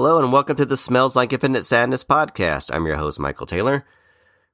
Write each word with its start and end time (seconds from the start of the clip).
Hello, 0.00 0.20
and 0.20 0.32
welcome 0.32 0.54
to 0.54 0.64
the 0.64 0.76
Smells 0.76 1.16
Like 1.16 1.32
Infinite 1.32 1.64
Sadness 1.64 2.04
podcast. 2.04 2.72
I'm 2.72 2.86
your 2.86 2.94
host, 2.94 3.18
Michael 3.18 3.46
Taylor. 3.46 3.84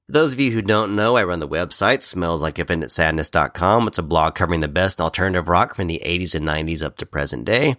For 0.06 0.12
those 0.12 0.32
of 0.32 0.40
you 0.40 0.52
who 0.52 0.62
don't 0.62 0.96
know, 0.96 1.18
I 1.18 1.24
run 1.24 1.38
the 1.38 1.46
website, 1.46 2.02
smells-like-infinite-sadness.com. 2.02 3.86
It's 3.86 3.98
a 3.98 4.02
blog 4.02 4.34
covering 4.34 4.60
the 4.60 4.68
best 4.68 5.02
alternative 5.02 5.46
rock 5.46 5.74
from 5.74 5.86
the 5.86 6.00
80s 6.02 6.34
and 6.34 6.48
90s 6.48 6.82
up 6.82 6.96
to 6.96 7.04
present 7.04 7.44
day. 7.44 7.76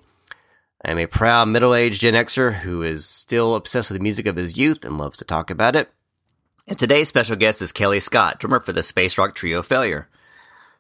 I'm 0.86 1.00
a 1.00 1.08
proud 1.08 1.48
middle-aged 1.48 2.00
Gen 2.00 2.14
Xer 2.14 2.54
who 2.60 2.84
is 2.84 3.08
still 3.08 3.56
obsessed 3.56 3.90
with 3.90 3.98
the 3.98 4.04
music 4.04 4.28
of 4.28 4.36
his 4.36 4.56
youth 4.56 4.86
and 4.86 5.00
loves 5.00 5.18
to 5.18 5.26
talk 5.26 5.50
about 5.50 5.76
it. 5.76 5.90
And 6.68 6.78
today's 6.78 7.10
special 7.10 7.36
guest 7.36 7.64
is 7.64 7.74
Kellii 7.74 8.00
Scott, 8.00 8.40
drummer 8.40 8.60
for 8.60 8.74
the 8.74 8.84
space 8.84 9.18
rock 9.18 9.34
trio 9.34 9.64
Failure. 9.64 10.08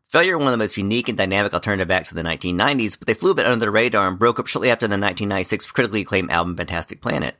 Failure, 0.09 0.37
one 0.37 0.47
of 0.47 0.51
the 0.51 0.57
most 0.57 0.77
unique 0.77 1.09
and 1.09 1.17
dynamic 1.17 1.53
alternative 1.53 1.89
acts 1.89 2.11
of 2.11 2.17
the 2.17 2.23
1990s, 2.23 2.97
but 2.97 3.07
they 3.07 3.15
flew 3.15 3.31
a 3.31 3.35
bit 3.35 3.47
under 3.47 3.65
the 3.65 3.71
radar 3.71 4.07
and 4.07 4.19
broke 4.19 4.39
up 4.39 4.47
shortly 4.47 4.69
after 4.69 4.87
the 4.87 4.91
1996 4.91 5.71
critically 5.71 6.01
acclaimed 6.01 6.29
album 6.29 6.55
Fantastic 6.55 7.01
Planet. 7.01 7.35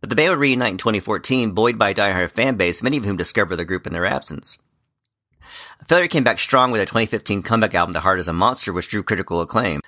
But 0.00 0.10
the 0.10 0.16
band 0.16 0.30
would 0.30 0.38
reunite 0.38 0.72
in 0.72 0.78
2014, 0.78 1.52
buoyed 1.52 1.78
by 1.78 1.90
a 1.90 1.94
diehard 1.94 2.30
fan 2.30 2.56
base, 2.56 2.82
many 2.82 2.98
of 2.98 3.04
whom 3.04 3.16
discovered 3.16 3.56
the 3.56 3.64
group 3.64 3.86
in 3.86 3.92
their 3.92 4.06
absence. 4.06 4.58
Failure 5.88 6.08
came 6.08 6.24
back 6.24 6.38
strong 6.38 6.70
with 6.70 6.78
their 6.78 6.86
2015 6.86 7.42
comeback 7.42 7.74
album 7.74 7.94
The 7.94 8.00
Heart 8.00 8.20
is 8.20 8.28
a 8.28 8.32
Monster, 8.32 8.72
which 8.72 8.88
drew 8.88 9.02
critical 9.02 9.40
acclaim. 9.40 9.80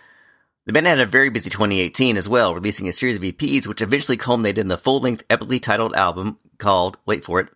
The 0.65 0.73
band 0.73 0.87
had 0.87 1.01
a 1.01 1.07
very 1.07 1.29
busy 1.29 1.51
2018 1.51 2.17
as 2.17 2.29
well, 2.29 2.55
releasing 2.55 2.89
a 2.89 2.93
series 2.93 3.17
of 3.17 3.23
EPs, 3.23 3.67
which 3.67 3.83
eventually 3.83 4.17
culminated 4.17 4.61
in 4.61 4.69
the 4.69 4.79
full-length, 4.79 5.27
epically 5.29 5.61
titled 5.61 5.95
album 5.95 6.39
called, 6.59 6.99
wait 7.05 7.25
for 7.25 7.41
it, 7.41 7.49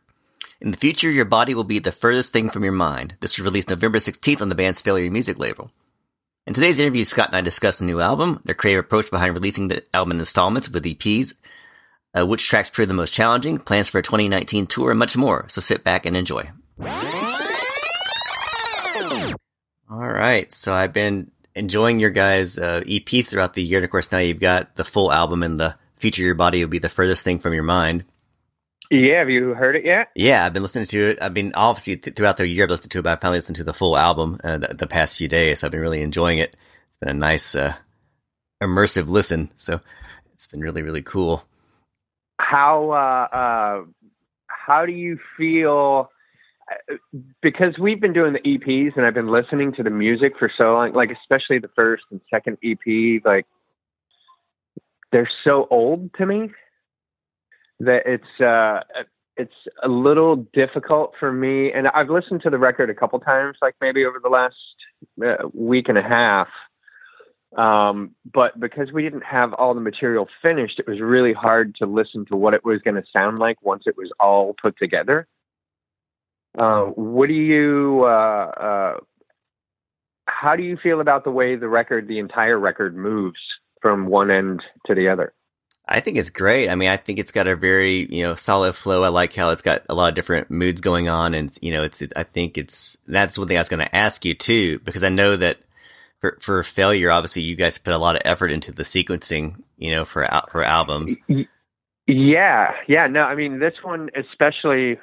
in 0.61 0.71
the 0.71 0.79
future, 0.79 1.11
your 1.11 1.25
body 1.25 1.55
will 1.55 1.65
be 1.65 1.79
the 1.79 1.93
furthest 1.93 2.33
thing 2.33 2.51
from 2.51 2.65
your 2.65 2.73
mind. 2.73 3.17
This 3.21 3.39
was 3.39 3.45
released 3.45 3.71
November 3.71 3.99
16th 3.99 4.41
on 4.41 4.49
the 4.49 4.55
band's 4.55 4.81
Failure 4.81 5.11
music 5.11 5.39
label. 5.39 5.71
In 6.47 6.55
today's 6.55 6.79
interview, 6.79 7.05
Scott 7.05 7.29
and 7.29 7.37
I 7.37 7.41
discuss 7.41 7.79
the 7.79 7.85
new 7.85 8.01
album, 8.01 8.41
their 8.45 8.55
creative 8.55 8.85
approach 8.85 9.11
behind 9.11 9.35
releasing 9.35 9.69
the 9.69 9.85
album 9.93 10.13
in 10.13 10.21
installments 10.21 10.71
with 10.71 10.85
EPs, 10.85 11.35
uh, 12.17 12.25
which 12.27 12.49
tracks 12.49 12.71
proved 12.71 12.89
the 12.89 12.95
most 12.95 13.13
challenging, 13.13 13.59
plans 13.59 13.89
for 13.89 13.99
a 13.99 14.03
2019 14.03 14.67
tour, 14.67 14.91
and 14.91 14.99
much 14.99 15.17
more. 15.17 15.47
So 15.49 15.61
sit 15.61 15.85
back 15.85 16.07
and 16.07 16.17
enjoy. 16.17 16.49
All 19.91 20.09
right. 20.09 20.53
So 20.53 20.73
I've 20.73 20.93
been 20.93 21.31
enjoying 21.55 22.01
your 22.01 22.11
guys' 22.11 22.59
uh, 22.59 22.83
EPs 22.87 23.29
throughout 23.29 23.55
the 23.55 23.63
year. 23.63 23.79
And 23.79 23.85
of 23.85 23.91
course, 23.91 24.11
now 24.13 24.19
you've 24.19 24.41
got 24.41 24.77
the 24.77 24.85
full 24.85 25.13
album 25.13 25.43
and 25.43 25.59
the 25.59 25.77
future 25.97 26.23
your 26.23 26.35
body 26.35 26.63
will 26.63 26.71
be 26.71 26.79
the 26.79 26.89
furthest 26.89 27.25
thing 27.25 27.39
from 27.41 27.55
your 27.55 27.63
mind. 27.63 28.05
Yeah, 28.91 29.19
have 29.19 29.31
you 29.31 29.55
heard 29.55 29.75
it 29.75 29.85
yet? 29.85 30.11
Yeah, 30.15 30.45
I've 30.45 30.53
been 30.53 30.63
listening 30.63 30.87
to 30.87 31.11
it. 31.11 31.19
I've 31.21 31.35
been 31.35 31.53
obviously 31.55 31.97
th- 31.97 32.15
throughout 32.15 32.37
the 32.37 32.47
year 32.47 32.65
I've 32.65 32.71
listened 32.71 32.93
to 32.93 33.01
it, 33.01 33.03
but 33.03 33.19
I 33.19 33.21
finally 33.21 33.39
listened 33.39 33.57
to 33.57 33.65
the 33.65 33.75
full 33.75 33.97
album 33.97 34.39
uh, 34.45 34.59
the, 34.59 34.75
the, 34.75 34.87
past 34.87 35.19
few 35.19 35.27
days. 35.27 35.61
So 35.61 35.67
I've 35.67 35.73
been 35.73 35.81
really 35.81 36.03
enjoying 36.03 36.39
it. 36.39 36.55
It's 36.89 36.97
been 36.99 37.09
a 37.09 37.15
nice, 37.15 37.55
uh, 37.57 37.75
immersive 38.63 39.09
listen. 39.09 39.51
So 39.57 39.81
it's 40.35 40.47
been 40.47 40.61
really, 40.61 40.83
really 40.83 41.03
cool. 41.03 41.43
How 42.39 42.91
uh, 42.91 43.37
uh 43.37 43.85
how 44.47 44.87
do 44.87 44.93
you 44.93 45.19
feel? 45.37 46.11
Uh, 46.71 46.97
because 47.43 47.79
we've 47.79 48.01
been 48.01 48.13
doing 48.13 48.35
the 48.35 48.41
EPs 48.41 48.97
and 48.97 49.07
I've 49.07 49.15
been 49.15 49.31
listening 49.31 49.73
to 49.75 49.83
the 49.83 49.91
music 49.91 50.35
for 50.39 50.51
so 50.57 50.75
long, 50.75 50.93
like 50.93 51.11
especially 51.11 51.59
the 51.59 51.71
first 51.75 52.05
and 52.11 52.21
second 52.31 52.59
EP, 52.63 53.25
like 53.25 53.47
they're 55.13 55.31
so 55.45 55.67
old 55.71 56.11
to 56.19 56.27
me 56.27 56.51
that 57.81 58.03
it's 58.07 58.41
uh, 58.41 58.81
it's 59.37 59.53
a 59.83 59.89
little 59.89 60.37
difficult 60.53 61.13
for 61.19 61.33
me. 61.33 61.73
And 61.73 61.89
I've 61.89 62.11
listened 62.11 62.43
to 62.43 62.51
the 62.51 62.59
record 62.59 62.91
a 62.91 62.95
couple 62.95 63.19
times, 63.21 63.59
like 63.61 63.75
maybe 63.81 64.05
over 64.05 64.21
the 64.23 64.29
last 64.29 64.57
uh, 65.25 65.49
week 65.53 65.89
and 65.89 65.99
a 65.99 66.03
half. 66.03 66.49
Um, 67.57 68.15
but 68.33 68.59
because 68.59 68.93
we 68.93 69.03
didn't 69.03 69.25
have 69.25 69.53
all 69.55 69.75
the 69.75 69.81
material 69.81 70.29
finished, 70.43 70.79
it 70.79 70.87
was 70.87 71.01
really 71.01 71.33
hard 71.33 71.75
to 71.77 71.87
listen 71.87 72.27
to 72.27 72.37
what 72.37 72.55
it 72.55 72.65
was 72.65 72.81
going 72.83 72.97
to 72.97 73.05
sound 73.13 73.39
like 73.39 73.57
once 73.63 73.85
it 73.87 73.97
was 73.97 74.11
all 74.21 74.55
put 74.61 74.77
together. 74.79 75.27
Uh, 76.59 76.85
what 76.85 77.29
do 77.29 77.35
you, 77.35 78.03
uh, 78.05 78.07
uh, 78.09 78.97
how 80.27 80.57
do 80.57 80.63
you 80.63 80.77
feel 80.83 81.01
about 81.01 81.25
the 81.25 81.31
way 81.31 81.57
the 81.57 81.69
record, 81.69 82.09
the 82.09 82.19
entire 82.19 82.59
record 82.59 82.97
moves 82.97 83.39
from 83.81 84.07
one 84.07 84.31
end 84.31 84.63
to 84.87 84.95
the 84.95 85.09
other? 85.09 85.33
I 85.89 86.01
think 86.01 86.17
it's 86.17 86.31
great. 86.31 86.69
I 86.69 86.75
mean, 86.75 86.89
I 86.89 86.97
think 86.97 87.21
it's 87.21 87.31
got 87.31 87.47
a 87.47 87.55
very, 87.55 88.13
you 88.13 88.25
know, 88.25 88.35
solid 88.35 88.75
flow. 88.75 89.05
I 89.05 89.09
like 89.09 89.33
how 89.35 89.51
it's 89.51 89.63
got 89.63 89.83
a 89.89 89.95
lot 89.95 90.09
of 90.09 90.17
different 90.17 90.51
moods 90.51 90.81
going 90.81 91.09
on. 91.09 91.33
And, 91.33 91.57
you 91.63 91.73
know, 91.73 91.85
it's, 91.85 92.03
I 92.17 92.25
think 92.25 92.59
it's, 92.59 92.99
that's 93.07 93.39
one 93.39 93.47
thing 93.47 93.57
I 93.57 93.61
was 93.61 93.69
going 93.69 93.87
to 93.87 93.95
ask 93.95 94.25
you 94.25 94.35
too, 94.35 94.81
because 94.81 95.05
I 95.05 95.11
know 95.11 95.37
that 95.37 95.59
for, 96.21 96.39
for 96.41 96.65
failure, 96.65 97.13
obviously 97.13 97.43
you 97.43 97.55
guys 97.55 97.79
put 97.79 97.95
a 97.95 97.99
lot 97.99 98.17
of 98.17 98.23
effort 98.25 98.51
into 98.51 98.73
the 98.73 98.83
sequencing, 98.83 99.63
you 99.77 99.93
know, 99.93 100.05
for, 100.05 100.27
for 100.51 100.65
albums. 100.65 101.17
Yeah. 102.09 102.73
Yeah. 102.89 103.07
No, 103.07 103.21
I 103.21 103.37
mean, 103.37 103.61
this 103.61 103.75
one, 103.83 104.11
especially, 104.17 104.99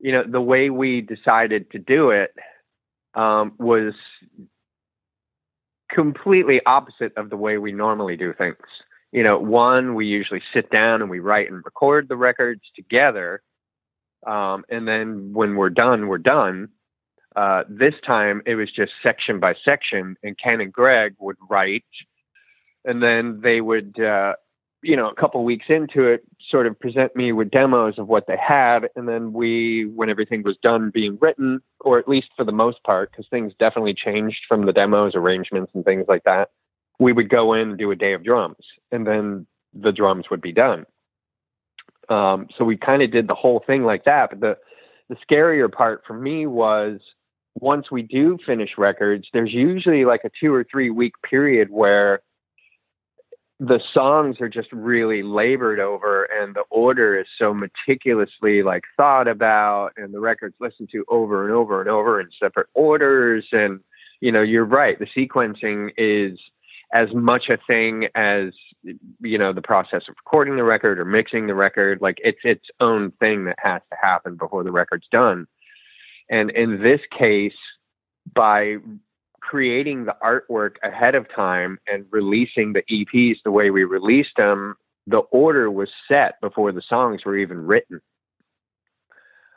you 0.00 0.12
know, 0.12 0.24
the 0.26 0.40
way 0.40 0.70
we 0.70 1.02
decided 1.02 1.70
to 1.72 1.78
do 1.78 2.10
it, 2.10 2.34
um, 3.14 3.52
was 3.58 3.92
completely 5.90 6.60
opposite 6.64 7.12
of 7.16 7.28
the 7.28 7.36
way 7.36 7.58
we 7.58 7.72
normally 7.72 8.16
do 8.16 8.32
things 8.32 8.56
you 9.12 9.22
know, 9.22 9.38
one, 9.38 9.94
we 9.94 10.06
usually 10.06 10.42
sit 10.52 10.70
down 10.70 11.00
and 11.00 11.10
we 11.10 11.20
write 11.20 11.50
and 11.50 11.64
record 11.64 12.08
the 12.08 12.16
records 12.16 12.62
together. 12.76 13.42
Um, 14.26 14.64
and 14.68 14.86
then 14.86 15.32
when 15.32 15.56
we're 15.56 15.70
done, 15.70 16.08
we're 16.08 16.18
done. 16.18 16.68
Uh, 17.34 17.62
this 17.68 17.94
time 18.06 18.42
it 18.46 18.56
was 18.56 18.70
just 18.70 18.92
section 19.02 19.38
by 19.38 19.54
section, 19.64 20.16
and 20.22 20.36
Ken 20.38 20.60
and 20.60 20.72
Greg 20.72 21.14
would 21.20 21.36
write, 21.48 21.84
and 22.84 23.02
then 23.02 23.40
they 23.42 23.60
would, 23.60 23.98
uh, 24.00 24.32
you 24.82 24.96
know, 24.96 25.08
a 25.08 25.14
couple 25.14 25.44
weeks 25.44 25.66
into 25.68 26.04
it, 26.04 26.24
sort 26.50 26.66
of 26.66 26.78
present 26.80 27.14
me 27.14 27.30
with 27.30 27.50
demos 27.50 27.96
of 27.96 28.08
what 28.08 28.26
they 28.26 28.36
had, 28.36 28.88
and 28.96 29.08
then 29.08 29.32
we, 29.32 29.86
when 29.94 30.10
everything 30.10 30.42
was 30.42 30.56
done 30.62 30.90
being 30.92 31.16
written, 31.20 31.60
or 31.80 31.98
at 31.98 32.08
least 32.08 32.28
for 32.36 32.44
the 32.44 32.50
most 32.50 32.82
part, 32.82 33.12
because 33.12 33.26
things 33.30 33.52
definitely 33.60 33.94
changed 33.94 34.40
from 34.48 34.66
the 34.66 34.72
demos, 34.72 35.14
arrangements, 35.14 35.70
and 35.74 35.84
things 35.84 36.06
like 36.08 36.24
that 36.24 36.48
we 36.98 37.12
would 37.12 37.28
go 37.28 37.54
in 37.54 37.70
and 37.70 37.78
do 37.78 37.90
a 37.90 37.96
day 37.96 38.12
of 38.12 38.24
drums, 38.24 38.64
and 38.90 39.06
then 39.06 39.46
the 39.72 39.92
drums 39.92 40.26
would 40.30 40.40
be 40.40 40.52
done. 40.52 40.84
Um, 42.08 42.48
so 42.56 42.64
we 42.64 42.76
kind 42.76 43.02
of 43.02 43.10
did 43.12 43.28
the 43.28 43.34
whole 43.34 43.62
thing 43.66 43.84
like 43.84 44.04
that. 44.04 44.30
But 44.30 44.40
the 44.40 44.56
the 45.08 45.16
scarier 45.30 45.72
part 45.72 46.02
for 46.06 46.14
me 46.14 46.46
was 46.46 47.00
once 47.60 47.90
we 47.90 48.02
do 48.02 48.38
finish 48.44 48.70
records, 48.76 49.26
there's 49.32 49.52
usually 49.52 50.04
like 50.04 50.22
a 50.24 50.30
two 50.40 50.52
or 50.52 50.64
three 50.64 50.90
week 50.90 51.14
period 51.28 51.68
where 51.70 52.20
the 53.60 53.80
songs 53.92 54.36
are 54.40 54.48
just 54.48 54.72
really 54.72 55.22
labored 55.22 55.80
over 55.80 56.24
and 56.24 56.54
the 56.54 56.62
order 56.70 57.18
is 57.18 57.26
so 57.38 57.52
meticulously 57.52 58.62
like 58.62 58.84
thought 58.96 59.26
about 59.26 59.90
and 59.96 60.14
the 60.14 60.20
records 60.20 60.54
listened 60.60 60.88
to 60.92 61.04
over 61.08 61.44
and 61.44 61.52
over 61.52 61.80
and 61.80 61.90
over 61.90 62.20
in 62.20 62.28
separate 62.40 62.68
orders 62.74 63.44
and 63.50 63.80
you 64.20 64.30
know 64.30 64.42
you're 64.42 64.64
right 64.64 65.00
the 65.00 65.06
sequencing 65.06 65.90
is 65.98 66.38
as 66.92 67.12
much 67.12 67.48
a 67.48 67.58
thing 67.66 68.08
as 68.14 68.52
you 69.20 69.36
know 69.36 69.52
the 69.52 69.62
process 69.62 70.02
of 70.08 70.14
recording 70.24 70.56
the 70.56 70.64
record 70.64 70.98
or 70.98 71.04
mixing 71.04 71.46
the 71.46 71.54
record. 71.54 72.00
Like 72.00 72.18
it's 72.24 72.40
its 72.44 72.64
own 72.80 73.12
thing 73.20 73.44
that 73.44 73.58
has 73.58 73.82
to 73.90 73.96
happen 74.00 74.36
before 74.36 74.64
the 74.64 74.72
record's 74.72 75.08
done. 75.10 75.46
And 76.30 76.50
in 76.50 76.82
this 76.82 77.00
case 77.16 77.52
by 78.34 78.76
creating 79.40 80.04
the 80.04 80.16
artwork 80.22 80.76
ahead 80.82 81.14
of 81.14 81.26
time 81.34 81.78
and 81.86 82.04
releasing 82.10 82.74
the 82.74 82.82
EPs 82.90 83.36
the 83.44 83.50
way 83.50 83.70
we 83.70 83.84
released 83.84 84.36
them 84.36 84.74
the 85.08 85.18
order 85.32 85.70
was 85.70 85.88
set 86.06 86.40
before 86.40 86.70
the 86.70 86.82
songs 86.86 87.24
were 87.24 87.36
even 87.36 87.66
written. 87.66 88.00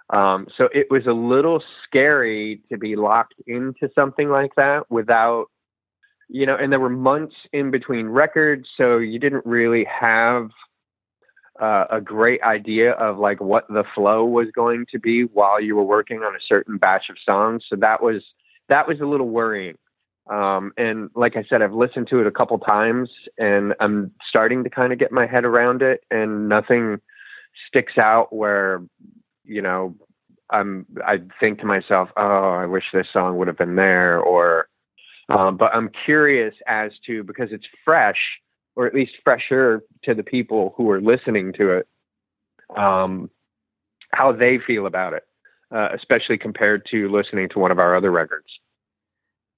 Um, 0.10 0.48
so 0.58 0.70
it 0.74 0.88
was 0.90 1.06
a 1.08 1.14
little 1.14 1.62
scary 1.86 2.62
to 2.70 2.78
be 2.78 2.96
locked 2.96 3.36
into 3.48 3.90
something 3.94 4.30
like 4.30 4.56
that 4.56 4.90
without 4.90 5.48
you 6.32 6.46
know, 6.46 6.56
and 6.56 6.72
there 6.72 6.80
were 6.80 6.90
months 6.90 7.36
in 7.52 7.72
between 7.72 8.08
records, 8.08 8.66
so 8.78 8.98
you 8.98 9.20
didn't 9.20 9.46
really 9.46 9.86
have 9.86 10.50
uh, 11.62 11.86
a 11.92 12.00
great 12.00 12.42
idea 12.42 12.94
of 12.94 13.20
like 13.20 13.42
what 13.42 13.68
the 13.68 13.84
flow 13.94 14.24
was 14.24 14.48
going 14.56 14.86
to 14.92 14.98
be 14.98 15.24
while 15.24 15.60
you 15.60 15.76
were 15.76 15.84
working 15.84 16.20
on 16.20 16.34
a 16.34 16.40
certain 16.48 16.78
batch 16.78 17.10
of 17.10 17.18
songs. 17.26 17.66
So 17.70 17.76
that 17.82 18.02
was 18.02 18.24
that 18.70 18.88
was 18.88 19.02
a 19.02 19.06
little 19.06 19.28
worrying. 19.28 19.78
Um, 20.30 20.72
and 20.78 21.10
like 21.16 21.36
I 21.36 21.44
said, 21.50 21.62
I've 21.62 21.74
listened 21.74 22.08
to 22.12 22.22
it 22.22 22.28
a 22.28 22.32
couple 22.32 22.58
times, 22.60 23.10
and 23.38 23.74
I'm 23.82 24.12
starting 24.30 24.64
to 24.64 24.70
kind 24.70 24.94
of 24.94 25.00
get 25.00 25.12
my 25.12 25.28
head 25.28 25.44
around 25.44 25.82
it, 25.82 26.02
and 26.10 26.48
nothing 26.48 27.02
sticks 27.68 27.94
out 28.02 28.34
where 28.34 28.82
you 29.44 29.62
know 29.62 29.96
I'm 30.50 30.86
I 31.06 31.18
think 31.42 31.60
to 31.60 31.66
myself, 31.66 32.08
oh, 32.16 32.52
I 32.54 32.68
wish 32.68 32.86
this 32.94 33.08
song 33.12 33.38
would 33.38 33.50
have 33.50 33.58
been 33.58 33.76
there, 33.76 34.18
or 34.18 34.70
um, 35.32 35.58
but 35.58 35.74
I'm 35.74 35.90
curious 36.06 36.54
as 36.68 36.92
to 37.08 37.24
because 37.24 37.50
it's 37.52 37.66
fresh, 37.86 38.18
or 38.76 38.88
at 38.88 38.94
least 38.94 39.12
fresher 39.24 39.82
to 40.04 40.14
the 40.14 40.24
people 40.24 40.74
who 40.78 40.90
are 40.90 41.02
listening 41.02 41.54
to 41.54 41.72
it, 41.78 41.88
um, 42.76 43.30
how 44.12 44.32
they 44.32 44.60
feel 44.66 44.86
about 44.86 45.14
it, 45.14 45.24
uh, 45.74 45.90
especially 45.94 46.38
compared 46.38 46.86
to 46.92 47.10
listening 47.10 47.50
to 47.50 47.60
one 47.60 47.72
of 47.72 47.80
our 47.80 47.96
other 47.96 48.12
records. 48.12 48.48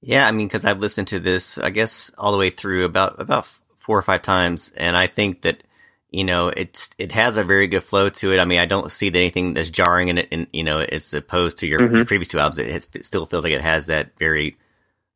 Yeah, 0.01 0.27
I 0.27 0.31
mean, 0.31 0.47
because 0.47 0.65
I've 0.65 0.79
listened 0.79 1.07
to 1.09 1.19
this, 1.19 1.57
I 1.57 1.69
guess, 1.69 2.11
all 2.17 2.31
the 2.31 2.37
way 2.37 2.49
through 2.49 2.85
about 2.85 3.19
about 3.19 3.47
four 3.79 3.97
or 3.97 4.03
five 4.03 4.21
times, 4.21 4.71
and 4.77 4.97
I 4.97 5.07
think 5.07 5.41
that 5.43 5.63
you 6.13 6.23
know, 6.23 6.49
it's 6.49 6.91
it 6.99 7.11
has 7.13 7.37
a 7.37 7.43
very 7.43 7.67
good 7.67 7.83
flow 7.83 8.07
to 8.07 8.31
it. 8.31 8.39
I 8.39 8.45
mean, 8.45 8.59
I 8.59 8.67
don't 8.67 8.91
see 8.91 9.07
anything 9.07 9.55
that's 9.55 9.71
jarring 9.71 10.09
in 10.09 10.19
it, 10.19 10.27
and 10.31 10.47
you 10.53 10.63
know, 10.63 10.77
as 10.77 11.11
opposed 11.13 11.57
to 11.59 11.67
your, 11.67 11.79
Mhm. 11.79 11.95
your 11.95 12.05
previous 12.05 12.27
two 12.27 12.37
albums, 12.37 12.59
it, 12.59 12.71
has, 12.71 12.87
it 12.93 13.05
still 13.05 13.25
feels 13.25 13.43
like 13.43 13.53
it 13.53 13.61
has 13.61 13.87
that 13.87 14.15
very 14.19 14.55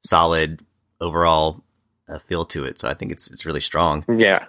solid 0.08 0.62
overall 1.00 1.64
uh, 2.10 2.20
feel 2.20 2.46
to 2.46 2.64
it. 2.64 2.80
So 2.80 2.88
I 2.88 2.94
think 2.94 3.12
it's 3.12 3.30
it's 3.30 3.46
really 3.46 3.62
strong. 3.62 4.06
Yeah. 4.08 4.46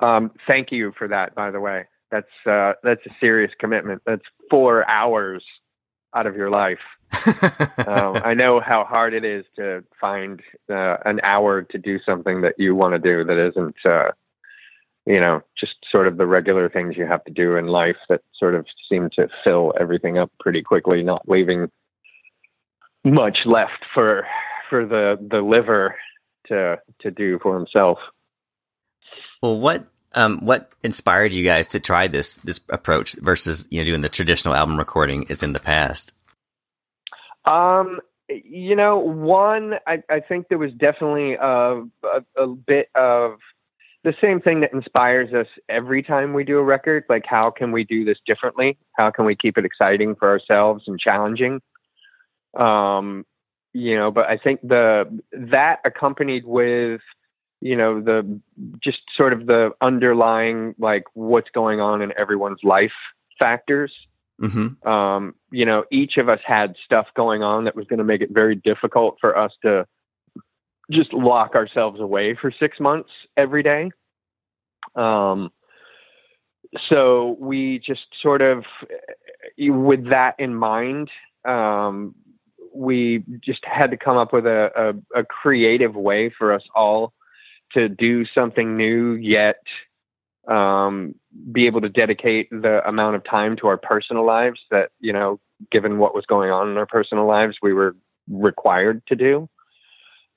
Um, 0.00 0.32
thank 0.46 0.72
you 0.72 0.92
for 0.96 1.08
that, 1.08 1.34
by 1.34 1.50
the 1.50 1.60
way. 1.60 1.86
That's 2.10 2.46
uh, 2.46 2.72
that's 2.82 3.04
a 3.06 3.10
serious 3.20 3.52
commitment. 3.58 4.02
That's 4.06 4.22
four 4.50 4.88
hours 4.88 5.44
out 6.14 6.26
of 6.26 6.36
your 6.36 6.50
life. 6.50 6.78
Um, 7.86 8.16
I 8.24 8.34
know 8.34 8.60
how 8.60 8.84
hard 8.84 9.14
it 9.14 9.24
is 9.24 9.44
to 9.56 9.84
find 10.00 10.40
uh, 10.70 10.96
an 11.04 11.20
hour 11.22 11.62
to 11.62 11.78
do 11.78 11.98
something 12.04 12.42
that 12.42 12.54
you 12.58 12.74
want 12.74 12.94
to 12.94 12.98
do 12.98 13.24
that 13.24 13.48
isn't, 13.48 13.76
uh, 13.84 14.12
you 15.06 15.20
know, 15.20 15.40
just 15.58 15.74
sort 15.90 16.06
of 16.06 16.16
the 16.16 16.26
regular 16.26 16.68
things 16.68 16.96
you 16.96 17.06
have 17.06 17.24
to 17.24 17.32
do 17.32 17.56
in 17.56 17.66
life 17.66 17.96
that 18.08 18.20
sort 18.38 18.54
of 18.54 18.66
seem 18.88 19.08
to 19.16 19.28
fill 19.42 19.72
everything 19.80 20.18
up 20.18 20.30
pretty 20.38 20.62
quickly, 20.62 21.02
not 21.02 21.28
leaving 21.28 21.70
much 23.04 23.38
left 23.44 23.84
for 23.94 24.26
for 24.68 24.86
the 24.86 25.18
the 25.30 25.40
liver 25.40 25.96
to 26.46 26.78
to 27.00 27.10
do 27.10 27.38
for 27.42 27.56
himself. 27.56 27.98
well, 29.42 29.58
what 29.58 29.86
um 30.14 30.38
what 30.44 30.70
inspired 30.82 31.32
you 31.32 31.44
guys 31.44 31.66
to 31.68 31.80
try 31.80 32.08
this 32.08 32.36
this 32.36 32.60
approach 32.70 33.14
versus 33.20 33.66
you 33.70 33.80
know 33.80 33.90
doing 33.90 34.02
the 34.02 34.08
traditional 34.08 34.54
album 34.54 34.78
recording 34.78 35.24
is 35.24 35.42
in 35.42 35.52
the 35.52 35.60
past? 35.60 36.14
Um, 37.44 38.00
you 38.28 38.76
know, 38.76 38.98
one, 38.98 39.74
I, 39.86 40.02
I 40.08 40.20
think 40.20 40.48
there 40.48 40.58
was 40.58 40.72
definitely 40.72 41.34
a, 41.34 41.82
a, 42.04 42.24
a 42.36 42.46
bit 42.46 42.88
of 42.94 43.38
the 44.04 44.14
same 44.20 44.40
thing 44.40 44.60
that 44.60 44.72
inspires 44.72 45.32
us 45.32 45.46
every 45.68 46.02
time 46.02 46.32
we 46.32 46.44
do 46.44 46.58
a 46.58 46.62
record. 46.62 47.04
Like, 47.08 47.24
how 47.26 47.50
can 47.50 47.72
we 47.72 47.84
do 47.84 48.04
this 48.04 48.18
differently? 48.26 48.78
How 48.96 49.10
can 49.10 49.24
we 49.24 49.36
keep 49.36 49.58
it 49.58 49.64
exciting 49.64 50.14
for 50.14 50.28
ourselves 50.28 50.84
and 50.86 50.98
challenging? 50.98 51.60
Um, 52.58 53.24
you 53.72 53.96
know, 53.96 54.10
but 54.10 54.26
I 54.26 54.36
think 54.36 54.60
the 54.62 55.20
that 55.32 55.80
accompanied 55.84 56.44
with 56.44 57.00
you 57.60 57.76
know 57.76 58.00
the 58.00 58.40
just 58.82 59.00
sort 59.16 59.32
of 59.32 59.46
the 59.46 59.70
underlying 59.80 60.74
like 60.78 61.04
what's 61.14 61.50
going 61.50 61.80
on 61.80 62.02
in 62.02 62.12
everyone's 62.18 62.60
life 62.62 62.92
factors 63.38 63.92
hmm 64.40 64.88
um, 64.88 65.34
you 65.52 65.64
know, 65.64 65.84
each 65.92 66.16
of 66.16 66.28
us 66.28 66.40
had 66.44 66.74
stuff 66.84 67.06
going 67.14 67.42
on 67.42 67.64
that 67.64 67.76
was 67.76 67.86
going 67.86 67.98
to 67.98 68.04
make 68.04 68.20
it 68.20 68.30
very 68.32 68.56
difficult 68.56 69.16
for 69.20 69.38
us 69.38 69.52
to 69.62 69.86
just 70.90 71.12
lock 71.12 71.54
ourselves 71.54 72.00
away 72.00 72.34
for 72.40 72.50
six 72.50 72.80
months 72.80 73.10
every 73.36 73.62
day. 73.62 73.90
Um, 74.96 75.50
so 76.88 77.36
we 77.38 77.80
just 77.86 78.06
sort 78.20 78.42
of, 78.42 78.64
with 79.58 80.08
that 80.10 80.34
in 80.38 80.54
mind, 80.54 81.10
um, 81.44 82.14
we 82.74 83.24
just 83.40 83.64
had 83.64 83.90
to 83.90 83.96
come 83.96 84.16
up 84.16 84.32
with 84.32 84.46
a, 84.46 84.94
a, 85.14 85.20
a 85.20 85.24
creative 85.24 85.94
way 85.94 86.30
for 86.30 86.52
us 86.52 86.62
all 86.74 87.12
to 87.72 87.88
do 87.88 88.24
something 88.34 88.76
new 88.76 89.12
yet 89.12 89.56
um, 90.48 91.14
be 91.52 91.66
able 91.66 91.80
to 91.80 91.88
dedicate 91.88 92.50
the 92.50 92.86
amount 92.86 93.16
of 93.16 93.24
time 93.24 93.56
to 93.56 93.68
our 93.68 93.76
personal 93.76 94.26
lives 94.26 94.60
that 94.70 94.90
you 95.00 95.12
know 95.12 95.38
given 95.70 95.98
what 95.98 96.14
was 96.14 96.26
going 96.26 96.50
on 96.50 96.68
in 96.68 96.76
our 96.76 96.86
personal 96.86 97.26
lives 97.26 97.58
we 97.62 97.72
were 97.72 97.96
required 98.28 99.02
to 99.06 99.16
do. 99.16 99.48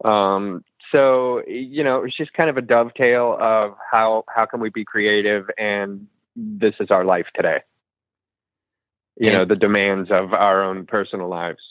Um, 0.03 0.63
so 0.91 1.41
you 1.47 1.83
know 1.83 1.97
it 1.97 2.03
was 2.03 2.15
just 2.15 2.33
kind 2.33 2.49
of 2.49 2.57
a 2.57 2.61
dovetail 2.61 3.37
of 3.39 3.73
how 3.91 4.23
how 4.27 4.45
can 4.45 4.59
we 4.59 4.69
be 4.69 4.85
creative 4.85 5.49
and 5.57 6.07
this 6.35 6.75
is 6.79 6.91
our 6.91 7.03
life 7.03 7.27
today. 7.33 7.61
You 9.17 9.31
know 9.31 9.45
the 9.45 9.55
demands 9.55 10.11
of 10.11 10.33
our 10.33 10.61
own 10.61 10.85
personal 10.85 11.29
lives 11.29 11.61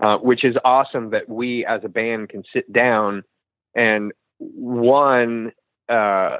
uh, 0.00 0.16
which 0.18 0.44
is 0.44 0.56
awesome 0.64 1.10
that 1.10 1.28
we 1.28 1.64
as 1.66 1.82
a 1.84 1.88
band 1.88 2.28
can 2.28 2.42
sit 2.52 2.70
down 2.72 3.22
and 3.74 4.12
one 4.38 5.52
uh, 5.88 6.38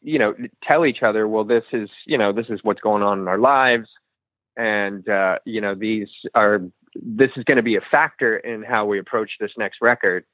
you 0.00 0.18
know 0.18 0.34
tell 0.62 0.86
each 0.86 1.02
other 1.02 1.28
well 1.28 1.44
this 1.44 1.64
is 1.72 1.90
you 2.06 2.16
know 2.16 2.32
this 2.32 2.46
is 2.48 2.60
what's 2.62 2.80
going 2.80 3.02
on 3.02 3.18
in 3.20 3.28
our 3.28 3.38
lives. 3.38 3.88
And 4.56 5.08
uh, 5.08 5.38
you 5.44 5.60
know 5.60 5.74
these 5.74 6.08
are 6.34 6.60
this 6.94 7.30
is 7.36 7.44
going 7.44 7.58
to 7.58 7.62
be 7.62 7.76
a 7.76 7.80
factor 7.90 8.38
in 8.38 8.62
how 8.62 8.86
we 8.86 8.98
approach 8.98 9.32
this 9.38 9.52
next 9.56 9.78
record. 9.80 10.24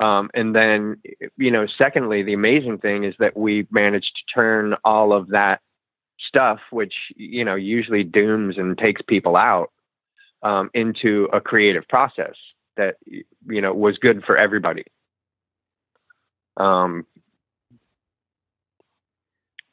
Um, 0.00 0.30
and 0.34 0.54
then 0.54 1.02
you 1.36 1.50
know 1.50 1.66
secondly 1.76 2.22
the 2.22 2.32
amazing 2.32 2.78
thing 2.78 3.04
is 3.04 3.14
that 3.18 3.36
we 3.36 3.66
managed 3.70 4.12
to 4.16 4.34
turn 4.34 4.76
all 4.84 5.12
of 5.12 5.28
that 5.28 5.60
stuff 6.28 6.60
which 6.70 6.94
you 7.16 7.44
know 7.44 7.54
usually 7.54 8.04
dooms 8.04 8.56
and 8.56 8.78
takes 8.78 9.02
people 9.02 9.36
out 9.36 9.72
um, 10.42 10.70
into 10.74 11.28
a 11.32 11.40
creative 11.40 11.86
process 11.88 12.34
that 12.76 12.96
you 13.06 13.60
know 13.60 13.72
was 13.72 13.98
good 13.98 14.22
for 14.24 14.36
everybody 14.36 14.84
um, 16.56 17.06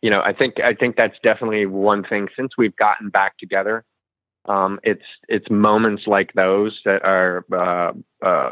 you 0.02 0.10
know, 0.10 0.22
I 0.22 0.34
think 0.34 0.60
I 0.60 0.74
think 0.74 0.96
that's 0.96 1.18
definitely 1.24 1.66
one 1.66 2.04
thing. 2.04 2.28
Since 2.36 2.52
we've 2.58 2.75
gotten 2.75 3.10
back 3.10 3.38
together, 3.38 3.84
um, 4.46 4.80
it's 4.84 5.04
it's 5.28 5.50
moments 5.50 6.04
like 6.06 6.34
those 6.34 6.80
that 6.86 7.04
are 7.04 7.46
uh, 7.52 8.25
uh, 8.25 8.52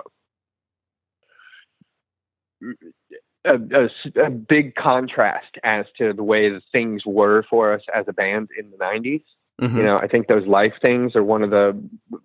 a, 3.45 3.53
a 3.53 4.21
a 4.25 4.29
big 4.29 4.75
contrast 4.75 5.57
as 5.63 5.85
to 5.97 6.13
the 6.13 6.23
way 6.23 6.51
things 6.71 7.03
were 7.05 7.43
for 7.49 7.73
us 7.73 7.81
as 7.93 8.05
a 8.07 8.13
band 8.13 8.49
in 8.57 8.71
the 8.71 8.77
'90s. 8.77 9.23
Hmm 9.59 9.77
You 9.77 9.83
know, 9.83 9.97
I 9.97 10.07
think 10.07 10.27
those 10.27 10.47
life 10.47 10.73
things 10.81 11.15
are 11.15 11.23
one 11.23 11.43
of 11.43 11.49
the 11.49 11.81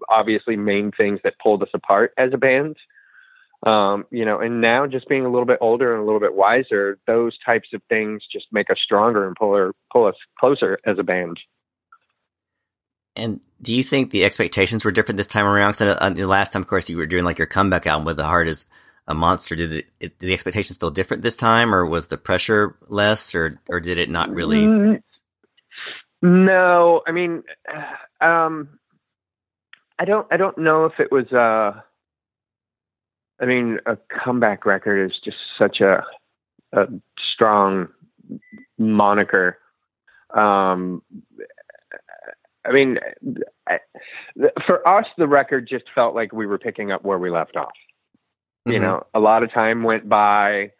obviously 0.08 0.56
main 0.56 0.92
things 0.92 1.20
that 1.24 1.38
pulled 1.42 1.62
us 1.62 1.68
apart 1.74 2.12
as 2.16 2.32
a 2.32 2.38
band. 2.38 2.76
Um, 3.66 4.06
you 4.10 4.24
know, 4.24 4.40
and 4.40 4.62
now 4.62 4.86
just 4.86 5.08
being 5.08 5.26
a 5.26 5.30
little 5.30 5.44
bit 5.44 5.58
older 5.60 5.92
and 5.92 6.02
a 6.02 6.04
little 6.04 6.20
bit 6.20 6.34
wiser, 6.34 6.98
those 7.06 7.36
types 7.44 7.68
of 7.74 7.82
things 7.90 8.22
just 8.32 8.46
make 8.52 8.70
us 8.70 8.78
stronger 8.82 9.26
and 9.26 9.36
pull 9.36 9.54
her, 9.54 9.74
pull 9.92 10.06
us 10.06 10.14
closer 10.38 10.78
as 10.86 10.98
a 10.98 11.02
band. 11.02 11.38
And 13.16 13.40
do 13.60 13.74
you 13.74 13.82
think 13.82 14.10
the 14.10 14.24
expectations 14.24 14.84
were 14.84 14.92
different 14.92 15.18
this 15.18 15.26
time 15.26 15.44
around? 15.44 15.72
Because 15.72 15.98
uh, 16.00 16.10
the 16.10 16.26
last 16.26 16.52
time, 16.52 16.62
of 16.62 16.68
course, 16.68 16.88
you 16.88 16.96
were 16.96 17.06
doing 17.06 17.24
like 17.24 17.38
your 17.38 17.46
comeback 17.46 17.86
album 17.86 18.06
with 18.06 18.16
the 18.16 18.24
heart 18.24 18.48
is 18.48 18.64
a 19.06 19.14
monster. 19.14 19.54
Did 19.54 19.70
the, 19.70 19.84
it, 20.00 20.18
did 20.18 20.28
the 20.28 20.32
expectations 20.32 20.78
feel 20.78 20.90
different 20.90 21.22
this 21.22 21.36
time, 21.36 21.74
or 21.74 21.84
was 21.84 22.06
the 22.06 22.16
pressure 22.16 22.76
less, 22.88 23.34
or 23.34 23.60
or 23.68 23.80
did 23.80 23.98
it 23.98 24.08
not 24.08 24.30
really? 24.30 24.66
Mm, 24.66 25.02
No, 26.22 27.02
I 27.06 27.12
mean, 27.12 27.42
um, 28.20 28.78
I 29.98 30.04
don't, 30.04 30.26
I 30.30 30.36
don't 30.36 30.58
know 30.58 30.84
if 30.86 30.98
it 30.98 31.10
was. 31.12 31.30
Uh, 31.32 31.80
I 33.40 33.46
mean, 33.46 33.78
a 33.86 33.96
comeback 34.22 34.66
record 34.66 35.10
is 35.10 35.18
just 35.24 35.38
such 35.58 35.80
a, 35.80 36.04
a 36.72 36.86
strong 37.34 37.88
moniker. 38.78 39.58
Um, 40.34 41.02
I 42.66 42.72
mean, 42.72 42.98
I, 43.66 43.78
for 44.66 44.86
us, 44.86 45.06
the 45.16 45.26
record 45.26 45.66
just 45.68 45.84
felt 45.94 46.14
like 46.14 46.32
we 46.32 46.46
were 46.46 46.58
picking 46.58 46.92
up 46.92 47.02
where 47.02 47.18
we 47.18 47.30
left 47.30 47.56
off. 47.56 47.72
You 48.66 48.74
Mhm. 48.74 48.82
know, 48.82 49.06
a 49.14 49.20
lot 49.20 49.42
of 49.42 49.50
time 49.52 49.82
went 49.82 50.08
by 50.08 50.72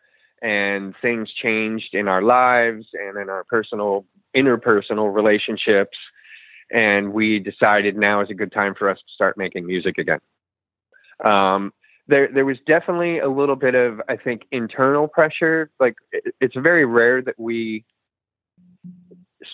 and 0.43 0.95
things 1.01 1.33
changed 1.33 1.95
in 1.95 2.09
our 2.09 2.21
lives 2.23 2.87
and 2.93 3.17
in 3.17 3.31
our 3.31 3.45
personal, 3.45 4.05
interpersonal 4.37 5.13
relationships. 5.15 5.97
And 6.73 7.13
we 7.13 7.39
decided 7.39 7.97
now 7.97 8.21
is 8.21 8.31
a 8.31 8.35
good 8.35 8.53
time 8.53 8.75
for 8.79 8.89
us 8.89 8.99
to 8.99 9.13
start 9.15 9.37
making 9.37 9.67
music 9.67 9.99
again. 9.99 10.21
Um, 11.25 11.73
there, 12.07 12.29
there 12.33 12.45
was 12.45 12.59
definitely 12.67 13.19
a 13.19 13.29
little 13.29 13.57
bit 13.57 13.75
of, 13.75 14.01
I 14.09 14.17
think, 14.17 14.43
internal 14.51 15.09
pressure. 15.09 15.71
Like, 15.79 15.95
it, 16.13 16.35
it's 16.41 16.55
very 16.57 16.85
rare 16.85 17.23
that 17.23 17.39
we 17.39 17.85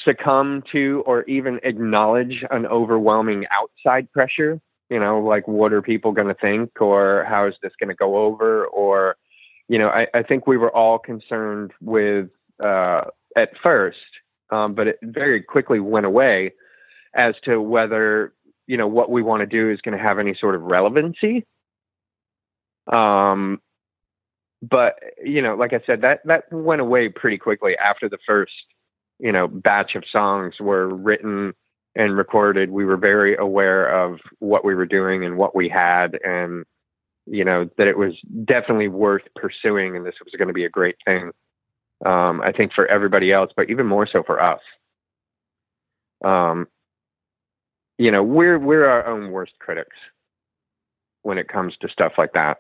succumb 0.05 0.63
to 0.73 1.03
or 1.07 1.23
even 1.25 1.61
acknowledge 1.63 2.45
an 2.51 2.67
overwhelming 2.67 3.45
outside 3.51 4.11
pressure 4.13 4.61
you 4.91 4.99
know 4.99 5.21
like 5.21 5.47
what 5.47 5.73
are 5.73 5.83
people 5.83 6.13
going 6.13 6.29
to 6.29 6.35
think 6.35 6.71
or 6.81 7.25
how 7.29 7.47
is 7.47 7.55
this 7.63 7.73
going 7.79 7.89
to 7.89 7.95
go 7.95 8.17
over 8.17 8.67
or 8.67 9.17
you 9.69 9.79
know 9.79 9.89
I, 9.89 10.07
I 10.15 10.23
think 10.23 10.47
we 10.47 10.57
were 10.57 10.75
all 10.75 10.99
concerned 10.99 11.73
with 11.81 12.29
uh, 12.63 13.03
at 13.37 13.51
first 13.63 13.99
um, 14.51 14.75
but 14.75 14.89
it 14.89 14.99
very 15.03 15.43
quickly 15.43 15.81
went 15.81 16.07
away 16.07 16.53
as 17.15 17.35
to 17.45 17.61
whether 17.61 18.33
you 18.67 18.77
know 18.77 18.87
what 18.87 19.11
we 19.11 19.23
want 19.23 19.41
to 19.41 19.47
do 19.47 19.71
is 19.71 19.81
going 19.81 19.97
to 19.97 20.03
have 20.03 20.19
any 20.19 20.37
sort 20.39 20.55
of 20.55 20.63
relevancy. 20.63 21.45
Um 22.93 23.61
but 24.63 24.95
you 25.23 25.43
know 25.43 25.55
like 25.55 25.75
i 25.75 25.81
said 25.85 26.01
that 26.01 26.21
that 26.25 26.45
went 26.51 26.81
away 26.81 27.11
pretty 27.11 27.37
quickly 27.37 27.77
after 27.77 28.09
the 28.09 28.17
first 28.27 28.53
you 29.19 29.31
know 29.31 29.47
batch 29.47 29.95
of 29.95 30.03
songs 30.11 30.55
were 30.59 30.89
written 30.89 31.53
and 31.97 32.17
recorded. 32.17 32.71
We 32.71 32.85
were 32.85 32.99
very 32.99 33.37
aware 33.37 33.87
of 33.87 34.19
what 34.39 34.65
we 34.65 34.75
were 34.75 34.87
doing 34.87 35.25
and 35.25 35.37
what 35.37 35.57
we 35.57 35.69
had 35.69 36.19
and 36.23 36.65
you 37.27 37.45
know 37.45 37.69
that 37.77 37.89
it 37.89 37.99
was 37.99 38.13
definitely 38.45 38.89
worth 38.89 39.23
pursuing 39.35 39.97
and 39.97 40.07
this 40.07 40.15
was 40.25 40.35
going 40.39 40.49
to 40.49 40.55
be 40.55 40.65
a 40.65 40.71
great 40.71 40.97
thing 41.05 41.33
Um, 42.05 42.41
I 42.43 42.53
think 42.53 42.73
for 42.73 42.87
everybody 42.87 43.33
else, 43.33 43.51
but 43.57 43.71
even 43.71 43.87
more 43.87 44.07
so 44.07 44.23
for 44.23 44.43
us. 44.43 44.61
Um, 46.25 46.67
you 47.99 48.11
know, 48.11 48.23
we're 48.23 48.59
we're 48.59 48.87
our 48.87 49.07
own 49.07 49.31
worst 49.31 49.53
critics 49.59 49.97
when 51.23 51.39
it 51.39 51.49
comes 51.49 51.75
to 51.81 51.89
stuff 51.89 52.13
like 52.19 52.33
that. 52.35 52.59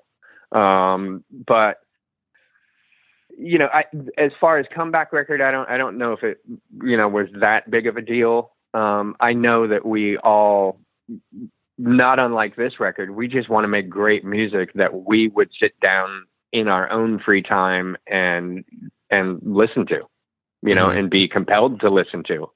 Um, 0.57 1.25
but 1.47 1.78
you 3.38 3.59
know, 3.59 3.69
I, 3.73 3.85
as 4.16 4.33
far 4.40 4.59
as 4.59 4.66
comeback 4.75 5.12
record, 5.12 5.40
I 5.40 5.50
don't 5.50 5.69
I 5.69 5.76
don't 5.76 5.99
know 5.99 6.12
if 6.12 6.23
it 6.23 6.38
you 6.83 6.97
know 6.97 7.09
was 7.09 7.28
that 7.40 7.71
big 7.71 7.87
of 7.87 7.97
a 7.97 8.02
deal. 8.02 8.52
Um, 8.75 9.16
I 9.21 9.33
know 9.33 9.66
that 9.69 9.87
we 9.87 10.19
all, 10.19 10.81
not 11.78 12.19
unlike 12.19 12.57
this 12.57 12.78
record, 12.78 13.11
we 13.11 13.28
just 13.28 13.49
want 13.49 13.64
to 13.64 13.69
make 13.69 13.88
great 13.88 14.25
music 14.25 14.73
that 14.75 15.07
we 15.07 15.28
would 15.28 15.50
sit 15.59 15.78
down 15.81 16.26
in 16.52 16.69
our 16.69 16.90
own 16.90 17.19
free 17.19 17.43
time 17.43 17.97
and 18.07 18.64
and 19.11 19.41
listen 19.43 19.87
to, 19.87 20.03
you 20.63 20.75
know, 20.75 20.89
mm-hmm. 20.89 20.99
and 20.99 21.11
be 21.11 21.29
compelled 21.29 21.81
to 21.81 21.91
listen 21.91 22.23
to. 22.25 22.51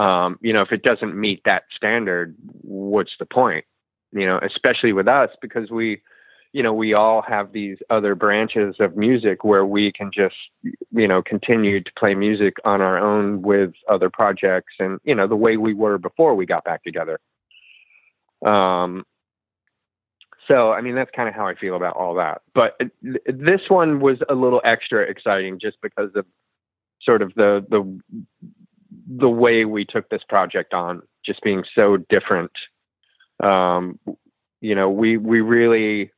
Um, 0.00 0.38
you 0.40 0.52
know, 0.52 0.62
if 0.62 0.72
it 0.72 0.82
doesn't 0.82 1.14
meet 1.14 1.42
that 1.44 1.64
standard, 1.76 2.34
what's 2.62 3.12
the 3.18 3.26
point? 3.26 3.64
You 4.12 4.26
know, 4.26 4.40
especially 4.42 4.92
with 4.92 5.08
us 5.08 5.30
because 5.40 5.70
we, 5.70 6.02
you 6.52 6.62
know, 6.62 6.72
we 6.72 6.94
all 6.94 7.22
have 7.22 7.52
these 7.52 7.78
other 7.90 8.14
branches 8.14 8.76
of 8.78 8.96
music 8.96 9.44
where 9.44 9.64
we 9.64 9.92
can 9.92 10.10
just, 10.12 10.34
you 10.90 11.08
know, 11.08 11.22
continue 11.22 11.82
to 11.82 11.90
play 11.98 12.14
music 12.14 12.56
on 12.64 12.80
our 12.80 12.98
own 12.98 13.42
with 13.42 13.72
other 13.88 14.10
projects 14.10 14.74
and, 14.78 15.00
you 15.04 15.14
know, 15.14 15.26
the 15.26 15.36
way 15.36 15.56
we 15.56 15.72
were 15.74 15.98
before 15.98 16.34
we 16.34 16.44
got 16.44 16.64
back 16.64 16.82
together. 16.84 17.20
Um, 18.44 19.04
so, 20.52 20.72
I 20.72 20.82
mean, 20.82 20.94
that's 20.94 21.10
kind 21.16 21.30
of 21.30 21.34
how 21.34 21.46
I 21.46 21.54
feel 21.54 21.76
about 21.76 21.96
all 21.96 22.14
that. 22.16 22.42
But 22.54 22.78
this 23.02 23.62
one 23.68 24.00
was 24.00 24.18
a 24.28 24.34
little 24.34 24.60
extra 24.64 25.00
exciting 25.02 25.58
just 25.58 25.78
because 25.80 26.10
of 26.14 26.26
sort 27.00 27.22
of 27.22 27.32
the 27.34 27.64
the 27.70 28.00
the 29.18 29.28
way 29.28 29.64
we 29.64 29.86
took 29.86 30.10
this 30.10 30.22
project 30.28 30.74
on, 30.74 31.00
just 31.24 31.40
being 31.42 31.64
so 31.74 31.96
different. 31.96 32.50
Um, 33.42 33.98
you 34.60 34.74
know, 34.74 34.90
we 34.90 35.16
we 35.16 35.40
really 35.40 36.10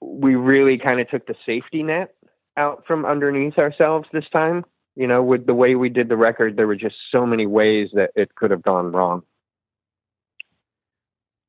we 0.00 0.36
really 0.36 0.78
kind 0.78 1.00
of 1.00 1.10
took 1.10 1.26
the 1.26 1.34
safety 1.44 1.82
net 1.82 2.14
out 2.56 2.84
from 2.86 3.04
underneath 3.04 3.58
ourselves 3.58 4.06
this 4.12 4.28
time. 4.32 4.64
You 4.94 5.08
know, 5.08 5.24
with 5.24 5.46
the 5.46 5.54
way 5.54 5.74
we 5.74 5.88
did 5.88 6.08
the 6.08 6.16
record, 6.16 6.56
there 6.56 6.68
were 6.68 6.76
just 6.76 6.96
so 7.10 7.26
many 7.26 7.46
ways 7.46 7.90
that 7.94 8.10
it 8.14 8.36
could 8.36 8.52
have 8.52 8.62
gone 8.62 8.92
wrong. 8.92 9.24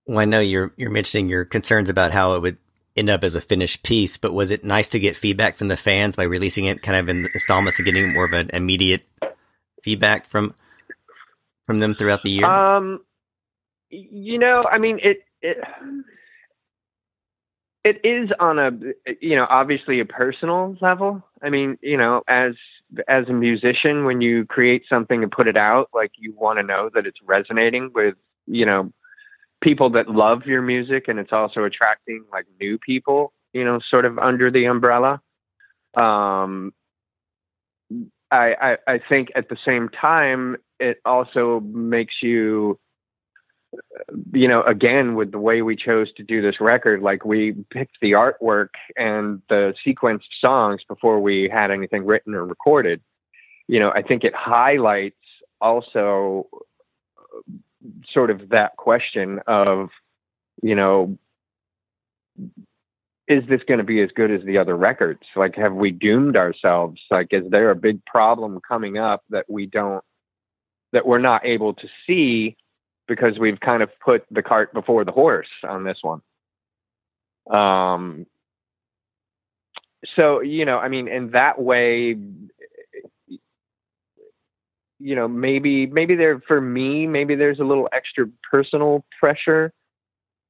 Well, 0.08 0.20
I 0.20 0.26
know 0.26 0.40
you're 0.40 0.72
you're 0.78 0.90
mentioning 0.90 1.30
your 1.30 1.46
concerns 1.46 1.90
about 1.90 2.12
how 2.12 2.36
it 2.36 2.42
would 2.42 2.58
end 2.96 3.10
up 3.10 3.24
as 3.24 3.36
a 3.36 3.42
finished 3.42 3.84
piece, 3.84 4.18
but 4.18 4.34
was 4.34 4.52
it 4.52 4.64
nice 4.64 4.88
to 4.90 5.00
get 5.00 5.16
feedback 5.16 5.56
from 5.56 5.68
the 5.68 5.78
fans 5.78 6.16
by 6.16 6.24
releasing 6.24 6.66
it 6.66 6.82
kind 6.82 6.98
of 6.98 7.10
in 7.10 7.26
installments 7.34 7.78
and 7.80 7.86
getting 7.86 8.14
more 8.14 8.26
of 8.26 8.34
an 8.34 8.50
immediate 8.54 9.06
feedback 9.84 10.26
from 10.26 10.56
from 11.66 11.80
them 11.80 11.94
throughout 11.94 12.24
the 12.24 12.32
year? 12.32 12.46
Um, 12.46 13.02
you 13.90 14.40
know, 14.40 14.64
I 14.64 14.78
mean 14.78 15.00
it 15.04 15.24
it 15.42 15.58
it 17.84 18.00
is 18.04 18.30
on 18.40 18.60
a 18.60 18.72
you 19.20 19.36
know 19.36 19.46
obviously 19.50 20.00
a 20.00 20.06
personal 20.06 20.78
level. 20.82 21.22
I 21.42 21.50
mean, 21.50 21.78
you 21.82 21.98
know, 21.98 22.24
as 22.30 22.54
as 23.10 23.28
a 23.28 23.34
musician, 23.34 24.06
when 24.06 24.22
you 24.22 24.46
create 24.46 24.84
something 24.90 25.22
and 25.22 25.32
put 25.32 25.48
it 25.48 25.58
out, 25.58 25.90
like 25.94 26.12
you 26.18 26.34
want 26.34 26.60
to 26.60 26.64
know 26.64 26.90
that 26.94 27.06
it's 27.06 27.20
resonating 27.26 27.92
with 27.94 28.16
you 28.46 28.66
know 28.66 28.92
people 29.62 29.90
that 29.92 30.10
love 30.10 30.46
your 30.46 30.62
music 30.62 31.08
and 31.08 31.20
it's 31.20 31.34
also 31.34 31.64
attracting 31.64 32.24
like 32.32 32.46
new 32.60 32.78
people, 32.78 33.34
you 33.54 33.66
know, 33.66 33.80
sort 33.90 34.06
of 34.06 34.20
under 34.20 34.52
the 34.52 34.66
umbrella. 34.66 35.22
Um, 35.96 36.74
I, 38.30 38.54
I, 38.62 38.78
I 38.88 39.00
think 39.10 39.30
at 39.36 39.50
the 39.50 39.58
same 39.66 39.90
time, 39.90 40.58
it 40.80 41.00
also 41.06 41.62
makes 41.62 42.16
you, 42.22 42.78
you 44.34 44.48
know, 44.48 44.62
again, 44.64 45.16
with 45.16 45.32
the 45.32 45.40
way 45.40 45.62
we 45.62 45.76
chose 45.76 46.14
to 46.14 46.24
do 46.24 46.42
this 46.42 46.62
record, 46.62 47.02
like 47.02 47.26
we 47.26 47.56
picked 47.72 47.98
the 48.02 48.12
artwork 48.12 48.70
and 48.96 49.42
the 49.50 49.74
sequenced 49.86 50.30
songs 50.40 50.82
before 50.88 51.20
we 51.20 51.50
had 51.52 51.72
anything 51.72 52.06
written 52.06 52.36
or 52.36 52.46
recorded. 52.46 53.02
You 53.68 53.80
know, 53.80 53.92
I 53.92 54.02
think 54.02 54.24
it 54.24 54.36
highlights 54.36 55.16
also 55.60 56.48
sort 58.12 58.32
of 58.32 58.50
that 58.50 58.76
question 58.78 59.40
of, 59.48 59.90
you 60.62 60.76
know, 60.76 61.18
is 63.28 63.44
this 63.50 63.62
going 63.68 63.80
to 63.80 63.84
be 63.84 64.02
as 64.02 64.10
good 64.16 64.32
as 64.32 64.44
the 64.46 64.58
other 64.58 64.76
records? 64.76 65.22
Like, 65.36 65.56
have 65.56 65.74
we 65.74 65.92
doomed 65.92 66.38
ourselves? 66.38 67.02
Like, 67.12 67.28
is 67.32 67.44
there 67.50 67.72
a 67.72 67.76
big 67.76 68.04
problem 68.06 68.60
coming 68.66 68.98
up 68.98 69.24
that 69.30 69.46
we 69.50 69.66
don't, 69.66 70.04
that 70.94 71.06
we're 71.06 71.20
not 71.20 71.46
able 71.46 71.74
to 71.74 71.88
see 72.06 72.56
because 73.08 73.38
we've 73.38 73.60
kind 73.60 73.84
of 73.84 73.90
put 74.00 74.26
the 74.32 74.42
cart 74.42 74.74
before 74.74 75.04
the 75.04 75.12
horse 75.12 75.50
on 75.68 75.84
this 75.84 75.98
one? 76.02 76.22
Um, 77.52 78.26
so, 80.16 80.42
you 80.42 80.66
know, 80.66 80.78
I 80.78 80.88
mean, 80.88 81.08
in 81.08 81.32
that 81.32 81.60
way, 81.62 82.18
you 85.00 85.16
know 85.16 85.28
maybe 85.28 85.86
maybe 85.86 86.16
there 86.16 86.42
for 86.48 86.60
me 86.60 87.08
maybe 87.08 87.36
there's 87.36 87.60
a 87.60 87.64
little 87.64 87.88
extra 87.92 88.26
personal 88.50 89.06
pressure 89.20 89.74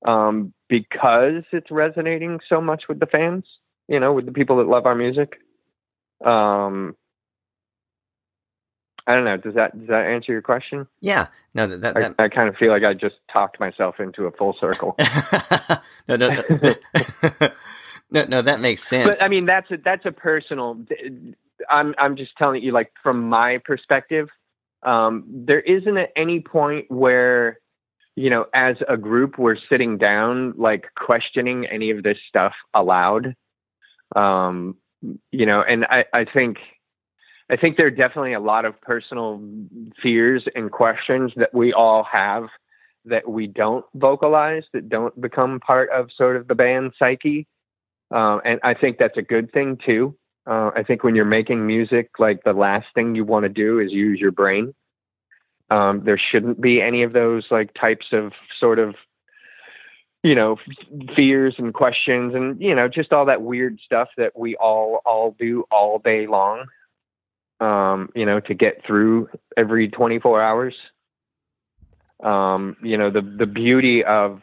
um, 0.05 0.53
because 0.69 1.43
it's 1.51 1.71
resonating 1.71 2.39
so 2.47 2.61
much 2.61 2.83
with 2.87 2.99
the 2.99 3.05
fans 3.05 3.45
you 3.87 3.99
know 3.99 4.13
with 4.13 4.25
the 4.25 4.31
people 4.31 4.57
that 4.57 4.67
love 4.67 4.85
our 4.85 4.95
music 4.95 5.39
um, 6.25 6.95
I 9.07 9.15
don't 9.15 9.23
know. 9.23 9.37
Does 9.37 9.55
that 9.55 9.77
does 9.77 9.87
that 9.87 10.05
answer 10.05 10.33
your 10.33 10.41
question? 10.41 10.85
Yeah. 10.99 11.27
No, 11.53 11.65
that, 11.65 11.81
that, 11.81 11.93
that... 11.95 12.15
I, 12.19 12.25
I, 12.25 12.29
kind 12.29 12.49
of 12.49 12.55
feel 12.57 12.71
like 12.71 12.83
I 12.83 12.93
just 12.93 13.15
talked 13.31 13.57
myself 13.57 14.01
into 14.01 14.25
a 14.25 14.31
full 14.31 14.53
circle. 14.59 14.97
no, 16.09 16.17
no, 16.17 16.27
no, 16.27 16.75
no, 18.11 18.25
no, 18.25 18.41
that 18.41 18.59
makes 18.59 18.83
sense. 18.83 19.07
But 19.07 19.23
I 19.23 19.29
mean, 19.29 19.45
that's 19.45 19.71
a 19.71 19.77
that's 19.77 20.05
a 20.05 20.11
personal. 20.11 20.77
I'm 21.69 21.95
I'm 21.97 22.15
just 22.15 22.35
telling 22.37 22.63
you, 22.63 22.71
like 22.71 22.91
from 23.01 23.29
my 23.29 23.59
perspective, 23.63 24.29
um, 24.83 25.23
there 25.27 25.61
isn't 25.61 25.97
at 25.97 26.11
any 26.15 26.39
point 26.39 26.89
where 26.89 27.59
you 28.15 28.29
know 28.29 28.45
as 28.53 28.77
a 28.87 28.97
group 28.97 29.37
we're 29.37 29.57
sitting 29.69 29.97
down 29.97 30.53
like 30.57 30.85
questioning 30.95 31.65
any 31.65 31.91
of 31.91 32.03
this 32.03 32.17
stuff 32.27 32.53
aloud. 32.73 33.35
Um, 34.15 34.77
you 35.31 35.45
know 35.45 35.61
and 35.61 35.85
I, 35.85 36.05
I 36.13 36.25
think 36.25 36.57
i 37.49 37.55
think 37.55 37.77
there 37.77 37.87
are 37.87 37.91
definitely 37.91 38.33
a 38.33 38.39
lot 38.39 38.65
of 38.65 38.79
personal 38.81 39.41
fears 40.01 40.43
and 40.55 40.71
questions 40.71 41.31
that 41.35 41.53
we 41.53 41.73
all 41.73 42.03
have 42.03 42.47
that 43.05 43.27
we 43.29 43.47
don't 43.47 43.85
vocalize 43.95 44.63
that 44.73 44.89
don't 44.89 45.19
become 45.19 45.59
part 45.59 45.89
of 45.91 46.09
sort 46.17 46.35
of 46.35 46.47
the 46.47 46.55
band 46.55 46.93
psyche. 46.97 47.47
Um, 48.11 48.41
and 48.43 48.59
i 48.63 48.73
think 48.73 48.97
that's 48.97 49.17
a 49.17 49.21
good 49.21 49.51
thing 49.51 49.77
too 49.85 50.15
uh, 50.47 50.71
I 50.75 50.83
think 50.83 51.03
when 51.03 51.15
you're 51.15 51.25
making 51.25 51.67
music, 51.67 52.11
like 52.19 52.43
the 52.43 52.53
last 52.53 52.87
thing 52.95 53.15
you 53.15 53.25
want 53.25 53.43
to 53.43 53.49
do 53.49 53.79
is 53.79 53.91
use 53.91 54.19
your 54.19 54.31
brain. 54.31 54.73
Um, 55.69 56.03
there 56.05 56.17
shouldn't 56.17 56.61
be 56.61 56.81
any 56.81 57.03
of 57.03 57.11
those 57.11 57.45
like 57.51 57.73
types 57.73 58.07
of 58.13 58.31
sort 58.57 58.79
of, 58.79 58.95
you 60.23 60.35
know, 60.35 60.53
f- 60.53 61.15
fears 61.15 61.55
and 61.57 61.73
questions 61.73 62.33
and 62.33 62.61
you 62.61 62.73
know 62.73 62.87
just 62.87 63.11
all 63.11 63.25
that 63.25 63.41
weird 63.41 63.77
stuff 63.83 64.07
that 64.15 64.37
we 64.37 64.55
all 64.55 65.01
all 65.05 65.35
do 65.37 65.65
all 65.69 65.99
day 65.99 66.27
long. 66.27 66.65
Um, 67.59 68.09
you 68.15 68.25
know, 68.25 68.39
to 68.41 68.53
get 68.53 68.85
through 68.85 69.29
every 69.57 69.89
24 69.89 70.41
hours. 70.41 70.75
Um, 72.23 72.77
you 72.81 72.97
know, 72.97 73.11
the 73.11 73.21
the 73.21 73.47
beauty 73.47 74.05
of 74.05 74.41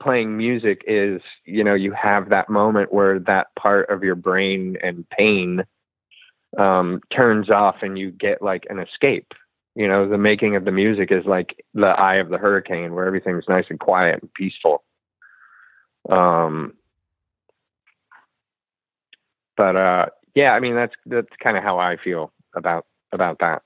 playing 0.00 0.36
music 0.36 0.82
is 0.86 1.20
you 1.44 1.64
know 1.64 1.74
you 1.74 1.92
have 1.92 2.28
that 2.28 2.48
moment 2.48 2.92
where 2.92 3.18
that 3.20 3.48
part 3.58 3.88
of 3.90 4.02
your 4.02 4.14
brain 4.14 4.76
and 4.82 5.08
pain 5.10 5.64
um, 6.56 7.00
turns 7.14 7.50
off 7.50 7.76
and 7.82 7.98
you 7.98 8.10
get 8.10 8.40
like 8.40 8.64
an 8.70 8.78
escape. 8.78 9.32
You 9.74 9.86
know 9.86 10.08
the 10.08 10.18
making 10.18 10.56
of 10.56 10.64
the 10.64 10.72
music 10.72 11.12
is 11.12 11.24
like 11.24 11.64
the 11.74 11.86
eye 11.86 12.16
of 12.16 12.30
the 12.30 12.38
hurricane 12.38 12.94
where 12.94 13.06
everything's 13.06 13.44
nice 13.48 13.66
and 13.70 13.78
quiet 13.78 14.20
and 14.22 14.32
peaceful. 14.34 14.82
Um 16.08 16.74
but 19.56 19.76
uh 19.76 20.06
yeah 20.34 20.52
i 20.52 20.60
mean 20.60 20.74
that's 20.74 20.94
that's 21.06 21.28
kind 21.42 21.56
of 21.56 21.62
how 21.62 21.78
i 21.78 21.96
feel 22.02 22.32
about 22.56 22.86
about 23.12 23.38
that. 23.40 23.62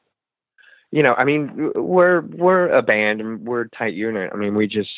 You 0.90 1.02
know 1.02 1.14
i 1.14 1.24
mean 1.24 1.72
we're 1.74 2.20
we're 2.22 2.68
a 2.68 2.82
band 2.82 3.20
and 3.20 3.46
we're 3.46 3.62
a 3.62 3.70
tight 3.70 3.94
unit. 3.94 4.30
I 4.34 4.36
mean 4.36 4.54
we 4.54 4.66
just 4.66 4.90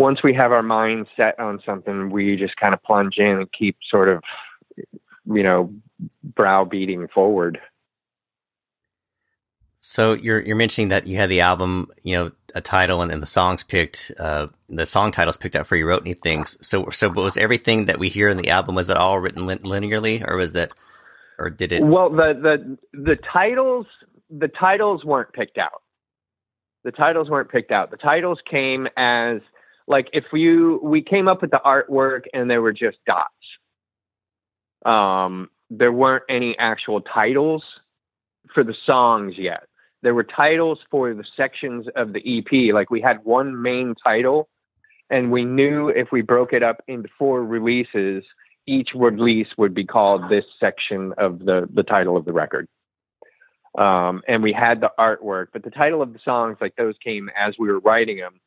once 0.00 0.22
we 0.22 0.32
have 0.32 0.50
our 0.50 0.62
mind 0.62 1.06
set 1.14 1.38
on 1.38 1.60
something, 1.64 2.08
we 2.08 2.34
just 2.34 2.56
kind 2.56 2.72
of 2.72 2.82
plunge 2.82 3.18
in 3.18 3.38
and 3.38 3.52
keep 3.52 3.76
sort 3.88 4.08
of, 4.08 4.22
you 5.26 5.42
know, 5.42 5.72
browbeating 6.24 7.06
forward. 7.08 7.60
So 9.80 10.14
you're 10.14 10.40
you're 10.40 10.56
mentioning 10.56 10.88
that 10.88 11.06
you 11.06 11.16
had 11.16 11.28
the 11.28 11.42
album, 11.42 11.88
you 12.02 12.16
know, 12.16 12.32
a 12.54 12.62
title 12.62 13.02
and 13.02 13.10
then 13.10 13.20
the 13.20 13.26
songs 13.26 13.62
picked, 13.62 14.10
uh, 14.18 14.48
the 14.70 14.86
song 14.86 15.10
titles 15.10 15.36
picked 15.36 15.54
out 15.54 15.66
for 15.66 15.76
you. 15.76 15.86
Wrote 15.86 16.02
anything? 16.02 16.46
So 16.46 16.88
so 16.90 17.10
was 17.10 17.36
everything 17.36 17.84
that 17.84 17.98
we 17.98 18.08
hear 18.08 18.28
in 18.28 18.38
the 18.38 18.50
album 18.50 18.74
was 18.74 18.88
it 18.88 18.96
all 18.96 19.20
written 19.20 19.46
lin- 19.46 19.58
linearly, 19.58 20.26
or 20.26 20.36
was 20.36 20.54
that, 20.54 20.72
or 21.38 21.50
did 21.50 21.72
it? 21.72 21.84
Well, 21.84 22.08
the 22.08 22.32
the 22.42 22.78
the 22.92 23.16
titles 23.16 23.86
the 24.30 24.48
titles 24.48 25.04
weren't 25.04 25.32
picked 25.34 25.58
out. 25.58 25.82
The 26.84 26.92
titles 26.92 27.28
weren't 27.28 27.50
picked 27.50 27.70
out. 27.70 27.90
The 27.90 27.98
titles 27.98 28.38
came 28.50 28.88
as 28.96 29.40
like 29.90 30.08
if 30.14 30.24
you 30.32 30.80
we 30.82 31.02
came 31.02 31.28
up 31.28 31.42
with 31.42 31.50
the 31.50 31.60
artwork 31.64 32.22
and 32.32 32.50
there 32.50 32.62
were 32.62 32.72
just 32.72 32.96
dots. 33.06 33.28
Um, 34.86 35.50
there 35.68 35.92
weren't 35.92 36.24
any 36.30 36.56
actual 36.58 37.02
titles 37.02 37.62
for 38.54 38.64
the 38.64 38.74
songs 38.86 39.34
yet 39.36 39.64
there 40.02 40.14
were 40.14 40.24
titles 40.24 40.78
for 40.90 41.12
the 41.14 41.24
sections 41.36 41.86
of 41.96 42.12
the 42.12 42.38
EP. 42.38 42.74
Like 42.74 42.90
we 42.90 43.00
had 43.00 43.24
one 43.24 43.60
main 43.60 43.94
title, 44.02 44.48
and 45.10 45.30
we 45.30 45.44
knew 45.44 45.88
if 45.88 46.08
we 46.12 46.22
broke 46.22 46.52
it 46.52 46.62
up 46.62 46.82
into 46.88 47.08
four 47.18 47.44
releases, 47.44 48.24
each 48.66 48.90
release 48.94 49.48
would 49.58 49.74
be 49.74 49.84
called 49.84 50.30
this 50.30 50.44
section 50.58 51.12
of 51.18 51.40
the 51.40 51.68
the 51.74 51.82
title 51.82 52.16
of 52.16 52.24
the 52.24 52.32
record. 52.32 52.66
Um, 53.78 54.22
and 54.26 54.42
we 54.42 54.52
had 54.52 54.80
the 54.80 54.90
artwork, 54.98 55.48
but 55.52 55.62
the 55.62 55.70
title 55.70 56.02
of 56.02 56.12
the 56.12 56.18
songs, 56.24 56.56
like 56.60 56.74
those, 56.76 56.96
came 57.04 57.30
as 57.38 57.54
we 57.58 57.68
were 57.68 57.78
writing 57.80 58.16
them. 58.16 58.40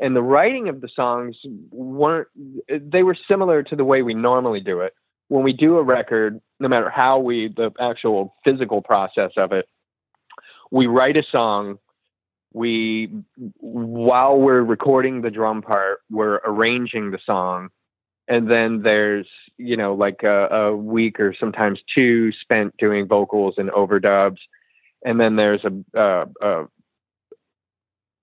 And 0.00 0.16
the 0.16 0.22
writing 0.22 0.68
of 0.68 0.80
the 0.80 0.88
songs 0.94 1.36
weren't, 1.70 2.28
they 2.68 3.02
were 3.02 3.16
similar 3.28 3.62
to 3.64 3.76
the 3.76 3.84
way 3.84 4.00
we 4.00 4.14
normally 4.14 4.60
do 4.60 4.80
it. 4.80 4.94
When 5.28 5.44
we 5.44 5.52
do 5.52 5.76
a 5.76 5.82
record, 5.82 6.40
no 6.58 6.68
matter 6.68 6.88
how 6.88 7.18
we, 7.18 7.52
the 7.54 7.70
actual 7.78 8.34
physical 8.42 8.80
process 8.80 9.32
of 9.36 9.52
it, 9.52 9.66
we 10.70 10.86
write 10.86 11.16
a 11.16 11.22
song. 11.30 11.78
We 12.52 13.12
while 13.58 14.36
we're 14.38 14.62
recording 14.62 15.22
the 15.22 15.30
drum 15.30 15.62
part 15.62 15.98
we're 16.10 16.40
arranging 16.44 17.10
the 17.10 17.20
song. 17.24 17.68
And 18.26 18.50
then 18.50 18.82
there's 18.82 19.26
you 19.56 19.76
know 19.76 19.94
like 19.94 20.22
a, 20.24 20.48
a, 20.48 20.76
week 20.76 21.20
or 21.20 21.34
sometimes 21.38 21.80
two 21.94 22.32
spent 22.40 22.76
doing 22.76 23.06
vocals 23.06 23.54
and 23.56 23.70
overdubs. 23.70 24.38
And 25.04 25.20
then 25.20 25.36
there's 25.36 25.64
a, 25.64 25.98
a 25.98 26.26
a, 26.42 26.64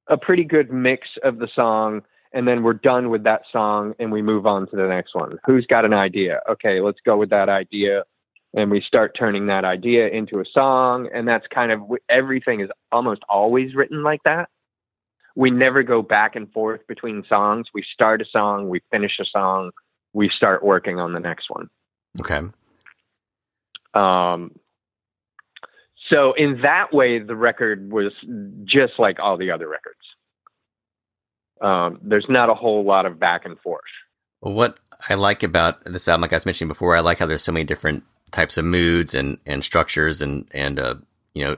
a 0.09 0.17
pretty 0.17 0.43
good 0.43 0.71
mix 0.71 1.07
of 1.23 1.39
the 1.39 1.47
song 1.53 2.01
and 2.33 2.47
then 2.47 2.61
we're 2.61 2.73
done 2.73 3.09
with 3.09 3.23
that 3.23 3.43
song 3.51 3.93
and 3.99 4.11
we 4.11 4.21
move 4.21 4.45
on 4.45 4.67
to 4.69 4.75
the 4.75 4.87
next 4.87 5.15
one. 5.15 5.37
Who's 5.45 5.65
got 5.65 5.85
an 5.85 5.93
idea? 5.93 6.41
Okay 6.49 6.81
let's 6.81 6.99
go 7.05 7.17
with 7.17 7.29
that 7.29 7.49
idea 7.49 8.03
and 8.53 8.71
we 8.71 8.81
start 8.81 9.15
turning 9.17 9.47
that 9.47 9.65
idea 9.65 10.07
into 10.07 10.39
a 10.39 10.45
song 10.45 11.09
and 11.13 11.27
that's 11.27 11.45
kind 11.47 11.71
of 11.71 11.81
everything 12.09 12.61
is 12.61 12.69
almost 12.91 13.21
always 13.29 13.75
written 13.75 14.03
like 14.03 14.23
that. 14.23 14.49
We 15.35 15.51
never 15.51 15.83
go 15.83 16.01
back 16.01 16.35
and 16.35 16.51
forth 16.51 16.81
between 16.87 17.23
songs. 17.29 17.67
We 17.73 17.83
start 17.93 18.21
a 18.21 18.25
song 18.25 18.69
we 18.69 18.81
finish 18.91 19.19
a 19.19 19.25
song 19.25 19.71
we 20.13 20.29
start 20.29 20.63
working 20.63 20.99
on 20.99 21.13
the 21.13 21.19
next 21.19 21.49
one. 21.49 21.69
Okay. 22.19 22.41
Um 23.93 24.51
so 26.09 26.33
in 26.33 26.61
that 26.61 26.93
way 26.93 27.19
the 27.19 27.35
record 27.35 27.91
was 27.91 28.13
just 28.65 28.93
like 28.97 29.19
all 29.19 29.37
the 29.37 29.51
other 29.51 29.67
records. 29.67 29.97
Um, 31.61 31.99
there's 32.03 32.27
not 32.29 32.49
a 32.49 32.53
whole 32.53 32.85
lot 32.85 33.05
of 33.05 33.19
back 33.19 33.45
and 33.45 33.59
forth. 33.59 33.81
Well, 34.41 34.53
what 34.53 34.77
I 35.09 35.15
like 35.15 35.41
about 35.41 35.83
this 35.85 36.07
album, 36.07 36.21
like 36.21 36.33
I 36.33 36.35
was 36.35 36.45
mentioning 36.45 36.69
before, 36.69 36.95
I 36.95 36.99
like 36.99 37.17
how 37.17 37.25
there's 37.25 37.43
so 37.43 37.51
many 37.51 37.63
different 37.63 38.03
types 38.31 38.57
of 38.57 38.65
moods 38.65 39.13
and 39.13 39.37
and 39.45 39.63
structures 39.63 40.21
and 40.21 40.47
and 40.53 40.79
uh, 40.79 40.95
you 41.33 41.43
know 41.43 41.57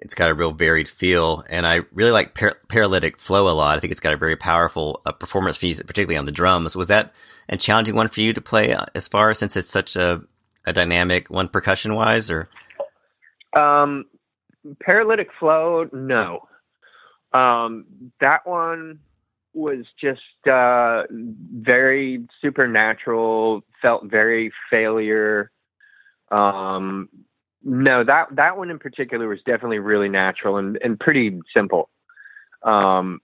it's 0.00 0.14
got 0.14 0.30
a 0.30 0.34
real 0.34 0.52
varied 0.52 0.88
feel. 0.88 1.44
And 1.50 1.66
i 1.66 1.80
really 1.92 2.10
like 2.10 2.34
par- 2.34 2.58
paralytic 2.68 3.18
flow 3.18 3.48
a 3.48 3.52
lot. 3.52 3.76
I 3.76 3.80
think 3.80 3.90
it's 3.90 4.00
got 4.00 4.14
a 4.14 4.18
very 4.18 4.36
powerful 4.36 5.02
uh, 5.04 5.12
performance 5.12 5.58
for 5.58 5.66
you 5.66 5.74
particularly 5.76 6.16
on 6.16 6.26
the 6.26 6.32
drums. 6.32 6.74
Was 6.74 6.88
that 6.88 7.12
a 7.48 7.56
challenging 7.56 7.94
one 7.94 8.08
for 8.08 8.20
you 8.20 8.32
to 8.32 8.40
play 8.40 8.72
uh, 8.72 8.86
as 8.94 9.08
far 9.08 9.32
since 9.34 9.56
it's 9.56 9.68
such 9.68 9.96
a, 9.96 10.22
a 10.64 10.72
dynamic 10.72 11.28
one 11.28 11.48
percussion 11.48 11.94
wise 11.94 12.30
or 12.30 12.48
um 13.54 14.04
paralytic 14.80 15.28
flow 15.38 15.88
no 15.92 16.48
um 17.32 17.84
that 18.20 18.46
one 18.46 18.98
was 19.52 19.84
just 20.00 20.20
uh 20.50 21.02
very 21.10 22.24
supernatural 22.40 23.62
felt 23.82 24.04
very 24.04 24.52
failure 24.70 25.50
um, 26.30 27.08
no, 27.62 28.04
that 28.04 28.28
that 28.36 28.56
one 28.56 28.70
in 28.70 28.78
particular 28.78 29.28
was 29.28 29.40
definitely 29.44 29.80
really 29.80 30.08
natural 30.08 30.56
and 30.56 30.78
and 30.82 30.98
pretty 30.98 31.40
simple. 31.54 31.90
Um, 32.62 33.20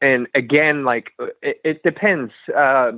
and 0.00 0.26
again, 0.34 0.84
like 0.84 1.10
it, 1.42 1.60
it 1.64 1.82
depends. 1.82 2.32
Uh, 2.56 2.92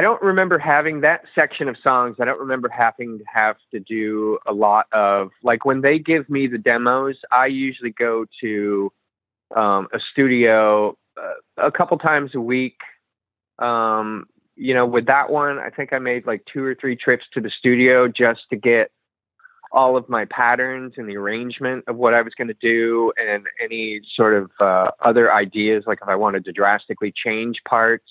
I 0.00 0.02
don't 0.02 0.22
remember 0.22 0.58
having 0.58 1.02
that 1.02 1.24
section 1.34 1.68
of 1.68 1.76
songs. 1.82 2.16
I 2.18 2.24
don't 2.24 2.40
remember 2.40 2.70
having 2.70 3.18
to 3.18 3.24
have 3.30 3.56
to 3.70 3.80
do 3.80 4.38
a 4.46 4.52
lot 4.54 4.86
of 4.92 5.28
like 5.42 5.66
when 5.66 5.82
they 5.82 5.98
give 5.98 6.26
me 6.30 6.46
the 6.46 6.56
demos. 6.56 7.16
I 7.30 7.48
usually 7.48 7.90
go 7.90 8.24
to 8.40 8.90
um, 9.54 9.88
a 9.92 9.98
studio 10.10 10.96
uh, 11.20 11.66
a 11.66 11.70
couple 11.70 11.98
times 11.98 12.30
a 12.34 12.40
week 12.40 12.78
um, 13.58 14.24
you 14.56 14.72
know, 14.72 14.86
with 14.86 15.04
that 15.04 15.28
one, 15.28 15.58
I 15.58 15.68
think 15.68 15.92
I 15.92 15.98
made 15.98 16.26
like 16.26 16.46
two 16.50 16.64
or 16.64 16.74
three 16.74 16.96
trips 16.96 17.24
to 17.34 17.42
the 17.42 17.50
studio 17.50 18.08
just 18.08 18.40
to 18.48 18.56
get 18.56 18.90
all 19.70 19.98
of 19.98 20.08
my 20.08 20.24
patterns 20.24 20.94
and 20.96 21.06
the 21.10 21.18
arrangement 21.18 21.84
of 21.88 21.96
what 21.96 22.14
I 22.14 22.22
was 22.22 22.32
going 22.38 22.48
to 22.48 22.54
do 22.54 23.12
and 23.18 23.44
any 23.62 24.00
sort 24.16 24.32
of 24.32 24.50
uh, 24.60 24.92
other 25.04 25.30
ideas, 25.30 25.84
like 25.86 25.98
if 26.00 26.08
I 26.08 26.16
wanted 26.16 26.46
to 26.46 26.52
drastically 26.52 27.12
change 27.14 27.60
parts 27.68 28.10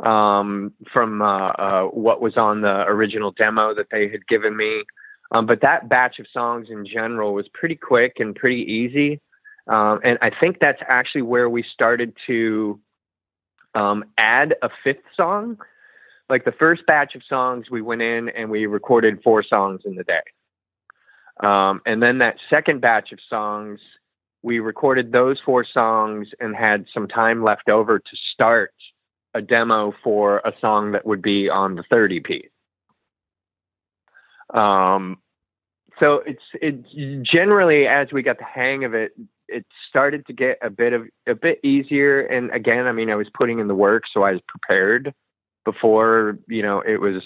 um, 0.00 0.72
from 0.92 1.22
uh, 1.22 1.48
uh, 1.50 1.82
what 1.84 2.20
was 2.20 2.36
on 2.36 2.60
the 2.60 2.82
original 2.86 3.32
demo 3.32 3.74
that 3.74 3.88
they 3.90 4.08
had 4.08 4.26
given 4.28 4.56
me. 4.56 4.84
Um, 5.32 5.46
but 5.46 5.60
that 5.60 5.88
batch 5.88 6.18
of 6.18 6.26
songs 6.32 6.68
in 6.70 6.86
general 6.86 7.34
was 7.34 7.46
pretty 7.52 7.74
quick 7.74 8.14
and 8.18 8.34
pretty 8.34 8.62
easy. 8.62 9.20
Um, 9.66 10.00
and 10.02 10.18
I 10.22 10.30
think 10.30 10.58
that's 10.60 10.80
actually 10.88 11.22
where 11.22 11.50
we 11.50 11.62
started 11.62 12.14
to 12.26 12.80
um, 13.74 14.04
add 14.16 14.54
a 14.62 14.70
fifth 14.82 15.04
song. 15.14 15.58
Like 16.30 16.44
the 16.44 16.52
first 16.52 16.86
batch 16.86 17.14
of 17.14 17.22
songs, 17.28 17.66
we 17.70 17.82
went 17.82 18.02
in 18.02 18.28
and 18.30 18.50
we 18.50 18.66
recorded 18.66 19.20
four 19.22 19.42
songs 19.42 19.82
in 19.84 19.96
the 19.96 20.04
day. 20.04 20.20
Um, 21.42 21.80
and 21.86 22.02
then 22.02 22.18
that 22.18 22.36
second 22.50 22.80
batch 22.80 23.12
of 23.12 23.18
songs, 23.28 23.80
we 24.42 24.58
recorded 24.60 25.12
those 25.12 25.38
four 25.44 25.64
songs 25.64 26.28
and 26.40 26.56
had 26.56 26.86
some 26.92 27.06
time 27.06 27.42
left 27.42 27.68
over 27.68 27.98
to 27.98 28.16
start 28.32 28.72
a 29.38 29.42
demo 29.42 29.94
for 30.02 30.38
a 30.38 30.52
song 30.60 30.92
that 30.92 31.06
would 31.06 31.22
be 31.22 31.48
on 31.48 31.76
the 31.76 31.84
30 31.88 32.20
piece. 32.20 32.50
Um, 34.52 35.18
so 36.00 36.22
it's 36.26 36.42
it 36.54 37.22
generally 37.22 37.86
as 37.86 38.08
we 38.12 38.22
got 38.22 38.38
the 38.38 38.44
hang 38.44 38.84
of 38.84 38.94
it, 38.94 39.12
it 39.48 39.64
started 39.88 40.26
to 40.26 40.32
get 40.32 40.58
a 40.62 40.70
bit 40.70 40.92
of 40.92 41.06
a 41.26 41.34
bit 41.34 41.60
easier. 41.62 42.20
And 42.20 42.50
again, 42.52 42.86
I 42.86 42.92
mean, 42.92 43.10
I 43.10 43.14
was 43.14 43.28
putting 43.32 43.58
in 43.58 43.68
the 43.68 43.74
work, 43.74 44.04
so 44.12 44.22
I 44.22 44.32
was 44.32 44.40
prepared 44.46 45.14
before 45.64 46.38
you 46.48 46.62
know 46.62 46.80
it 46.80 47.00
was 47.00 47.22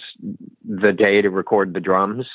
the 0.65 0.93
day 0.93 1.23
to 1.23 1.31
record 1.31 1.75
the 1.75 1.81
drums. 1.81 2.27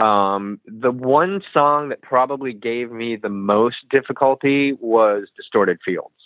Um, 0.00 0.60
the 0.66 0.92
one 0.92 1.42
song 1.52 1.88
that 1.88 2.02
probably 2.02 2.52
gave 2.52 2.92
me 2.92 3.16
the 3.16 3.28
most 3.28 3.76
difficulty 3.90 4.74
was 4.80 5.28
Distorted 5.36 5.78
Fields. 5.84 6.17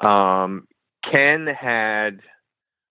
Um, 0.00 0.66
Ken 1.10 1.46
had 1.46 2.20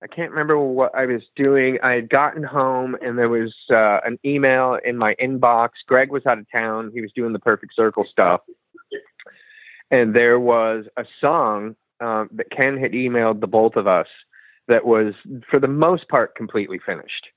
I 0.02 0.08
can't 0.08 0.32
remember 0.32 0.58
what 0.58 0.95
I 0.95 1.06
was 1.06 1.22
doing. 1.36 1.78
I 1.84 1.91
had 1.91 2.10
gotten 2.10 2.41
home 2.41 2.95
and 3.02 3.17
there 3.17 3.28
was 3.28 3.54
uh, 3.69 4.00
an 4.06 4.17
email 4.24 4.78
in 4.86 4.98
my 4.98 5.13
inbox. 5.15 5.69
Greg 5.88 6.10
was 6.10 6.26
out 6.26 6.39
of 6.39 6.45
town. 6.50 6.91
He 6.93 7.02
was 7.02 7.12
doing 7.13 7.34
the 7.34 7.39
Perfect 7.39 7.74
Circle 7.76 8.06
stuff. 8.10 8.41
And 9.91 10.15
there 10.15 10.39
was 10.39 10.86
a 10.95 11.04
song 11.19 11.76
um, 12.00 12.30
that 12.34 12.50
Ken 12.52 12.78
had 12.78 12.93
emailed 12.93 13.41
the 13.41 13.48
both 13.48 13.76
of 13.76 13.88
us 13.88 14.08
that 14.69 14.86
was, 14.86 15.13
for 15.50 15.60
the 15.60 15.67
most 15.67 16.08
part, 16.08 16.36
completely 16.36 16.80
finished. 16.86 17.28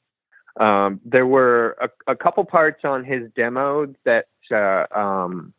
Um, 0.60 1.00
there 1.04 1.26
were 1.26 1.76
a, 1.80 2.12
a, 2.12 2.14
couple 2.14 2.44
parts 2.44 2.84
on 2.84 3.04
his 3.04 3.30
demo 3.34 3.86
that 4.04 4.26
uh, 4.52 4.84
um, 4.94 5.54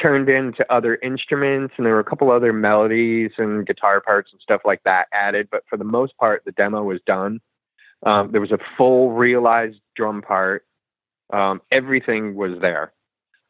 turned 0.00 0.28
into 0.28 0.64
other 0.72 0.96
instruments 0.96 1.74
and 1.76 1.86
there 1.86 1.94
were 1.94 2.00
a 2.00 2.04
couple 2.04 2.30
other 2.30 2.52
melodies 2.52 3.30
and 3.38 3.66
guitar 3.66 4.00
parts 4.00 4.30
and 4.32 4.40
stuff 4.40 4.62
like 4.64 4.82
that 4.84 5.06
added 5.12 5.48
but 5.50 5.62
for 5.68 5.76
the 5.76 5.84
most 5.84 6.16
part 6.16 6.42
the 6.44 6.52
demo 6.52 6.82
was 6.82 7.00
done. 7.06 7.40
Um, 8.04 8.32
there 8.32 8.40
was 8.40 8.52
a 8.52 8.58
full 8.76 9.12
realized 9.12 9.78
drum 9.96 10.20
part. 10.20 10.66
Um, 11.32 11.62
everything 11.70 12.34
was 12.34 12.60
there. 12.60 12.92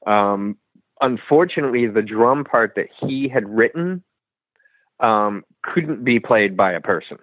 Um, 0.06 0.58
unfortunately 1.00 1.86
the 1.86 2.02
drum 2.02 2.44
part 2.44 2.74
that 2.76 2.88
he 3.00 3.28
had 3.28 3.48
written 3.48 4.04
um, 5.00 5.44
couldn't 5.62 6.04
be 6.04 6.20
played 6.20 6.56
by 6.56 6.72
a 6.72 6.80
person. 6.80 7.18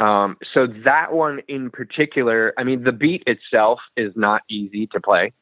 Um, 0.00 0.38
so 0.54 0.66
that 0.84 1.12
one 1.12 1.40
in 1.48 1.70
particular, 1.70 2.54
I 2.56 2.64
mean, 2.64 2.84
the 2.84 2.92
beat 2.92 3.22
itself 3.26 3.78
is 3.96 4.12
not 4.16 4.42
easy 4.48 4.86
to 4.88 5.00
play. 5.00 5.32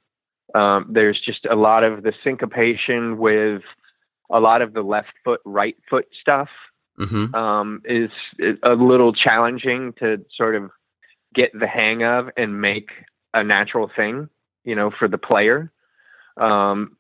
Um, 0.54 0.86
there's 0.88 1.20
just 1.20 1.46
a 1.46 1.54
lot 1.54 1.84
of 1.84 2.02
the 2.02 2.12
syncopation 2.24 3.18
with 3.18 3.62
a 4.30 4.40
lot 4.40 4.62
of 4.62 4.72
the 4.72 4.82
left 4.82 5.12
foot, 5.24 5.40
right 5.44 5.76
foot 5.88 6.06
stuff 6.20 6.48
Mm-hmm. 6.98 7.34
um, 7.34 7.80
is, 7.86 8.10
is 8.38 8.58
a 8.62 8.74
little 8.74 9.14
challenging 9.14 9.94
to 10.00 10.22
sort 10.36 10.54
of 10.54 10.70
get 11.34 11.50
the 11.58 11.66
hang 11.66 12.04
of 12.04 12.28
and 12.36 12.60
make 12.60 12.90
a 13.32 13.42
natural 13.42 13.90
thing, 13.94 14.28
you 14.64 14.74
know, 14.74 14.90
for 14.90 15.08
the 15.08 15.16
player. 15.16 15.72
Um, 16.36 16.96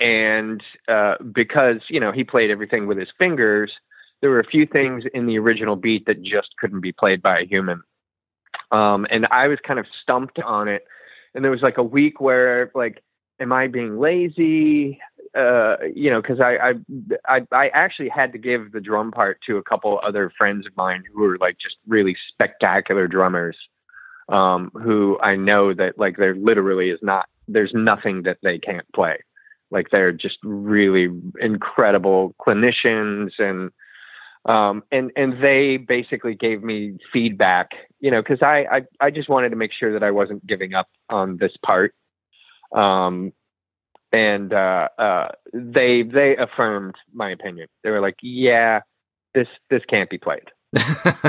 and 0.00 0.62
uh, 0.88 1.16
because 1.32 1.78
you 1.88 2.00
know 2.00 2.12
he 2.12 2.24
played 2.24 2.50
everything 2.50 2.86
with 2.86 2.98
his 2.98 3.08
fingers, 3.18 3.72
there 4.20 4.30
were 4.30 4.40
a 4.40 4.46
few 4.46 4.66
things 4.66 5.04
in 5.12 5.26
the 5.26 5.38
original 5.38 5.76
beat 5.76 6.06
that 6.06 6.22
just 6.22 6.56
couldn't 6.58 6.80
be 6.80 6.92
played 6.92 7.22
by 7.22 7.40
a 7.40 7.46
human. 7.46 7.82
Um, 8.70 9.06
and 9.10 9.26
I 9.30 9.48
was 9.48 9.58
kind 9.66 9.78
of 9.78 9.86
stumped 10.02 10.38
on 10.40 10.68
it. 10.68 10.84
And 11.34 11.44
there 11.44 11.50
was 11.50 11.62
like 11.62 11.78
a 11.78 11.82
week 11.82 12.20
where 12.20 12.70
like, 12.74 13.02
am 13.40 13.52
I 13.52 13.66
being 13.66 13.98
lazy? 13.98 15.00
Uh, 15.36 15.76
you 15.94 16.10
know, 16.10 16.22
because 16.22 16.40
I, 16.40 16.56
I 16.56 16.72
I 17.26 17.40
I 17.50 17.68
actually 17.68 18.08
had 18.08 18.32
to 18.32 18.38
give 18.38 18.72
the 18.72 18.80
drum 18.80 19.10
part 19.10 19.38
to 19.46 19.56
a 19.56 19.62
couple 19.62 20.00
other 20.02 20.32
friends 20.38 20.66
of 20.66 20.76
mine 20.76 21.02
who 21.12 21.24
are 21.24 21.38
like 21.38 21.58
just 21.58 21.76
really 21.86 22.16
spectacular 22.28 23.08
drummers. 23.08 23.56
Um, 24.28 24.70
who 24.72 25.18
I 25.20 25.36
know 25.36 25.74
that 25.74 25.98
like 25.98 26.16
there 26.16 26.34
literally 26.34 26.88
is 26.90 27.00
not 27.02 27.28
there's 27.48 27.72
nothing 27.74 28.22
that 28.22 28.38
they 28.42 28.58
can't 28.58 28.90
play. 28.94 29.18
Like 29.70 29.88
they're 29.90 30.12
just 30.12 30.38
really 30.44 31.08
incredible 31.40 32.34
clinicians 32.40 33.32
and 33.38 33.70
um, 34.46 34.82
and 34.92 35.10
and 35.16 35.42
they 35.42 35.78
basically 35.78 36.34
gave 36.34 36.62
me 36.62 36.98
feedback, 37.12 37.70
you 38.00 38.10
know, 38.10 38.22
because 38.22 38.42
I, 38.42 38.66
I 38.70 39.06
I 39.06 39.10
just 39.10 39.28
wanted 39.28 39.50
to 39.50 39.56
make 39.56 39.72
sure 39.72 39.92
that 39.92 40.02
I 40.02 40.10
wasn't 40.10 40.46
giving 40.46 40.74
up 40.74 40.88
on 41.08 41.38
this 41.38 41.52
part. 41.64 41.94
Um, 42.72 43.32
and 44.12 44.52
uh, 44.52 44.88
uh, 44.98 45.28
they 45.52 46.02
they 46.02 46.36
affirmed 46.36 46.94
my 47.12 47.30
opinion. 47.30 47.68
They 47.82 47.90
were 47.90 48.00
like, 48.00 48.16
"Yeah, 48.22 48.80
this 49.34 49.48
this 49.70 49.82
can't 49.88 50.10
be 50.10 50.18
played." 50.18 50.50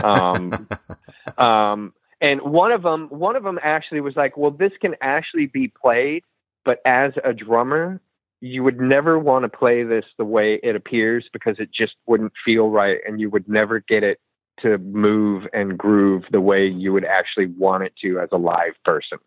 um, 0.04 0.68
um, 1.38 1.94
and 2.22 2.42
one 2.42 2.72
of 2.72 2.84
them 2.84 3.08
one 3.10 3.36
of 3.36 3.44
them 3.44 3.60
actually 3.64 4.02
was 4.02 4.16
like, 4.16 4.38
"Well, 4.38 4.52
this 4.52 4.74
can 4.82 4.96
actually 5.02 5.48
be 5.48 5.68
played, 5.70 6.24
but 6.64 6.80
as 6.86 7.14
a 7.24 7.34
drummer, 7.34 8.02
you 8.46 8.64
would 8.64 8.80
never 8.80 9.18
want 9.18 9.44
to 9.44 9.50
play 9.50 9.82
this 9.84 10.06
the 10.20 10.26
way 10.26 10.60
it 10.62 10.76
appears 10.76 11.26
because 11.34 11.56
it 11.58 11.72
just 11.74 11.96
wouldn't 12.06 12.32
feel 12.46 12.70
right, 12.70 13.00
and 13.08 13.20
you 13.20 13.30
would 13.32 13.50
never 13.50 13.80
get 13.80 14.04
it 14.04 14.20
to 14.62 14.78
move 14.78 15.48
and 15.52 15.78
groove 15.78 16.24
the 16.32 16.40
way 16.40 16.68
you 16.68 16.94
would 16.94 17.06
actually 17.06 17.48
want 17.48 17.84
it 17.84 17.94
to 18.02 18.20
as 18.20 18.30
a 18.32 18.38
live 18.38 18.76
person." 18.84 19.18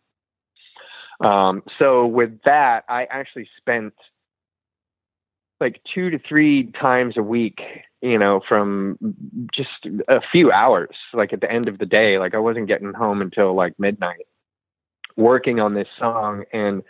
Um, 1.21 1.65
so 1.81 2.07
with 2.07 2.41
that, 2.45 2.85
I 2.89 3.07
actually 3.11 3.49
spent 3.57 3.93
like 5.61 5.81
two 5.93 6.11
to 6.11 6.21
three 6.21 6.71
times 6.81 7.17
a 7.17 7.23
week, 7.23 7.61
you 8.01 8.19
know, 8.19 8.41
from 8.49 8.97
just 9.53 9.89
a 10.07 10.21
few 10.31 10.53
hours, 10.53 10.95
like 11.13 11.33
at 11.33 11.41
the 11.41 11.51
end 11.51 11.67
of 11.67 11.79
the 11.79 11.87
day, 11.87 12.21
like 12.21 12.37
I 12.37 12.39
wasn't 12.39 12.69
getting 12.69 12.93
home 12.93 13.21
until 13.21 13.55
like 13.55 13.75
midnight 13.81 14.27
working 15.17 15.59
on 15.59 15.75
this 15.75 15.89
song 15.99 16.45
and 16.53 16.85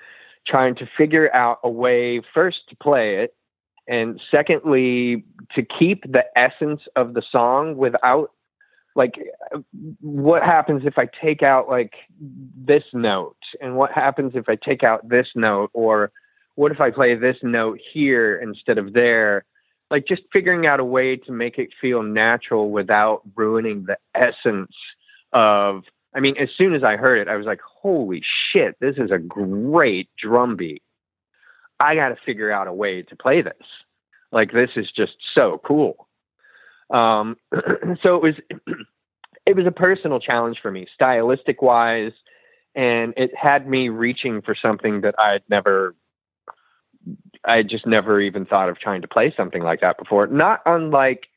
trying 0.47 0.75
to 0.77 0.89
figure 0.97 1.35
out 1.35 1.59
a 1.63 1.71
way 1.71 2.21
first 2.35 2.69
to 2.69 2.77
play 2.77 3.17
it 3.17 3.35
and 3.89 4.21
secondly 4.31 5.25
to 5.55 5.63
keep 5.63 6.03
the 6.11 6.25
essence 6.37 6.83
of 6.95 7.15
the 7.15 7.23
song 7.33 7.77
without 7.77 8.31
like 8.95 9.15
what 10.01 10.43
happens 10.43 10.83
if 10.85 10.99
i 10.99 11.09
take 11.21 11.43
out 11.43 11.69
like 11.69 11.95
this 12.21 12.83
note? 12.93 13.37
And 13.61 13.77
what 13.77 13.93
happens 13.93 14.33
if 14.35 14.49
i 14.49 14.57
take 14.57 14.83
out 14.83 15.09
this 15.09 15.29
note? 15.35 15.71
Or 15.73 16.13
what 16.57 16.73
if 16.73 16.81
i 16.81 16.91
play 16.91 17.15
this 17.15 17.37
note 17.43 17.79
here 17.93 18.37
instead 18.37 18.77
of 18.79 18.93
there? 18.93 19.45
Like 19.91 20.07
just 20.07 20.23
figuring 20.33 20.67
out 20.67 20.81
a 20.81 20.85
way 20.85 21.17
to 21.17 21.33
make 21.33 21.59
it 21.59 21.71
feel 21.81 22.03
natural 22.03 22.71
without 22.71 23.23
ruining 23.37 23.87
the 23.87 23.97
essence 24.15 24.75
of 25.33 25.85
i 26.15 26.21
mean 26.21 26.37
as 26.39 26.49
soon 26.57 26.75
as 26.75 26.83
i 26.83 26.97
heard 26.97 27.19
it 27.19 27.29
i 27.29 27.37
was 27.37 27.47
like 27.47 27.61
holy 27.61 28.23
shit 28.53 28.77
this 28.81 28.97
is 28.97 29.11
a 29.11 29.19
great 29.19 30.09
drum 30.23 30.57
beat 30.57 30.83
i 31.81 31.95
got 31.95 32.09
to 32.09 32.17
figure 32.25 32.51
out 32.51 32.67
a 32.67 32.73
way 32.73 33.03
to 33.03 33.17
play 33.17 33.43
this 33.43 33.55
like 34.33 34.53
this 34.53 34.71
is 34.77 34.91
just 34.95 35.13
so 35.35 35.61
cool 35.65 36.09
um, 36.91 37.37
so 38.03 38.17
it 38.17 38.23
was 38.23 38.35
it 39.47 39.57
was 39.57 39.67
a 39.67 39.73
personal 39.73 40.21
challenge 40.21 40.59
for 40.61 40.71
me, 40.71 40.87
stylistic 40.95 41.63
wise, 41.63 42.13
and 42.75 43.15
it 43.17 43.31
had 43.35 43.67
me 43.67 43.89
reaching 43.89 44.43
for 44.43 44.55
something 44.55 45.01
that 45.03 45.15
I'd 45.19 45.43
never, 45.49 45.95
I 47.45 47.63
just 47.63 47.87
never 47.87 48.21
even 48.21 48.45
thought 48.45 48.69
of 48.69 48.79
trying 48.79 49.03
to 49.03 49.09
play 49.09 49.33
something 49.37 49.63
like 49.63 49.81
that 49.81 49.99
before. 49.99 50.27
Not 50.27 50.61
unlike, 50.67 51.29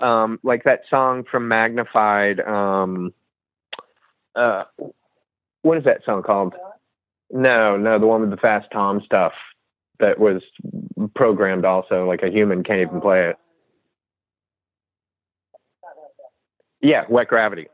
um, 0.00 0.40
like 0.42 0.64
that 0.64 0.80
song 0.90 1.24
from 1.30 1.46
Magnified. 1.46 2.40
Um, 2.40 3.12
uh, 4.34 4.64
what 5.62 5.78
is 5.78 5.84
that 5.84 6.04
song 6.04 6.22
called? 6.22 6.54
No, 7.30 7.76
no, 7.76 7.98
the 7.98 8.06
one 8.06 8.22
with 8.22 8.30
the 8.30 8.36
fast 8.36 8.68
tom 8.72 9.02
stuff 9.04 9.32
that 10.00 10.18
was 10.18 10.42
programmed 11.14 11.64
also. 11.64 12.06
Like 12.06 12.22
a 12.22 12.30
human 12.30 12.64
can't 12.64 12.80
even 12.80 13.00
play 13.00 13.28
it. 13.28 13.36
Yeah, 16.80 17.04
Wet 17.08 17.28
Gravity. 17.28 17.68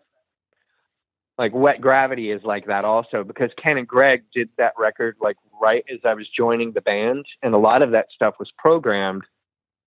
Like 1.39 1.53
Wet 1.55 1.81
Gravity 1.81 2.31
is 2.31 2.43
like 2.45 2.67
that 2.67 2.85
also 2.85 3.23
because 3.23 3.51
Ken 3.63 3.77
and 3.77 3.87
Greg 3.87 4.25
did 4.35 4.49
that 4.59 4.73
record 4.79 5.17
like 5.21 5.37
right 5.61 5.85
as 5.93 6.01
I 6.05 6.15
was 6.15 6.29
joining 6.35 6.73
the 6.73 6.81
band, 6.81 7.27
and 7.43 7.55
a 7.55 7.59
lot 7.59 7.83
of 7.83 7.93
that 7.93 8.07
stuff 8.15 8.35
was 8.39 8.51
programmed. 8.59 9.23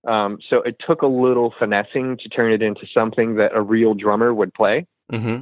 Um, 0.07 0.37
so 0.49 0.61
it 0.61 0.77
took 0.79 1.01
a 1.01 1.07
little 1.07 1.53
finessing 1.59 2.17
to 2.19 2.29
turn 2.29 2.53
it 2.53 2.61
into 2.61 2.87
something 2.93 3.35
that 3.35 3.53
a 3.53 3.61
real 3.61 3.93
drummer 3.93 4.33
would 4.33 4.53
play. 4.53 4.87
Mm-hmm. 5.11 5.41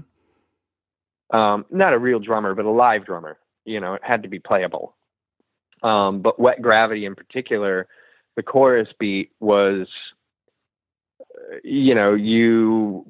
Um, 1.31 1.65
not 1.69 1.93
a 1.93 1.99
real 1.99 2.19
drummer, 2.19 2.55
but 2.55 2.65
a 2.65 2.71
live 2.71 3.05
drummer. 3.05 3.37
You 3.65 3.79
know, 3.79 3.95
it 3.95 4.03
had 4.03 4.23
to 4.23 4.29
be 4.29 4.39
playable. 4.39 4.95
Um, 5.83 6.21
but 6.21 6.39
Wet 6.39 6.61
Gravity 6.61 7.05
in 7.05 7.15
particular, 7.15 7.87
the 8.35 8.43
chorus 8.43 8.87
beat 8.99 9.31
was, 9.39 9.87
uh, 11.21 11.57
you 11.63 11.93
know, 11.93 12.13
you 12.13 13.05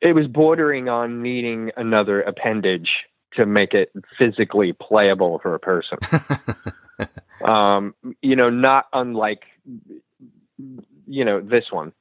it 0.00 0.14
was 0.14 0.26
bordering 0.28 0.88
on 0.88 1.22
needing 1.22 1.70
another 1.76 2.22
appendage 2.22 2.90
to 3.34 3.46
make 3.46 3.74
it 3.74 3.92
physically 4.18 4.72
playable 4.72 5.38
for 5.42 5.54
a 5.54 5.58
person. 5.58 5.98
um, 7.44 7.94
you 8.22 8.36
know, 8.36 8.50
not 8.50 8.86
unlike, 8.92 9.42
you 11.06 11.24
know, 11.24 11.40
this 11.40 11.64
one. 11.70 11.92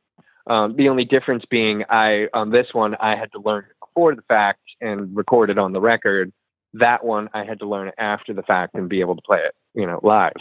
Um, 0.48 0.76
the 0.78 0.88
only 0.88 1.04
difference 1.04 1.44
being, 1.50 1.84
I 1.90 2.28
on 2.34 2.52
this 2.52 2.68
one 2.72 2.96
I 2.96 3.16
had 3.16 3.32
to 3.34 3.40
learn 3.40 3.66
before 3.98 4.16
the 4.16 4.22
fact 4.24 4.62
and 4.80 5.16
record 5.16 5.50
it 5.50 5.58
on 5.58 5.74
the 5.74 5.82
record. 5.82 6.32
That 6.74 7.04
one 7.04 7.30
I 7.34 7.46
had 7.46 7.60
to 7.60 7.68
learn 7.68 7.92
after 7.98 8.34
the 8.34 8.44
fact 8.44 8.76
and 8.76 8.88
be 8.88 9.00
able 9.00 9.16
to 9.16 9.22
play 9.22 9.40
it, 9.40 9.56
you 9.74 9.88
know, 9.88 10.00
live. 10.04 10.34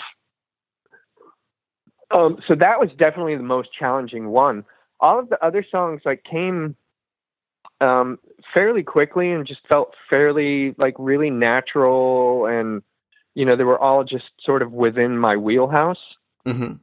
Um, 2.10 2.38
so 2.46 2.54
that 2.54 2.78
was 2.78 2.90
definitely 2.98 3.36
the 3.36 3.42
most 3.42 3.70
challenging 3.72 4.28
one. 4.28 4.64
All 5.00 5.18
of 5.18 5.28
the 5.30 5.42
other 5.44 5.64
songs 5.70 6.02
like 6.04 6.22
came 6.24 6.76
um, 7.80 8.18
fairly 8.52 8.82
quickly 8.82 9.32
and 9.32 9.46
just 9.46 9.60
felt 9.68 9.94
fairly 10.10 10.74
like 10.78 10.94
really 10.98 11.30
natural 11.30 12.46
and 12.46 12.82
you 13.34 13.44
know 13.44 13.56
they 13.56 13.64
were 13.64 13.78
all 13.78 14.02
just 14.02 14.24
sort 14.40 14.62
of 14.62 14.72
within 14.72 15.18
my 15.18 15.36
wheelhouse 15.36 15.98
Mm-hmm. 16.46 16.74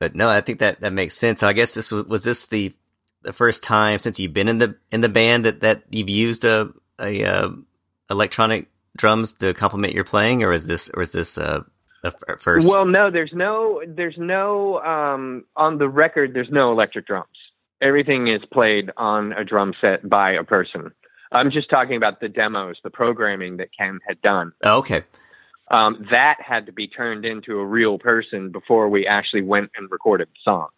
But 0.00 0.14
no, 0.16 0.28
I 0.28 0.40
think 0.40 0.58
that 0.58 0.80
that 0.80 0.92
makes 0.92 1.14
sense. 1.14 1.42
I 1.42 1.52
guess 1.52 1.74
this 1.74 1.92
was 1.92 2.06
was 2.06 2.24
this 2.24 2.46
the 2.46 2.72
the 3.22 3.32
first 3.32 3.62
time 3.64 3.98
since 3.98 4.18
you've 4.18 4.32
been 4.34 4.48
in 4.48 4.58
the 4.58 4.76
in 4.90 5.00
the 5.00 5.08
band 5.08 5.44
that 5.44 5.60
that 5.60 5.82
you've 5.90 6.08
used 6.10 6.44
a 6.44 6.70
a 7.00 7.24
uh, 7.24 7.50
electronic 8.10 8.68
drums 8.96 9.32
to 9.34 9.54
complement 9.54 9.94
your 9.94 10.04
playing, 10.04 10.42
or 10.42 10.52
is 10.52 10.66
this 10.66 10.90
or 10.90 11.02
is 11.02 11.12
this 11.12 11.38
uh, 11.38 11.62
f- 12.04 12.14
first? 12.40 12.68
well 12.68 12.84
no 12.84 13.10
there's 13.10 13.32
no 13.32 13.82
there's 13.86 14.18
no 14.18 14.80
um, 14.82 15.44
on 15.56 15.78
the 15.78 15.88
record 15.88 16.34
there's 16.34 16.50
no 16.50 16.70
electric 16.72 17.06
drums 17.06 17.26
everything 17.80 18.28
is 18.28 18.42
played 18.52 18.90
on 18.96 19.32
a 19.32 19.44
drum 19.44 19.72
set 19.80 20.08
by 20.08 20.30
a 20.32 20.44
person 20.44 20.90
i'm 21.32 21.50
just 21.50 21.68
talking 21.70 21.96
about 21.96 22.20
the 22.20 22.28
demos 22.28 22.76
the 22.84 22.90
programming 22.90 23.56
that 23.56 23.68
ken 23.76 23.98
had 24.06 24.20
done 24.22 24.52
Oh, 24.62 24.78
okay. 24.78 25.02
um, 25.70 26.06
that 26.10 26.36
had 26.40 26.66
to 26.66 26.72
be 26.72 26.86
turned 26.86 27.24
into 27.24 27.58
a 27.58 27.64
real 27.66 27.98
person 27.98 28.50
before 28.50 28.88
we 28.88 29.06
actually 29.06 29.42
went 29.42 29.70
and 29.76 29.90
recorded 29.90 30.28
the 30.28 30.38
song. 30.44 30.68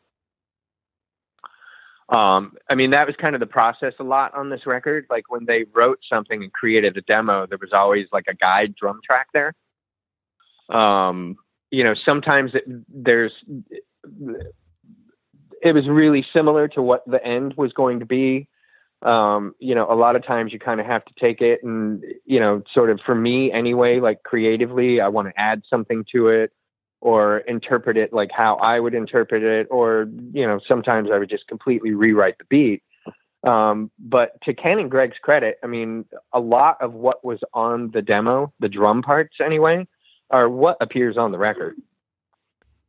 Um, 2.08 2.52
I 2.68 2.74
mean, 2.74 2.90
that 2.90 3.06
was 3.06 3.16
kind 3.16 3.34
of 3.34 3.40
the 3.40 3.46
process 3.46 3.94
a 3.98 4.04
lot 4.04 4.34
on 4.34 4.50
this 4.50 4.66
record. 4.66 5.06
Like 5.08 5.30
when 5.30 5.46
they 5.46 5.64
wrote 5.74 6.00
something 6.08 6.42
and 6.42 6.52
created 6.52 6.96
a 6.96 7.00
demo, 7.02 7.46
there 7.46 7.58
was 7.58 7.72
always 7.72 8.06
like 8.12 8.26
a 8.28 8.34
guide 8.34 8.74
drum 8.74 9.00
track 9.04 9.28
there. 9.32 9.54
Um, 10.68 11.36
you 11.70 11.82
know, 11.82 11.94
sometimes 12.04 12.52
it, 12.54 12.64
there's, 12.88 13.32
it 15.62 15.74
was 15.74 15.88
really 15.88 16.24
similar 16.32 16.68
to 16.68 16.82
what 16.82 17.04
the 17.06 17.24
end 17.24 17.54
was 17.56 17.72
going 17.72 18.00
to 18.00 18.06
be. 18.06 18.48
Um, 19.02 19.54
you 19.58 19.74
know, 19.74 19.90
a 19.90 19.94
lot 19.94 20.16
of 20.16 20.24
times 20.24 20.52
you 20.52 20.58
kind 20.58 20.80
of 20.80 20.86
have 20.86 21.04
to 21.04 21.12
take 21.18 21.40
it 21.40 21.62
and, 21.62 22.02
you 22.24 22.40
know, 22.40 22.62
sort 22.72 22.90
of 22.90 23.00
for 23.04 23.14
me 23.14 23.52
anyway, 23.52 24.00
like 24.00 24.22
creatively, 24.22 25.00
I 25.00 25.08
want 25.08 25.28
to 25.28 25.40
add 25.40 25.62
something 25.68 26.04
to 26.12 26.28
it 26.28 26.52
or 27.04 27.38
interpret 27.40 27.98
it 27.98 28.14
like 28.14 28.30
how 28.32 28.56
I 28.56 28.80
would 28.80 28.94
interpret 28.94 29.42
it, 29.42 29.68
or, 29.70 30.08
you 30.32 30.46
know, 30.46 30.58
sometimes 30.66 31.10
I 31.12 31.18
would 31.18 31.28
just 31.28 31.46
completely 31.46 31.92
rewrite 31.92 32.38
the 32.38 32.44
beat. 32.44 32.82
Um, 33.46 33.90
but 33.98 34.40
to 34.44 34.54
Ken 34.54 34.78
and 34.78 34.90
Greg's 34.90 35.18
credit, 35.20 35.58
I 35.62 35.66
mean, 35.66 36.06
a 36.32 36.40
lot 36.40 36.80
of 36.80 36.94
what 36.94 37.22
was 37.22 37.40
on 37.52 37.90
the 37.90 38.00
demo, 38.00 38.54
the 38.58 38.70
drum 38.70 39.02
parts 39.02 39.36
anyway, 39.44 39.86
are 40.30 40.48
what 40.48 40.78
appears 40.80 41.18
on 41.18 41.30
the 41.30 41.36
record. 41.36 41.76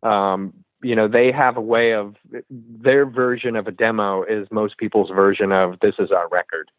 Um, 0.02 0.54
you 0.82 0.96
know, 0.96 1.10
they 1.10 1.34
have 1.34 1.58
a 1.58 1.62
way 1.62 1.94
of 1.94 2.16
their 2.50 3.06
version 3.06 3.58
of 3.58 3.68
a 3.68 3.72
demo 3.72 4.24
is 4.24 4.48
most 4.50 4.78
people's 4.78 5.10
version 5.10 5.52
of 5.52 5.78
this 5.82 5.96
is 6.00 6.12
our 6.12 6.30
record. 6.30 6.72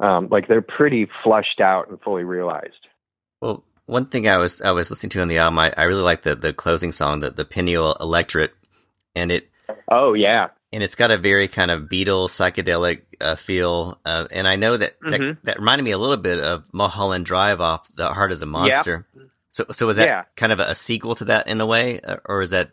Um, 0.00 0.28
like 0.30 0.48
they're 0.48 0.62
pretty 0.62 1.08
flushed 1.22 1.60
out 1.60 1.90
and 1.90 2.00
fully 2.00 2.24
realized. 2.24 2.86
Well, 3.42 3.64
one 3.88 4.06
thing 4.06 4.28
I 4.28 4.36
was 4.36 4.60
I 4.60 4.72
was 4.72 4.90
listening 4.90 5.10
to 5.10 5.22
on 5.22 5.28
the 5.28 5.38
album, 5.38 5.58
I, 5.58 5.72
I 5.76 5.84
really 5.84 6.02
like 6.02 6.22
the 6.22 6.34
the 6.34 6.52
closing 6.52 6.92
song, 6.92 7.20
the 7.20 7.30
the 7.30 7.44
Pineal 7.44 7.96
Electorate, 8.00 8.54
and 9.16 9.32
it. 9.32 9.48
Oh 9.90 10.12
yeah, 10.12 10.48
and 10.72 10.82
it's 10.82 10.94
got 10.94 11.10
a 11.10 11.16
very 11.16 11.48
kind 11.48 11.70
of 11.70 11.84
Beatles 11.84 12.28
psychedelic 12.28 13.02
uh, 13.20 13.36
feel, 13.36 13.98
uh, 14.04 14.26
and 14.30 14.46
I 14.46 14.56
know 14.56 14.76
that, 14.76 15.00
mm-hmm. 15.00 15.10
that, 15.10 15.44
that 15.44 15.58
reminded 15.58 15.84
me 15.84 15.92
a 15.92 15.98
little 15.98 16.18
bit 16.18 16.38
of 16.38 16.72
Mulholland 16.72 17.24
Drive 17.24 17.60
off 17.60 17.88
"The 17.96 18.12
Heart 18.12 18.32
Is 18.32 18.42
a 18.42 18.46
Monster." 18.46 19.06
Yep. 19.14 19.26
So, 19.50 19.64
so 19.70 19.86
was 19.86 19.96
that 19.96 20.08
yeah. 20.08 20.22
kind 20.36 20.52
of 20.52 20.60
a, 20.60 20.64
a, 20.64 20.74
sequel 20.74 21.14
to 21.16 21.24
that 21.26 21.48
in 21.48 21.60
a 21.62 21.66
way, 21.66 22.00
or 22.26 22.42
is 22.42 22.50
that 22.50 22.70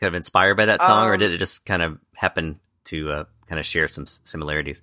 kind 0.00 0.08
of 0.08 0.14
inspired 0.14 0.56
by 0.56 0.66
that 0.66 0.82
song, 0.82 1.04
um, 1.04 1.10
or 1.10 1.16
did 1.16 1.30
it 1.30 1.38
just 1.38 1.64
kind 1.64 1.82
of 1.82 1.98
happen 2.16 2.58
to 2.86 3.10
uh, 3.10 3.24
kind 3.48 3.60
of 3.60 3.64
share 3.64 3.86
some 3.86 4.06
similarities? 4.06 4.82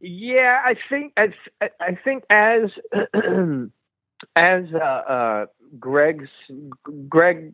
Yeah, 0.00 0.60
I 0.62 0.74
think 0.90 1.14
as 1.16 1.30
I 1.60 1.96
think 2.04 2.24
as 2.28 2.70
as 4.36 4.64
uh, 4.74 4.78
uh, 4.78 5.46
Greg's 5.78 6.28
Greg 7.08 7.52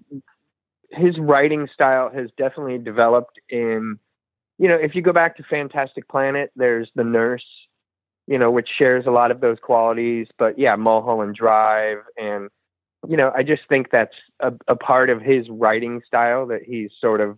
his 0.90 1.18
writing 1.18 1.68
style 1.72 2.10
has 2.10 2.30
definitely 2.36 2.78
developed 2.78 3.38
in 3.50 3.98
you 4.58 4.68
know 4.68 4.76
if 4.76 4.94
you 4.94 5.02
go 5.02 5.12
back 5.12 5.36
to 5.36 5.42
Fantastic 5.42 6.08
Planet 6.08 6.50
there's 6.56 6.90
the 6.94 7.04
nurse 7.04 7.44
you 8.26 8.38
know 8.38 8.50
which 8.50 8.68
shares 8.76 9.04
a 9.06 9.10
lot 9.10 9.30
of 9.30 9.40
those 9.40 9.58
qualities 9.60 10.26
but 10.38 10.58
yeah 10.58 10.76
Mulholland 10.76 11.34
Drive 11.34 11.98
and 12.16 12.48
you 13.06 13.16
know 13.16 13.32
I 13.34 13.42
just 13.42 13.62
think 13.68 13.90
that's 13.90 14.14
a, 14.40 14.52
a 14.66 14.76
part 14.76 15.10
of 15.10 15.20
his 15.20 15.48
writing 15.50 16.00
style 16.06 16.46
that 16.46 16.62
he's 16.62 16.90
sort 17.00 17.20
of 17.20 17.36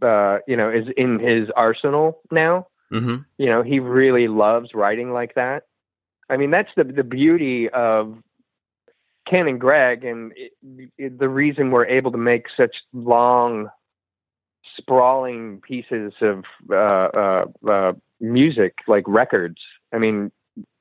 uh, 0.00 0.38
you 0.46 0.56
know 0.56 0.70
is 0.70 0.86
in 0.96 1.18
his 1.18 1.48
arsenal 1.54 2.20
now 2.30 2.66
mm-hmm. 2.92 3.16
you 3.38 3.46
know 3.46 3.62
he 3.62 3.78
really 3.78 4.28
loves 4.28 4.70
writing 4.74 5.12
like 5.12 5.34
that 5.34 5.64
I 6.32 6.38
mean, 6.38 6.50
that's 6.50 6.70
the 6.76 6.84
the 6.84 7.04
beauty 7.04 7.68
of 7.68 8.16
Ken 9.28 9.46
and 9.46 9.60
Greg, 9.60 10.02
and 10.02 10.32
it, 10.34 10.52
it, 10.96 11.18
the 11.18 11.28
reason 11.28 11.70
we're 11.70 11.86
able 11.86 12.10
to 12.10 12.18
make 12.18 12.46
such 12.56 12.74
long, 12.94 13.68
sprawling 14.78 15.60
pieces 15.60 16.14
of 16.22 16.44
uh, 16.70 16.74
uh, 16.74 17.44
uh, 17.70 17.92
music 18.18 18.78
like 18.88 19.04
records. 19.06 19.58
I 19.92 19.98
mean, 19.98 20.32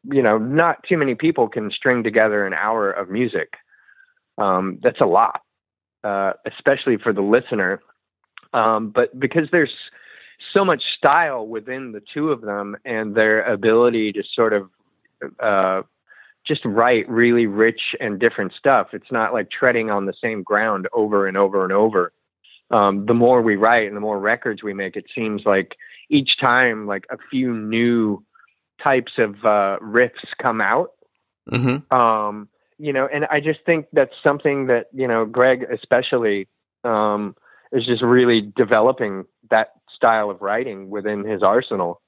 you 0.09 0.23
know, 0.23 0.37
not 0.37 0.85
too 0.87 0.97
many 0.97 1.15
people 1.15 1.49
can 1.49 1.69
string 1.69 2.01
together 2.01 2.47
an 2.47 2.53
hour 2.53 2.89
of 2.89 3.09
music. 3.09 3.55
Um, 4.37 4.79
that's 4.81 5.01
a 5.01 5.05
lot, 5.05 5.41
uh, 6.05 6.31
especially 6.45 6.95
for 6.95 7.11
the 7.11 7.21
listener. 7.21 7.81
Um, 8.53 8.89
but 8.89 9.19
because 9.19 9.49
there's 9.51 9.73
so 10.53 10.63
much 10.63 10.81
style 10.97 11.45
within 11.45 11.91
the 11.91 12.01
two 12.13 12.31
of 12.31 12.39
them 12.39 12.77
and 12.85 13.15
their 13.15 13.43
ability 13.43 14.13
to 14.13 14.23
sort 14.33 14.53
of 14.53 14.69
uh, 15.39 15.81
just 16.45 16.65
write 16.65 17.07
really 17.09 17.45
rich 17.45 17.95
and 17.99 18.19
different 18.19 18.53
stuff. 18.57 18.89
It's 18.93 19.11
not 19.11 19.33
like 19.33 19.49
treading 19.51 19.89
on 19.89 20.05
the 20.05 20.13
same 20.21 20.43
ground 20.43 20.87
over 20.93 21.27
and 21.27 21.37
over 21.37 21.63
and 21.63 21.73
over. 21.73 22.13
Um, 22.71 23.05
the 23.05 23.13
more 23.13 23.41
we 23.41 23.57
write 23.57 23.87
and 23.87 23.95
the 23.95 24.01
more 24.01 24.19
records 24.19 24.63
we 24.63 24.73
make, 24.73 24.95
it 24.95 25.05
seems 25.13 25.43
like 25.45 25.75
each 26.09 26.39
time, 26.39 26.87
like 26.87 27.05
a 27.09 27.17
few 27.29 27.53
new 27.53 28.23
types 28.81 29.13
of 29.17 29.35
uh, 29.45 29.77
riffs 29.81 30.25
come 30.41 30.61
out. 30.61 30.91
Mm-hmm. 31.51 31.93
Um, 31.93 32.47
you 32.77 32.93
know, 32.93 33.07
and 33.13 33.25
I 33.25 33.39
just 33.39 33.59
think 33.65 33.87
that's 33.93 34.15
something 34.23 34.67
that 34.67 34.87
you 34.93 35.05
know, 35.05 35.25
Greg 35.25 35.65
especially 35.71 36.47
um, 36.83 37.35
is 37.71 37.85
just 37.85 38.01
really 38.01 38.51
developing 38.55 39.25
that 39.49 39.73
style 39.93 40.29
of 40.29 40.41
writing 40.41 40.89
within 40.89 41.23
his 41.25 41.43
arsenal. 41.43 42.01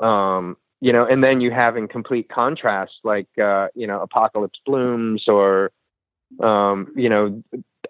Um, 0.00 0.56
you 0.80 0.92
know, 0.92 1.06
and 1.06 1.22
then 1.22 1.40
you 1.40 1.50
have 1.50 1.76
in 1.76 1.88
complete 1.88 2.28
contrast, 2.28 2.92
like, 3.04 3.28
uh, 3.42 3.68
you 3.74 3.86
know, 3.86 4.00
Apocalypse 4.00 4.58
Blooms 4.64 5.24
or, 5.28 5.70
um, 6.42 6.92
you 6.96 7.08
know, 7.08 7.42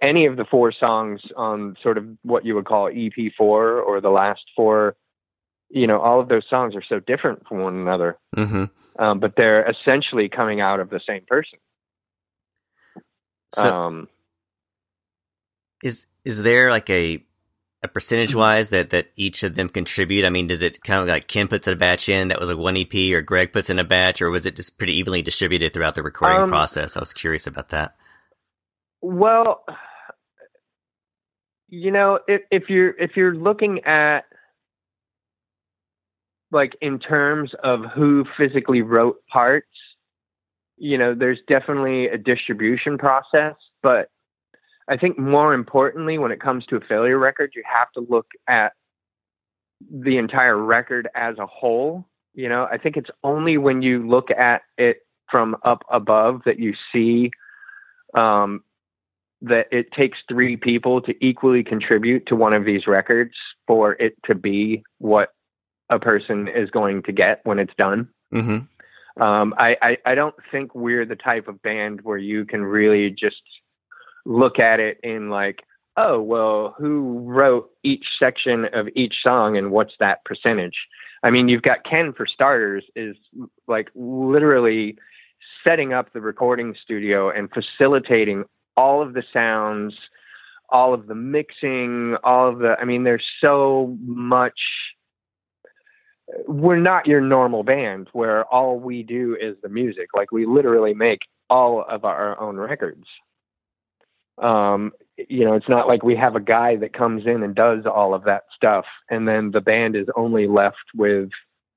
any 0.02 0.26
of 0.26 0.36
the 0.36 0.44
four 0.44 0.72
songs 0.72 1.20
on 1.36 1.76
sort 1.82 1.98
of 1.98 2.06
what 2.22 2.44
you 2.44 2.54
would 2.54 2.64
call 2.64 2.90
EP4 2.90 3.40
or 3.40 4.00
the 4.00 4.10
last 4.10 4.42
four, 4.56 4.96
you 5.68 5.86
know, 5.86 6.00
all 6.00 6.20
of 6.20 6.28
those 6.28 6.44
songs 6.50 6.74
are 6.74 6.82
so 6.82 6.98
different 7.00 7.46
from 7.46 7.58
one 7.58 7.76
another, 7.76 8.18
mm-hmm. 8.36 8.64
um, 9.02 9.20
but 9.20 9.34
they're 9.36 9.68
essentially 9.68 10.28
coming 10.28 10.60
out 10.60 10.80
of 10.80 10.90
the 10.90 11.00
same 11.06 11.22
person. 11.28 11.58
So, 13.54 13.74
um, 13.74 14.08
is 15.82 16.06
is 16.24 16.42
there 16.42 16.70
like 16.70 16.88
a 16.90 17.24
a 17.82 17.88
percentage 17.88 18.34
wise 18.34 18.70
that 18.70 18.90
that 18.90 19.08
each 19.16 19.42
of 19.42 19.54
them 19.54 19.68
contribute? 19.68 20.24
I 20.24 20.30
mean, 20.30 20.46
does 20.46 20.62
it 20.62 20.82
kind 20.82 21.00
of 21.00 21.08
like 21.08 21.28
Ken 21.28 21.48
puts 21.48 21.66
a 21.66 21.76
batch 21.76 22.08
in 22.08 22.28
that 22.28 22.40
was 22.40 22.48
like 22.48 22.58
one 22.58 22.76
EP, 22.76 22.94
or 23.12 23.22
Greg 23.22 23.52
puts 23.52 23.70
in 23.70 23.78
a 23.78 23.84
batch, 23.84 24.20
or 24.20 24.30
was 24.30 24.46
it 24.46 24.56
just 24.56 24.78
pretty 24.78 24.96
evenly 24.98 25.22
distributed 25.22 25.72
throughout 25.72 25.94
the 25.94 26.02
recording 26.02 26.42
um, 26.42 26.50
process? 26.50 26.96
I 26.96 27.00
was 27.00 27.12
curious 27.12 27.46
about 27.46 27.70
that. 27.70 27.96
Well, 29.00 29.64
you 31.68 31.90
know, 31.90 32.18
if, 32.26 32.42
if 32.50 32.64
you're 32.68 32.90
if 32.98 33.12
you're 33.16 33.34
looking 33.34 33.84
at 33.84 34.24
like 36.50 36.76
in 36.80 36.98
terms 36.98 37.52
of 37.62 37.80
who 37.94 38.24
physically 38.36 38.82
wrote 38.82 39.24
parts, 39.32 39.68
you 40.76 40.98
know, 40.98 41.14
there's 41.14 41.38
definitely 41.48 42.08
a 42.08 42.18
distribution 42.18 42.98
process, 42.98 43.54
but 43.82 44.08
I 44.90 44.96
think 44.96 45.18
more 45.18 45.54
importantly, 45.54 46.18
when 46.18 46.32
it 46.32 46.40
comes 46.40 46.66
to 46.66 46.76
a 46.76 46.80
failure 46.80 47.18
record, 47.18 47.52
you 47.54 47.62
have 47.64 47.92
to 47.92 48.04
look 48.10 48.26
at 48.48 48.72
the 49.88 50.18
entire 50.18 50.58
record 50.58 51.08
as 51.14 51.38
a 51.38 51.46
whole. 51.46 52.04
You 52.34 52.48
know, 52.48 52.68
I 52.70 52.76
think 52.76 52.96
it's 52.96 53.10
only 53.22 53.56
when 53.56 53.82
you 53.82 54.06
look 54.06 54.30
at 54.32 54.62
it 54.76 54.98
from 55.30 55.56
up 55.64 55.84
above 55.90 56.42
that 56.44 56.58
you 56.58 56.74
see 56.92 57.30
um, 58.14 58.64
that 59.42 59.68
it 59.70 59.92
takes 59.92 60.18
three 60.28 60.56
people 60.56 61.00
to 61.02 61.14
equally 61.24 61.62
contribute 61.62 62.26
to 62.26 62.34
one 62.34 62.52
of 62.52 62.64
these 62.64 62.88
records 62.88 63.34
for 63.68 63.92
it 63.92 64.14
to 64.24 64.34
be 64.34 64.82
what 64.98 65.30
a 65.88 66.00
person 66.00 66.48
is 66.48 66.68
going 66.70 67.02
to 67.04 67.12
get 67.12 67.40
when 67.44 67.60
it's 67.60 67.74
done. 67.78 68.08
Mm-hmm. 68.34 69.22
Um, 69.22 69.54
I, 69.56 69.76
I, 69.80 69.96
I 70.06 70.14
don't 70.14 70.34
think 70.50 70.74
we're 70.74 71.06
the 71.06 71.16
type 71.16 71.46
of 71.46 71.62
band 71.62 72.00
where 72.02 72.18
you 72.18 72.44
can 72.44 72.64
really 72.64 73.10
just 73.10 73.42
look 74.24 74.58
at 74.58 74.80
it 74.80 74.98
in 75.02 75.30
like, 75.30 75.60
oh, 75.96 76.20
well, 76.20 76.74
who 76.78 77.20
wrote 77.24 77.70
each 77.82 78.04
section 78.18 78.66
of 78.72 78.88
each 78.94 79.14
song 79.22 79.56
and 79.56 79.70
what's 79.70 79.94
that 80.00 80.24
percentage? 80.24 80.76
I 81.22 81.30
mean, 81.30 81.48
you've 81.48 81.62
got 81.62 81.84
Ken 81.84 82.12
for 82.12 82.26
starters 82.26 82.84
is 82.96 83.16
like 83.68 83.90
literally 83.94 84.96
setting 85.64 85.92
up 85.92 86.12
the 86.12 86.20
recording 86.20 86.74
studio 86.82 87.30
and 87.30 87.50
facilitating 87.50 88.44
all 88.76 89.02
of 89.02 89.12
the 89.12 89.22
sounds, 89.32 89.94
all 90.70 90.94
of 90.94 91.06
the 91.06 91.14
mixing, 91.14 92.16
all 92.24 92.48
of 92.48 92.60
the, 92.60 92.76
I 92.80 92.84
mean, 92.84 93.04
there's 93.04 93.26
so 93.40 93.96
much. 94.00 94.58
We're 96.46 96.78
not 96.78 97.06
your 97.06 97.20
normal 97.20 97.64
band 97.64 98.08
where 98.12 98.44
all 98.46 98.78
we 98.78 99.02
do 99.02 99.36
is 99.40 99.56
the 99.62 99.68
music. 99.68 100.10
Like, 100.14 100.30
we 100.30 100.46
literally 100.46 100.94
make 100.94 101.20
all 101.50 101.84
of 101.88 102.04
our 102.04 102.40
own 102.40 102.56
records. 102.56 103.04
Um, 104.40 104.92
you 105.28 105.44
know, 105.44 105.54
it's 105.54 105.68
not 105.68 105.86
like 105.86 106.02
we 106.02 106.16
have 106.16 106.34
a 106.34 106.40
guy 106.40 106.76
that 106.76 106.92
comes 106.94 107.26
in 107.26 107.42
and 107.42 107.54
does 107.54 107.84
all 107.84 108.14
of 108.14 108.24
that 108.24 108.44
stuff, 108.54 108.86
and 109.10 109.28
then 109.28 109.50
the 109.50 109.60
band 109.60 109.96
is 109.96 110.06
only 110.16 110.46
left 110.46 110.76
with 110.94 111.28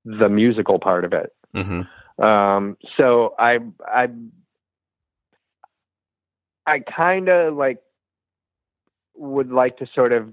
the 0.06 0.30
musical 0.30 0.80
part 0.80 1.04
of 1.04 1.14
it. 1.14 1.34
Mm-hmm. 1.56 2.24
Um, 2.24 2.78
so 2.98 3.36
I, 3.38 3.60
I, 3.86 4.08
I 6.66 6.80
kind 6.80 7.30
of 7.30 7.56
like 7.56 7.80
would 9.16 9.52
like 9.52 9.78
to 9.78 9.88
sort 9.94 10.14
of 10.14 10.30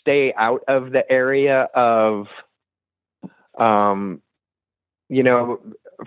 stay 0.00 0.34
out 0.36 0.62
of 0.68 0.92
the 0.92 1.10
area 1.10 1.68
of, 1.74 2.26
um, 3.58 4.22
you 5.08 5.22
know, 5.22 5.60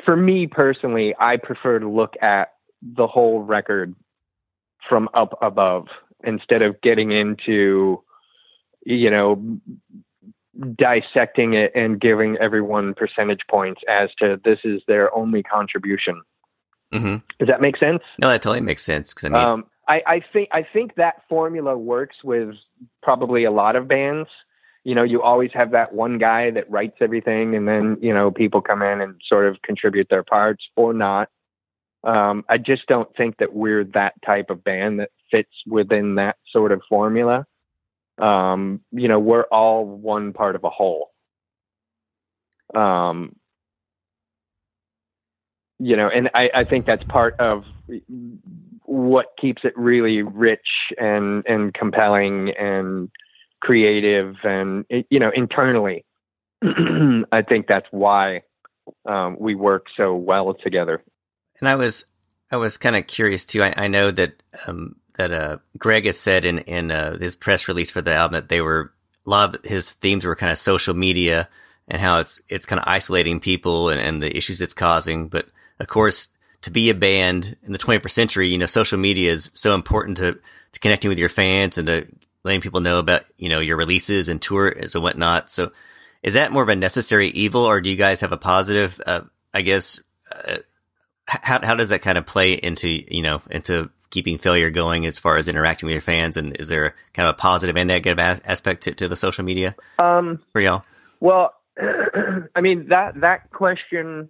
for 0.05 0.15
me 0.15 0.47
personally, 0.47 1.15
I 1.19 1.37
prefer 1.37 1.79
to 1.79 1.89
look 1.89 2.13
at 2.21 2.53
the 2.81 3.07
whole 3.07 3.41
record 3.41 3.95
from 4.87 5.09
up 5.13 5.37
above 5.41 5.87
instead 6.23 6.61
of 6.61 6.79
getting 6.81 7.11
into 7.11 8.03
you 8.85 9.09
know, 9.09 9.59
dissecting 10.75 11.53
it 11.53 11.71
and 11.75 11.99
giving 11.99 12.37
everyone 12.37 12.93
percentage 12.93 13.41
points 13.49 13.81
as 13.87 14.09
to 14.19 14.39
this 14.43 14.59
is 14.63 14.81
their 14.87 15.13
only 15.15 15.43
contribution. 15.43 16.21
Mm-hmm. 16.93 17.17
Does 17.39 17.47
that 17.47 17.61
make 17.61 17.77
sense? 17.77 18.01
No, 18.21 18.29
that 18.29 18.41
totally 18.41 18.61
makes 18.61 18.83
sense. 18.83 19.13
Because 19.13 19.25
I 19.25 19.29
mean, 19.29 19.47
Um, 19.47 19.65
I, 19.87 20.01
I 20.05 20.21
think 20.31 20.49
I 20.51 20.65
think 20.71 20.95
that 20.95 21.21
formula 21.27 21.77
works 21.77 22.17
with 22.23 22.55
probably 23.01 23.43
a 23.45 23.51
lot 23.51 23.75
of 23.75 23.87
bands. 23.87 24.29
You 24.83 24.95
know, 24.95 25.03
you 25.03 25.21
always 25.21 25.51
have 25.53 25.71
that 25.71 25.93
one 25.93 26.17
guy 26.17 26.51
that 26.51 26.69
writes 26.69 26.97
everything, 27.01 27.55
and 27.55 27.67
then 27.67 27.97
you 28.01 28.13
know 28.13 28.31
people 28.31 28.61
come 28.61 28.81
in 28.81 29.01
and 29.01 29.19
sort 29.27 29.47
of 29.47 29.61
contribute 29.61 30.07
their 30.09 30.23
parts 30.23 30.63
or 30.75 30.93
not. 30.93 31.29
Um, 32.03 32.43
I 32.49 32.57
just 32.57 32.85
don't 32.87 33.13
think 33.15 33.37
that 33.37 33.53
we're 33.53 33.85
that 33.93 34.13
type 34.25 34.49
of 34.49 34.63
band 34.63 34.99
that 34.99 35.09
fits 35.33 35.53
within 35.65 36.15
that 36.15 36.37
sort 36.51 36.71
of 36.71 36.81
formula. 36.89 37.45
Um, 38.17 38.81
you 38.91 39.07
know, 39.07 39.19
we're 39.19 39.43
all 39.43 39.85
one 39.85 40.33
part 40.33 40.55
of 40.55 40.63
a 40.63 40.69
whole. 40.69 41.11
Um, 42.75 43.35
you 45.79 45.95
know, 45.95 46.09
and 46.09 46.29
I, 46.33 46.49
I 46.53 46.63
think 46.63 46.85
that's 46.85 47.03
part 47.03 47.35
of 47.39 47.63
what 48.85 49.27
keeps 49.39 49.63
it 49.63 49.77
really 49.77 50.21
rich 50.21 50.67
and 50.99 51.45
and 51.47 51.73
compelling 51.73 52.51
and 52.51 53.09
creative 53.61 54.35
and 54.43 54.85
you 55.09 55.19
know 55.19 55.31
internally. 55.35 56.05
I 56.63 57.41
think 57.41 57.67
that's 57.67 57.87
why 57.91 58.43
um, 59.05 59.37
we 59.39 59.55
work 59.55 59.87
so 59.97 60.15
well 60.15 60.53
together. 60.53 61.03
And 61.59 61.69
I 61.69 61.75
was 61.75 62.05
I 62.51 62.57
was 62.57 62.77
kind 62.77 62.95
of 62.95 63.07
curious 63.07 63.45
too. 63.45 63.63
I, 63.63 63.73
I 63.75 63.87
know 63.87 64.11
that 64.11 64.43
um, 64.67 64.95
that 65.17 65.31
uh, 65.31 65.57
Greg 65.77 66.05
has 66.05 66.19
said 66.19 66.45
in 66.45 66.59
in 66.59 66.91
uh, 66.91 67.17
his 67.17 67.35
press 67.35 67.67
release 67.67 67.89
for 67.89 68.01
the 68.01 68.13
album 68.13 68.33
that 68.33 68.49
they 68.49 68.61
were 68.61 68.93
a 69.25 69.29
lot 69.29 69.55
of 69.55 69.65
his 69.65 69.91
themes 69.93 70.25
were 70.25 70.35
kind 70.35 70.51
of 70.51 70.57
social 70.57 70.93
media 70.93 71.49
and 71.87 72.01
how 72.01 72.19
it's 72.19 72.41
it's 72.49 72.65
kind 72.65 72.79
of 72.79 72.87
isolating 72.87 73.39
people 73.39 73.89
and, 73.89 73.99
and 73.99 74.21
the 74.21 74.35
issues 74.35 74.61
it's 74.61 74.73
causing. 74.73 75.27
But 75.27 75.47
of 75.79 75.87
course, 75.87 76.29
to 76.61 76.71
be 76.71 76.89
a 76.89 76.95
band 76.95 77.57
in 77.63 77.71
the 77.71 77.79
21st 77.79 78.11
century, 78.11 78.47
you 78.47 78.57
know, 78.57 78.65
social 78.65 78.97
media 78.97 79.31
is 79.31 79.49
so 79.53 79.75
important 79.75 80.17
to, 80.17 80.33
to 80.73 80.79
connecting 80.79 81.09
with 81.09 81.19
your 81.19 81.29
fans 81.29 81.77
and 81.77 81.87
to 81.87 82.07
letting 82.43 82.61
people 82.61 82.81
know 82.81 82.99
about 82.99 83.23
you 83.37 83.49
know 83.49 83.59
your 83.59 83.77
releases 83.77 84.29
and 84.29 84.41
tours 84.41 84.95
and 84.95 85.03
whatnot. 85.03 85.49
So, 85.49 85.71
is 86.21 86.35
that 86.35 86.51
more 86.51 86.63
of 86.63 86.69
a 86.69 86.75
necessary 86.75 87.27
evil, 87.27 87.65
or 87.65 87.81
do 87.81 87.89
you 87.89 87.97
guys 87.97 88.21
have 88.21 88.31
a 88.31 88.37
positive? 88.37 88.99
Uh, 89.05 89.21
I 89.53 89.61
guess. 89.61 90.01
How 91.41 91.65
how 91.65 91.75
does 91.75 91.89
that 91.89 92.01
kind 92.01 92.17
of 92.17 92.25
play 92.25 92.53
into 92.53 92.89
you 92.89 93.21
know 93.21 93.41
into 93.49 93.89
keeping 94.09 94.37
failure 94.37 94.69
going 94.69 95.05
as 95.05 95.17
far 95.17 95.37
as 95.37 95.47
interacting 95.47 95.87
with 95.87 95.93
your 95.93 96.01
fans 96.01 96.37
and 96.37 96.55
is 96.59 96.67
there 96.67 96.93
kind 97.15 97.27
of 97.27 97.33
a 97.33 97.37
positive 97.37 97.75
and 97.75 97.87
negative 97.87 98.19
as- 98.19 98.41
aspect 98.45 98.83
to, 98.83 98.93
to 98.93 99.07
the 99.07 99.15
social 99.15 99.43
media 99.43 99.75
Um, 99.97 100.39
for 100.51 100.61
y'all 100.61 100.83
Well, 101.19 101.53
I 102.55 102.61
mean 102.61 102.89
that 102.89 103.19
that 103.21 103.49
question. 103.51 104.29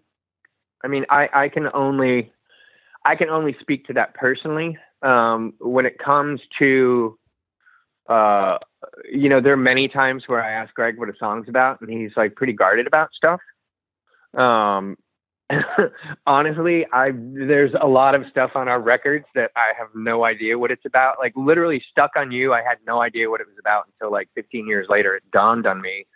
I 0.83 0.87
mean, 0.87 1.05
I 1.09 1.29
I 1.33 1.49
can 1.49 1.67
only 1.73 2.31
I 3.05 3.15
can 3.15 3.29
only 3.29 3.55
speak 3.59 3.85
to 3.87 3.93
that 3.93 4.13
personally. 4.13 4.77
Um, 5.01 5.53
when 5.59 5.85
it 5.85 5.99
comes 5.99 6.39
to, 6.59 7.17
uh, 8.07 8.57
you 9.11 9.27
know, 9.27 9.41
there 9.41 9.51
are 9.51 9.57
many 9.57 9.89
times 9.89 10.23
where 10.27 10.41
I 10.41 10.51
ask 10.51 10.73
Greg 10.73 10.97
what 10.97 11.09
a 11.09 11.13
song's 11.19 11.49
about, 11.49 11.81
and 11.81 11.89
he's 11.89 12.11
like 12.15 12.35
pretty 12.35 12.53
guarded 12.53 12.87
about 12.87 13.09
stuff. 13.13 13.41
Um, 14.33 14.97
honestly, 16.27 16.85
I 16.91 17.07
there's 17.11 17.71
a 17.79 17.87
lot 17.87 18.15
of 18.15 18.23
stuff 18.29 18.51
on 18.55 18.67
our 18.67 18.79
records 18.79 19.25
that 19.35 19.51
I 19.55 19.73
have 19.77 19.89
no 19.95 20.23
idea 20.25 20.57
what 20.57 20.71
it's 20.71 20.85
about. 20.85 21.15
Like 21.19 21.33
literally, 21.35 21.83
stuck 21.91 22.11
on 22.15 22.31
you, 22.31 22.53
I 22.53 22.61
had 22.61 22.77
no 22.85 23.01
idea 23.01 23.29
what 23.29 23.41
it 23.41 23.47
was 23.47 23.57
about 23.59 23.87
until 23.87 24.11
like 24.11 24.29
15 24.35 24.67
years 24.67 24.87
later. 24.89 25.15
It 25.15 25.23
dawned 25.31 25.65
on 25.65 25.81
me 25.81 26.07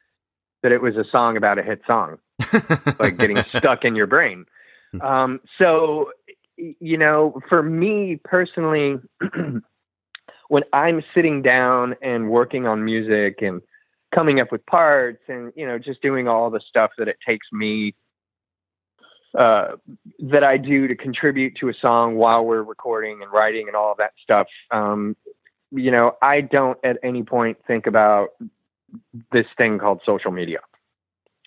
that 0.63 0.71
it 0.71 0.82
was 0.82 0.95
a 0.95 1.06
song 1.12 1.38
about 1.38 1.60
a 1.60 1.63
hit 1.63 1.82
song, 1.86 2.17
like 3.00 3.17
getting 3.17 3.38
stuck 3.56 3.86
in 3.86 3.95
your 3.95 4.08
brain. 4.08 4.45
Um, 5.02 5.39
so, 5.58 6.12
you 6.58 6.97
know, 6.97 7.39
for 7.50 7.62
me 7.62 8.19
personally, 8.23 8.95
when 10.50 10.63
I'm 10.73 11.04
sitting 11.13 11.41
down 11.41 11.95
and 12.02 12.30
working 12.30 12.65
on 12.65 12.84
music 12.84 13.41
and 13.41 13.62
coming 14.13 14.39
up 14.39 14.52
with 14.52 14.65
parts 14.65 15.21
and, 15.28 15.52
you 15.56 15.67
know, 15.67 15.78
just 15.78 16.02
doing 16.02 16.28
all 16.28 16.50
the 16.50 16.62
stuff 16.67 16.91
that 16.97 17.08
it 17.08 17.17
takes 17.26 17.47
me, 17.52 17.93
uh, 19.37 19.75
that 20.19 20.43
I 20.43 20.57
do 20.57 20.87
to 20.87 20.95
contribute 20.95 21.55
to 21.59 21.69
a 21.69 21.73
song 21.81 22.15
while 22.15 22.45
we're 22.45 22.63
recording 22.63 23.21
and 23.21 23.31
writing 23.31 23.67
and 23.67 23.75
all 23.75 23.95
that 23.97 24.13
stuff, 24.21 24.47
um, 24.71 25.15
you 25.71 25.91
know, 25.91 26.13
I 26.21 26.41
don't 26.41 26.77
at 26.83 26.97
any 27.03 27.23
point 27.23 27.57
think 27.67 27.87
about 27.87 28.29
this 29.31 29.45
thing 29.57 29.79
called 29.79 30.01
social 30.05 30.31
media. 30.31 30.59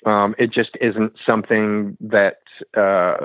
Um, 0.07 0.35
it 0.39 0.53
just 0.53 0.71
isn't 0.81 1.13
something 1.27 1.97
that 2.01 2.39
uh, 2.77 3.25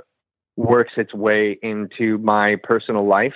works 0.56 0.94
its 0.98 1.14
way 1.14 1.58
into 1.62 2.18
my 2.20 2.58
personal 2.64 3.06
life. 3.08 3.34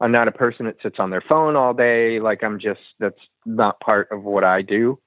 I'm 0.00 0.12
not 0.12 0.26
a 0.28 0.32
person 0.32 0.66
that 0.66 0.76
sits 0.82 0.96
on 0.98 1.10
their 1.10 1.22
phone 1.28 1.54
all 1.54 1.74
day. 1.74 2.18
Like 2.18 2.42
I'm 2.42 2.58
just 2.58 2.80
that's 2.98 3.18
not 3.46 3.78
part 3.80 4.08
of 4.10 4.24
what 4.24 4.42
I 4.44 4.62
do. 4.62 4.98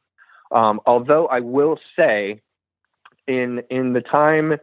Um, 0.52 0.80
although 0.86 1.28
I 1.28 1.42
will 1.42 1.78
say, 1.98 2.42
in 3.28 3.62
in 3.70 3.94
the 3.94 4.02
time, 4.02 4.54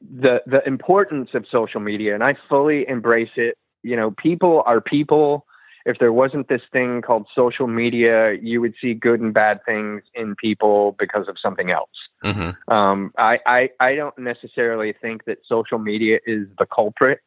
the 0.00 0.42
the 0.46 0.66
importance 0.66 1.30
of 1.34 1.44
social 1.50 1.80
media, 1.80 2.14
and 2.14 2.22
I 2.22 2.36
fully 2.48 2.86
embrace 2.88 3.30
it. 3.36 3.56
You 3.82 3.96
know, 3.96 4.10
people 4.10 4.62
are 4.66 4.80
people 4.80 5.46
if 5.86 6.00
there 6.00 6.12
wasn't 6.12 6.48
this 6.48 6.62
thing 6.72 7.00
called 7.00 7.28
social 7.32 7.68
media, 7.68 8.32
you 8.42 8.60
would 8.60 8.74
see 8.80 8.92
good 8.92 9.20
and 9.20 9.32
bad 9.32 9.60
things 9.64 10.02
in 10.14 10.34
people 10.34 10.96
because 10.98 11.28
of 11.28 11.38
something 11.40 11.70
else. 11.70 11.88
mm-hmm. 12.24 12.72
Um, 12.72 13.12
I, 13.16 13.38
I, 13.46 13.70
I 13.78 13.94
don't 13.94 14.18
necessarily 14.18 14.92
think 15.00 15.24
that 15.26 15.38
social 15.46 15.78
media 15.78 16.18
is 16.26 16.48
the 16.58 16.66
culprit 16.66 17.20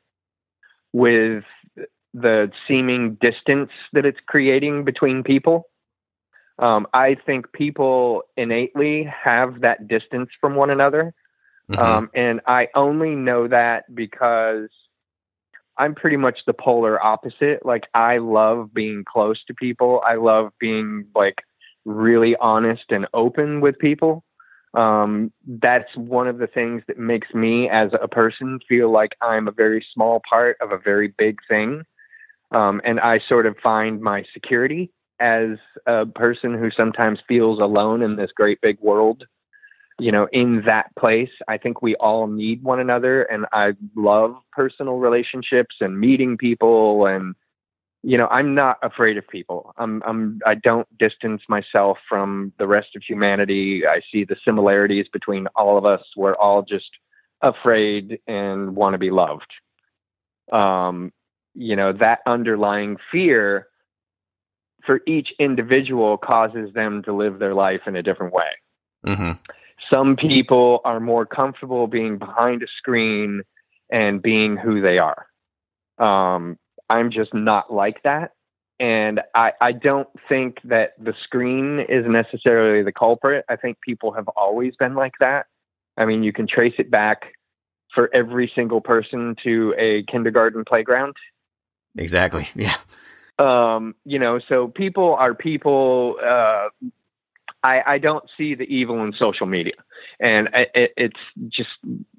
with 0.91 1.45
the 2.13 2.51
seeming 2.67 3.15
distance 3.21 3.69
that 3.93 4.05
it's 4.05 4.19
creating 4.27 4.83
between 4.83 5.23
people. 5.23 5.69
Um, 6.57 6.85
I 6.93 7.15
think 7.25 7.53
people 7.53 8.23
innately 8.35 9.05
have 9.05 9.61
that 9.61 9.87
distance 9.87 10.31
from 10.41 10.55
one 10.55 10.69
another. 10.69 11.13
Mm-hmm. 11.69 11.81
Um, 11.81 12.09
and 12.15 12.41
I 12.47 12.67
only 12.75 13.15
know 13.15 13.47
that 13.47 13.93
because 13.93 14.69
I'm 15.77 15.95
pretty 15.95 16.17
much 16.17 16.39
the 16.45 16.53
polar 16.53 17.03
opposite. 17.03 17.65
Like 17.65 17.83
I 17.93 18.17
love 18.17 18.73
being 18.73 19.03
close 19.07 19.43
to 19.45 19.53
people. 19.53 20.01
I 20.05 20.15
love 20.15 20.51
being 20.59 21.05
like 21.15 21.41
really 21.85 22.35
honest 22.37 22.83
and 22.89 23.07
open 23.13 23.61
with 23.61 23.77
people. 23.79 24.23
Um, 24.73 25.31
that's 25.47 25.95
one 25.95 26.27
of 26.27 26.37
the 26.37 26.47
things 26.47 26.83
that 26.87 26.99
makes 26.99 27.33
me 27.33 27.69
as 27.69 27.91
a 27.99 28.07
person 28.07 28.59
feel 28.67 28.91
like 28.91 29.13
I'm 29.21 29.47
a 29.47 29.51
very 29.51 29.85
small 29.93 30.21
part 30.29 30.57
of 30.61 30.71
a 30.71 30.77
very 30.77 31.13
big 31.17 31.39
thing. 31.47 31.83
Um, 32.51 32.81
and 32.83 32.99
I 32.99 33.19
sort 33.27 33.45
of 33.45 33.55
find 33.63 34.01
my 34.01 34.25
security 34.33 34.91
as 35.19 35.57
a 35.85 36.05
person 36.05 36.53
who 36.53 36.71
sometimes 36.71 37.19
feels 37.27 37.59
alone 37.59 38.01
in 38.01 38.15
this 38.15 38.31
great 38.35 38.59
big 38.61 38.79
world 38.79 39.23
you 39.99 40.11
know, 40.11 40.27
in 40.31 40.63
that 40.65 40.95
place. 40.97 41.29
I 41.47 41.57
think 41.57 41.81
we 41.81 41.95
all 41.97 42.27
need 42.27 42.63
one 42.63 42.79
another. 42.79 43.23
And 43.23 43.45
I 43.51 43.73
love 43.95 44.35
personal 44.51 44.95
relationships 44.95 45.75
and 45.81 45.99
meeting 45.99 46.37
people. 46.37 47.05
And, 47.05 47.35
you 48.01 48.17
know, 48.17 48.27
I'm 48.27 48.55
not 48.55 48.77
afraid 48.81 49.17
of 49.17 49.27
people. 49.27 49.73
I'm, 49.77 50.01
I'm, 50.05 50.39
I 50.45 50.55
don't 50.55 50.87
distance 50.97 51.41
myself 51.49 51.97
from 52.07 52.53
the 52.57 52.67
rest 52.67 52.95
of 52.95 53.03
humanity. 53.03 53.85
I 53.85 54.01
see 54.11 54.23
the 54.23 54.37
similarities 54.45 55.07
between 55.11 55.47
all 55.55 55.77
of 55.77 55.85
us. 55.85 56.01
We're 56.15 56.35
all 56.35 56.61
just 56.61 56.89
afraid 57.41 58.19
and 58.27 58.75
want 58.75 58.93
to 58.93 58.97
be 58.97 59.11
loved. 59.11 59.51
Um, 60.51 61.11
you 61.53 61.75
know, 61.75 61.91
that 61.93 62.19
underlying 62.25 62.97
fear 63.11 63.67
for 64.85 65.01
each 65.05 65.33
individual 65.39 66.17
causes 66.17 66.73
them 66.73 67.03
to 67.03 67.13
live 67.13 67.39
their 67.39 67.53
life 67.53 67.81
in 67.85 67.95
a 67.95 68.03
different 68.03 68.33
way. 68.33 68.49
Mm-hmm. 69.05 69.31
Some 69.89 70.15
people 70.15 70.81
are 70.85 70.99
more 70.99 71.25
comfortable 71.25 71.87
being 71.87 72.17
behind 72.17 72.63
a 72.63 72.67
screen 72.77 73.43
and 73.91 74.21
being 74.21 74.55
who 74.55 74.81
they 74.81 74.99
are. 74.99 75.25
Um, 75.97 76.57
I'm 76.89 77.11
just 77.11 77.33
not 77.33 77.73
like 77.73 78.03
that. 78.03 78.31
And 78.79 79.19
I, 79.35 79.51
I 79.59 79.71
don't 79.73 80.07
think 80.29 80.57
that 80.63 80.93
the 80.97 81.13
screen 81.23 81.81
is 81.89 82.05
necessarily 82.07 82.83
the 82.83 82.93
culprit. 82.93 83.43
I 83.49 83.57
think 83.57 83.81
people 83.81 84.13
have 84.13 84.27
always 84.29 84.75
been 84.77 84.95
like 84.95 85.15
that. 85.19 85.47
I 85.97 86.05
mean, 86.05 86.23
you 86.23 86.31
can 86.31 86.47
trace 86.47 86.75
it 86.77 86.89
back 86.89 87.33
for 87.93 88.09
every 88.13 88.49
single 88.55 88.79
person 88.79 89.35
to 89.43 89.73
a 89.77 90.03
kindergarten 90.03 90.63
playground. 90.65 91.15
Exactly. 91.97 92.47
Yeah. 92.55 92.75
Um, 93.39 93.95
you 94.03 94.19
know, 94.19 94.41
so 94.49 94.67
people 94.67 95.15
are 95.15 95.33
people. 95.33 96.17
Uh, 96.21 96.67
I, 97.63 97.81
I 97.85 97.97
don't 97.97 98.23
see 98.37 98.55
the 98.55 98.63
evil 98.63 99.03
in 99.03 99.13
social 99.13 99.45
media, 99.45 99.73
and 100.19 100.49
it, 100.53 100.93
it's 100.95 101.19
just 101.49 101.69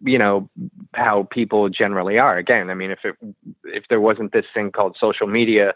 you 0.02 0.18
know 0.18 0.50
how 0.94 1.28
people 1.30 1.68
generally 1.70 2.18
are. 2.18 2.36
Again, 2.36 2.68
I 2.70 2.74
mean, 2.74 2.90
if 2.90 3.00
it 3.04 3.14
if 3.64 3.84
there 3.88 4.00
wasn't 4.00 4.32
this 4.32 4.44
thing 4.52 4.70
called 4.70 4.96
social 5.00 5.26
media, 5.26 5.74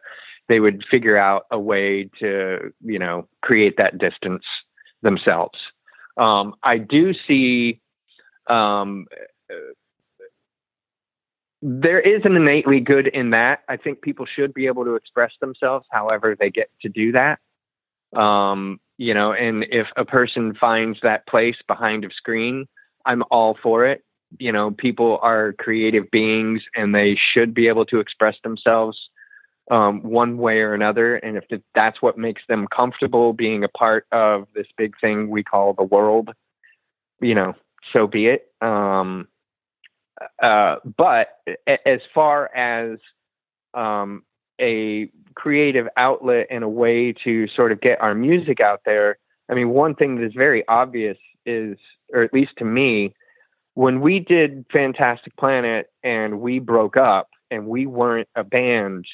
they 0.48 0.60
would 0.60 0.84
figure 0.90 1.16
out 1.16 1.46
a 1.50 1.58
way 1.58 2.10
to 2.20 2.72
you 2.84 2.98
know 2.98 3.26
create 3.40 3.76
that 3.78 3.98
distance 3.98 4.44
themselves. 5.02 5.58
Um, 6.16 6.54
I 6.62 6.78
do 6.78 7.14
see 7.26 7.80
um, 8.48 9.06
there 11.62 12.00
is 12.00 12.20
an 12.24 12.36
innately 12.36 12.80
good 12.80 13.06
in 13.06 13.30
that. 13.30 13.60
I 13.68 13.78
think 13.78 14.02
people 14.02 14.26
should 14.26 14.52
be 14.52 14.66
able 14.66 14.84
to 14.84 14.94
express 14.96 15.32
themselves 15.40 15.86
however 15.90 16.36
they 16.38 16.50
get 16.50 16.68
to 16.82 16.90
do 16.90 17.12
that. 17.12 17.38
Um, 18.16 18.80
you 18.96 19.14
know, 19.14 19.32
and 19.32 19.64
if 19.70 19.88
a 19.96 20.04
person 20.04 20.54
finds 20.54 20.98
that 21.02 21.26
place 21.26 21.56
behind 21.66 22.04
a 22.04 22.10
screen, 22.10 22.66
I'm 23.04 23.22
all 23.30 23.58
for 23.62 23.86
it. 23.86 24.04
You 24.38 24.52
know, 24.52 24.70
people 24.70 25.18
are 25.22 25.52
creative 25.54 26.10
beings 26.10 26.62
and 26.74 26.94
they 26.94 27.18
should 27.32 27.54
be 27.54 27.68
able 27.68 27.86
to 27.86 28.00
express 28.00 28.36
themselves 28.42 28.98
um, 29.70 30.02
one 30.02 30.38
way 30.38 30.60
or 30.60 30.74
another. 30.74 31.16
And 31.16 31.36
if 31.36 31.44
that's 31.74 32.02
what 32.02 32.18
makes 32.18 32.42
them 32.48 32.66
comfortable 32.74 33.32
being 33.32 33.64
a 33.64 33.68
part 33.68 34.06
of 34.12 34.46
this 34.54 34.66
big 34.76 34.94
thing 35.00 35.28
we 35.28 35.42
call 35.42 35.72
the 35.72 35.82
world, 35.82 36.30
you 37.20 37.34
know, 37.34 37.54
so 37.92 38.06
be 38.06 38.26
it. 38.26 38.52
Um, 38.60 39.28
uh, 40.42 40.76
but 40.96 41.28
as 41.86 42.00
far 42.14 42.54
as 42.54 42.98
um, 43.74 44.22
a 44.60 45.08
creative 45.34 45.88
outlet 45.96 46.46
and 46.50 46.64
a 46.64 46.68
way 46.68 47.12
to 47.24 47.48
sort 47.48 47.72
of 47.72 47.80
get 47.80 48.00
our 48.00 48.14
music 48.14 48.60
out 48.60 48.82
there, 48.84 49.18
I 49.48 49.54
mean, 49.54 49.70
one 49.70 49.94
thing 49.94 50.16
that 50.16 50.24
is 50.24 50.34
very 50.34 50.66
obvious 50.68 51.18
is, 51.44 51.76
or 52.12 52.22
at 52.22 52.32
least 52.32 52.52
to 52.58 52.64
me, 52.64 53.14
when 53.74 54.00
we 54.00 54.20
did 54.20 54.64
Fantastic 54.72 55.36
Planet 55.36 55.86
and 56.02 56.40
we 56.40 56.60
broke 56.60 56.96
up 56.96 57.28
and 57.50 57.66
we 57.66 57.86
weren't 57.86 58.28
a 58.36 58.44
band 58.44 59.04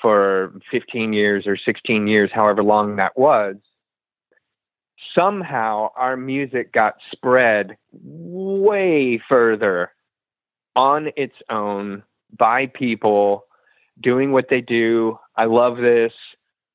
for 0.00 0.52
15 0.70 1.12
years 1.12 1.46
or 1.46 1.56
16 1.56 2.06
years, 2.06 2.30
however 2.32 2.62
long 2.62 2.96
that 2.96 3.18
was, 3.18 3.56
somehow 5.14 5.88
our 5.96 6.16
music 6.16 6.72
got 6.72 6.96
spread 7.10 7.76
way 7.92 9.20
further 9.28 9.90
on 10.74 11.08
its 11.16 11.34
own 11.50 12.02
by 12.38 12.66
people 12.66 13.45
doing 14.02 14.32
what 14.32 14.48
they 14.48 14.60
do. 14.60 15.18
I 15.36 15.44
love 15.44 15.78
this, 15.78 16.12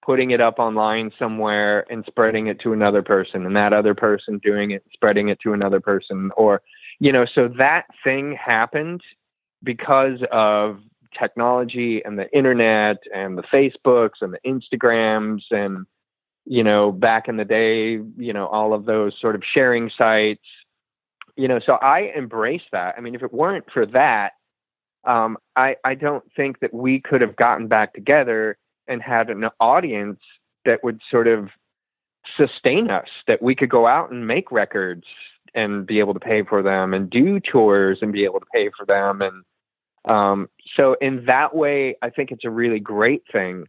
putting 0.03 0.32
it 0.32 0.41
up 0.41 0.59
online 0.59 1.11
somewhere 1.17 1.86
and 1.91 2.03
spreading 2.05 2.47
it 2.47 2.59
to 2.61 2.74
another 2.74 3.01
person, 3.01 3.45
and 3.45 3.55
that 3.55 3.74
other 3.74 3.95
person 3.95 4.39
doing 4.39 4.72
it, 4.72 4.84
spreading 4.93 5.30
it 5.30 5.39
to 5.41 5.53
another 5.53 5.80
person. 5.80 6.32
Or, 6.38 6.61
you 6.99 7.11
know, 7.11 7.26
so 7.26 7.47
that 7.57 7.86
thing 8.03 8.36
happened 8.36 9.01
because 9.63 10.19
of 10.32 10.80
technology 11.17 12.01
and 12.03 12.17
the 12.17 12.32
internet 12.36 12.97
and 13.13 13.38
the 13.38 13.43
Facebooks 13.43 14.22
and 14.22 14.34
the 14.34 14.39
Instagrams 14.45 15.41
and, 15.51 15.86
you 16.45 16.63
know, 16.63 16.91
back 16.91 17.28
in 17.28 17.38
the 17.38 17.45
day, 17.45 17.99
you 18.17 18.34
know, 18.34 18.47
all 18.47 18.74
of 18.74 18.86
those 18.86 19.13
sort 19.19 19.36
of 19.36 19.43
sharing 19.53 19.91
sites 19.95 20.41
you 21.36 21.47
know, 21.47 21.59
so 21.65 21.74
I 21.74 22.11
embrace 22.15 22.61
that. 22.72 22.95
I 22.97 23.01
mean, 23.01 23.15
if 23.15 23.24
it 23.24 23.34
weren't 23.34 23.65
for 23.72 23.86
that, 23.88 24.34
um, 25.03 25.37
I, 25.55 25.75
I 25.83 25.95
don't 25.95 26.23
think 26.35 26.59
that 26.59 26.73
we 26.73 26.99
could 26.99 27.21
have 27.21 27.35
gotten 27.35 27.67
back 27.67 27.93
together 27.93 28.57
and 28.87 29.01
had 29.01 29.29
an 29.29 29.45
audience 29.59 30.19
that 30.65 30.83
would 30.83 31.01
sort 31.09 31.27
of 31.27 31.49
sustain 32.37 32.89
us, 32.89 33.07
that 33.27 33.41
we 33.41 33.55
could 33.55 33.69
go 33.69 33.87
out 33.87 34.11
and 34.11 34.27
make 34.27 34.51
records 34.51 35.03
and 35.53 35.85
be 35.85 35.99
able 35.99 36.13
to 36.13 36.19
pay 36.19 36.43
for 36.43 36.61
them 36.61 36.93
and 36.93 37.09
do 37.09 37.39
tours 37.39 37.99
and 38.01 38.13
be 38.13 38.23
able 38.23 38.39
to 38.39 38.45
pay 38.53 38.69
for 38.77 38.85
them. 38.85 39.21
And 39.21 39.43
um, 40.05 40.49
so, 40.75 40.95
in 41.01 41.25
that 41.25 41.55
way, 41.55 41.95
I 42.01 42.09
think 42.09 42.31
it's 42.31 42.45
a 42.45 42.49
really 42.49 42.79
great 42.79 43.23
thing. 43.31 43.65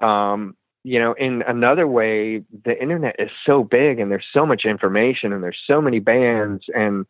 Um, 0.00 0.56
you 0.84 1.00
know, 1.00 1.14
in 1.14 1.42
another 1.42 1.86
way, 1.88 2.42
the 2.64 2.80
internet 2.80 3.16
is 3.18 3.30
so 3.44 3.64
big 3.64 3.98
and 3.98 4.10
there's 4.10 4.26
so 4.32 4.46
much 4.46 4.64
information 4.64 5.32
and 5.32 5.42
there's 5.42 5.58
so 5.66 5.82
many 5.82 5.98
bands. 5.98 6.64
And, 6.74 7.06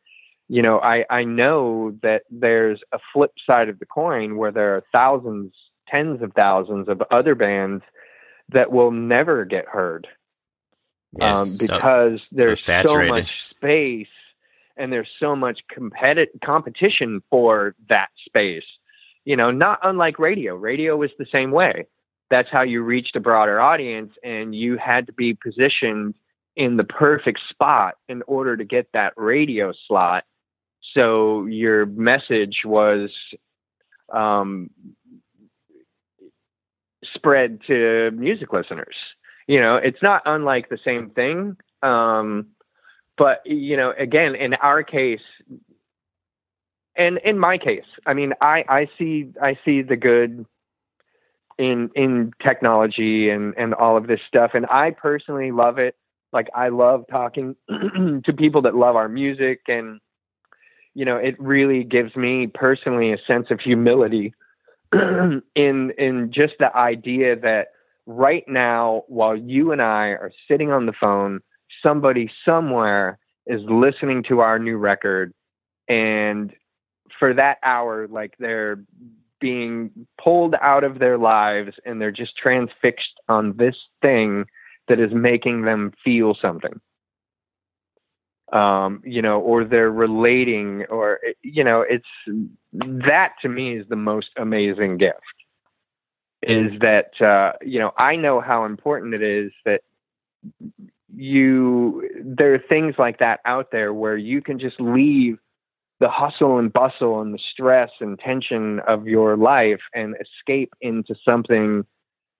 you 0.49 0.63
know, 0.63 0.79
I, 0.79 1.05
I 1.11 1.25
know 1.25 1.97
that 2.03 2.23
there's 2.31 2.81
a 2.93 2.99
flip 3.13 3.33
side 3.47 3.69
of 3.69 3.79
the 3.79 3.87
coin 3.87 4.37
where 4.37 4.53
there 4.53 4.77
are 4.77 4.85
thousands, 4.93 5.53
tens 5.89 6.23
of 6.23 6.33
thousands 6.35 6.89
of 6.89 7.03
other 7.11 7.35
bands 7.35 7.83
that 8.51 8.71
will 8.71 8.93
never 8.93 9.45
get 9.45 9.67
heard 9.67 10.07
yeah, 11.19 11.41
um, 11.41 11.49
because 11.59 12.21
so, 12.21 12.27
there's 12.31 12.63
so, 12.63 12.83
so 12.87 13.07
much 13.07 13.33
space 13.51 14.07
and 14.77 14.93
there's 14.93 15.11
so 15.19 15.35
much 15.35 15.61
competi- 15.77 16.27
competition 16.45 17.23
for 17.31 17.75
that 17.89 18.09
space. 18.25 18.65
You 19.25 19.37
know, 19.37 19.51
not 19.51 19.81
unlike 19.83 20.21
radio. 20.21 20.55
Radio 20.55 21.03
is 21.03 21.11
the 21.19 21.27
same 21.33 21.51
way 21.51 21.87
that's 22.31 22.49
how 22.51 22.63
you 22.63 22.83
reached 22.83 23.17
a 23.17 23.21
broader 23.21 23.61
audience 23.61 24.13
and 24.23 24.55
you 24.55 24.77
had 24.77 25.07
to 25.07 25.13
be 25.13 25.35
positioned 25.35 26.15
in 26.57 26.77
the 26.77 26.85
perfect 26.85 27.41
spot 27.51 27.95
in 28.09 28.23
order 28.27 28.57
to 28.57 28.65
get 28.65 28.89
that 28.93 29.13
radio 29.17 29.73
slot 29.87 30.25
so 30.97 31.47
your 31.47 31.87
message 31.87 32.63
was 32.65 33.11
um, 34.13 34.71
spread 37.15 37.61
to 37.69 38.11
music 38.13 38.53
listeners. 38.53 38.97
You 39.47 39.61
know 39.61 39.77
it's 39.77 40.03
not 40.03 40.23
unlike 40.27 40.69
the 40.69 40.79
same 40.85 41.11
thing 41.11 41.57
um, 41.83 42.49
but 43.17 43.43
you 43.45 43.77
know 43.77 43.93
again 43.97 44.35
in 44.35 44.55
our 44.55 44.83
case 44.83 45.21
and 46.97 47.19
in 47.19 47.39
my 47.39 47.59
case 47.59 47.85
i 48.07 48.15
mean 48.15 48.33
i 48.41 48.65
i 48.69 48.89
see 48.99 49.31
i 49.41 49.57
see 49.65 49.83
the 49.83 49.95
good 49.97 50.47
in 51.59 51.91
in 51.95 52.33
technology 52.43 53.31
and 53.31 53.55
and 53.57 53.75
all 53.75 53.97
of 53.97 54.07
this 54.07 54.21
stuff 54.27 54.53
and 54.55 54.67
I 54.67 54.91
personally 54.91 55.53
love 55.53 55.79
it. 55.79 55.97
Like 56.33 56.49
I 56.55 56.69
love 56.69 57.05
talking 57.11 57.57
to 57.69 58.33
people 58.37 58.63
that 58.63 58.75
love 58.75 58.97
our 58.97 59.09
music 59.09 59.61
and 59.69 60.01
you 60.97 61.05
know 61.05 61.17
it 61.17 61.39
really 61.39 61.85
gives 61.85 62.17
me 62.17 62.49
personally 62.49 63.13
a 63.13 63.19
sense 63.27 63.47
of 63.51 63.61
humility 63.61 64.35
in 64.93 65.43
in 65.99 66.33
just 66.33 66.55
the 66.59 66.75
idea 66.77 67.37
that 67.37 67.69
right 68.07 68.45
now 68.49 69.03
while 69.09 69.37
you 69.37 69.73
and 69.73 69.83
I 69.83 70.09
are 70.09 70.33
sitting 70.49 70.73
on 70.73 70.87
the 70.87 70.93
phone 70.93 71.41
somebody 71.83 72.31
somewhere 72.45 73.19
is 73.47 73.61
listening 73.69 74.25
to 74.25 74.41
our 74.41 74.59
new 74.59 74.77
record. 74.77 75.33
And 75.89 76.53
for 77.19 77.33
that 77.35 77.59
hour 77.63 78.09
like 78.09 78.35
they're 78.39 78.81
being 79.41 79.91
pulled 80.23 80.55
out 80.61 80.83
of 80.83 80.99
their 80.99 81.19
lives 81.19 81.77
and 81.85 82.01
they're 82.01 82.11
just 82.11 82.37
transfixed 82.37 83.21
on 83.29 83.57
this 83.57 83.77
thing 84.03 84.47
that 84.89 84.99
is 84.99 85.13
making 85.13 85.63
them 85.63 85.93
feel 86.03 86.35
something 86.41 86.81
um, 88.53 89.03
you 89.05 89.23
know, 89.23 89.41
or 89.41 89.65
they're 89.65 89.91
relating, 89.91 90.85
or 90.89 91.21
you 91.43 91.65
know, 91.65 91.83
it's 91.83 92.07
that 92.73 93.33
to 93.43 93.49
me 93.49 93.77
is 93.77 93.87
the 93.89 93.97
most 93.97 94.29
amazing 94.37 94.99
gift. 94.99 95.21
Is 96.43 96.71
that 96.81 97.21
uh, 97.21 97.53
you 97.65 97.81
know 97.81 97.93
I 97.99 98.17
know 98.17 98.41
how 98.41 98.65
important 98.65 99.15
it 99.15 99.23
is 99.23 99.53
that 99.65 99.81
you 101.15 102.09
there 102.23 102.55
are 102.55 102.63
things 102.69 102.95
like 102.99 103.19
that 103.19 103.41
out 103.45 103.71
there 103.73 103.93
where 103.93 104.17
you 104.17 104.41
can 104.41 104.59
just 104.59 104.81
leave 104.81 105.39
the 105.99 106.09
hustle 106.09 106.59
and 106.59 106.73
bustle 106.73 107.21
and 107.21 107.33
the 107.33 107.39
stress 107.53 107.91
and 108.01 108.19
tension 108.19 108.81
of 108.81 109.07
your 109.07 109.37
life 109.37 109.81
and 109.95 110.15
escape 110.21 110.75
into 110.81 111.15
something 111.25 111.85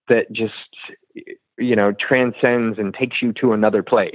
that 0.07 0.31
just 0.31 0.53
you 1.57 1.75
know 1.75 1.91
transcends 1.91 2.77
and 2.77 2.93
takes 2.93 3.21
you 3.21 3.33
to 3.33 3.53
another 3.53 3.83
place 3.83 4.13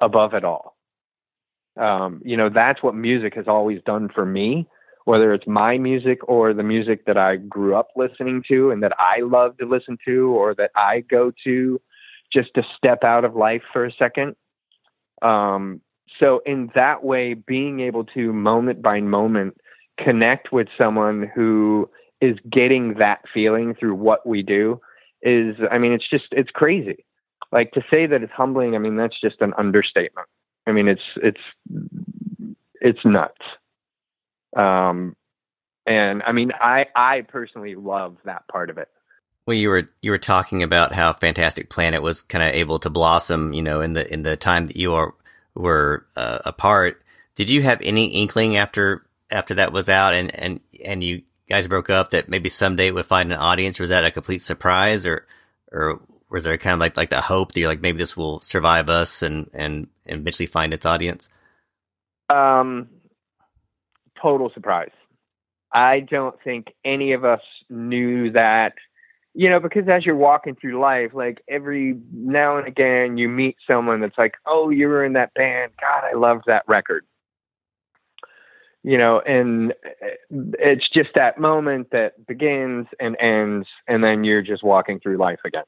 above 0.00 0.34
it 0.34 0.44
all 0.44 0.75
um, 1.76 2.20
you 2.24 2.36
know 2.36 2.48
that's 2.48 2.82
what 2.82 2.94
music 2.94 3.34
has 3.34 3.46
always 3.48 3.80
done 3.84 4.08
for 4.14 4.24
me 4.24 4.66
whether 5.04 5.32
it's 5.32 5.46
my 5.46 5.78
music 5.78 6.18
or 6.28 6.52
the 6.52 6.62
music 6.62 7.04
that 7.06 7.16
i 7.16 7.36
grew 7.36 7.76
up 7.76 7.88
listening 7.96 8.42
to 8.46 8.70
and 8.70 8.82
that 8.82 8.92
i 8.98 9.20
love 9.20 9.56
to 9.58 9.66
listen 9.66 9.96
to 10.04 10.30
or 10.30 10.54
that 10.54 10.70
i 10.76 11.00
go 11.08 11.32
to 11.44 11.80
just 12.32 12.54
to 12.54 12.62
step 12.76 13.04
out 13.04 13.24
of 13.24 13.34
life 13.34 13.62
for 13.72 13.84
a 13.84 13.92
second. 13.92 14.36
Um, 15.22 15.80
so 16.20 16.40
in 16.46 16.70
that 16.74 17.04
way 17.04 17.34
being 17.34 17.80
able 17.80 18.04
to 18.04 18.32
moment 18.32 18.82
by 18.82 19.00
moment 19.00 19.56
connect 19.98 20.52
with 20.52 20.68
someone 20.76 21.30
who 21.34 21.88
is 22.20 22.36
getting 22.50 22.94
that 22.94 23.20
feeling 23.32 23.74
through 23.74 23.94
what 23.94 24.26
we 24.26 24.42
do 24.42 24.80
is 25.22 25.56
i 25.70 25.78
mean 25.78 25.92
it's 25.92 26.08
just 26.08 26.26
it's 26.32 26.50
crazy. 26.50 27.04
Like 27.50 27.72
to 27.72 27.82
say 27.90 28.06
that 28.06 28.22
it's 28.22 28.32
humbling 28.32 28.74
i 28.74 28.78
mean 28.78 28.96
that's 28.96 29.18
just 29.20 29.40
an 29.40 29.52
understatement 29.58 30.28
i 30.66 30.72
mean 30.72 30.88
it's 30.88 31.02
it's 31.22 31.40
it's 32.80 33.04
nuts 33.04 33.42
um 34.56 35.14
and 35.86 36.22
i 36.24 36.32
mean 36.32 36.52
i 36.60 36.86
i 36.94 37.22
personally 37.22 37.74
love 37.74 38.16
that 38.24 38.46
part 38.48 38.70
of 38.70 38.78
it 38.78 38.88
well 39.46 39.56
you 39.56 39.68
were 39.68 39.88
you 40.02 40.10
were 40.10 40.18
talking 40.18 40.62
about 40.62 40.92
how 40.92 41.12
fantastic 41.12 41.70
planet 41.70 42.02
was 42.02 42.22
kind 42.22 42.44
of 42.44 42.54
able 42.54 42.78
to 42.78 42.90
blossom 42.90 43.52
you 43.52 43.62
know 43.62 43.80
in 43.80 43.92
the 43.92 44.12
in 44.12 44.22
the 44.22 44.36
time 44.36 44.66
that 44.66 44.76
you 44.76 44.94
are 44.94 45.14
were 45.56 46.06
uh, 46.16 46.38
apart. 46.44 47.02
Did 47.34 47.50
you 47.50 47.62
have 47.62 47.80
any 47.82 48.08
inkling 48.20 48.56
after 48.56 49.04
after 49.30 49.54
that 49.54 49.72
was 49.72 49.88
out 49.88 50.14
and 50.14 50.34
and 50.38 50.60
and 50.84 51.02
you 51.02 51.22
guys 51.48 51.66
broke 51.66 51.90
up 51.90 52.10
that 52.10 52.28
maybe 52.28 52.48
someday 52.48 52.88
it 52.88 52.94
would 52.94 53.06
find 53.06 53.32
an 53.32 53.38
audience? 53.38 53.80
Or 53.80 53.84
was 53.84 53.90
that 53.90 54.04
a 54.04 54.10
complete 54.10 54.42
surprise, 54.42 55.06
or 55.06 55.26
or 55.72 56.00
was 56.30 56.44
there 56.44 56.58
kind 56.58 56.74
of 56.74 56.80
like 56.80 56.96
like 56.96 57.10
the 57.10 57.20
hope 57.20 57.52
that 57.52 57.60
you're 57.60 57.68
like 57.68 57.80
maybe 57.80 57.98
this 57.98 58.16
will 58.16 58.40
survive 58.40 58.88
us 58.88 59.22
and 59.22 59.50
and, 59.52 59.88
eventually 60.06 60.46
find 60.46 60.72
its 60.72 60.86
audience? 60.86 61.28
Um, 62.28 62.88
total 64.20 64.50
surprise. 64.54 64.90
I 65.72 66.00
don't 66.00 66.36
think 66.42 66.72
any 66.84 67.12
of 67.12 67.24
us 67.24 67.40
knew 67.68 68.30
that, 68.32 68.74
you 69.34 69.50
know, 69.50 69.60
because 69.60 69.88
as 69.88 70.06
you're 70.06 70.16
walking 70.16 70.54
through 70.54 70.80
life, 70.80 71.10
like 71.12 71.42
every 71.48 71.98
now 72.12 72.56
and 72.56 72.66
again, 72.66 73.18
you 73.18 73.28
meet 73.28 73.56
someone 73.66 74.00
that's 74.00 74.16
like, 74.16 74.34
oh, 74.46 74.70
you 74.70 74.88
were 74.88 75.04
in 75.04 75.14
that 75.14 75.34
band. 75.34 75.72
God, 75.80 76.04
I 76.10 76.16
loved 76.16 76.44
that 76.46 76.62
record. 76.66 77.04
You 78.82 78.96
know, 78.96 79.20
and 79.20 79.74
it's 80.30 80.88
just 80.88 81.10
that 81.16 81.40
moment 81.40 81.90
that 81.90 82.24
begins 82.26 82.86
and 83.00 83.16
ends, 83.18 83.66
and 83.88 84.02
then 84.02 84.22
you're 84.22 84.42
just 84.42 84.62
walking 84.62 85.00
through 85.00 85.16
life 85.16 85.40
again. 85.44 85.64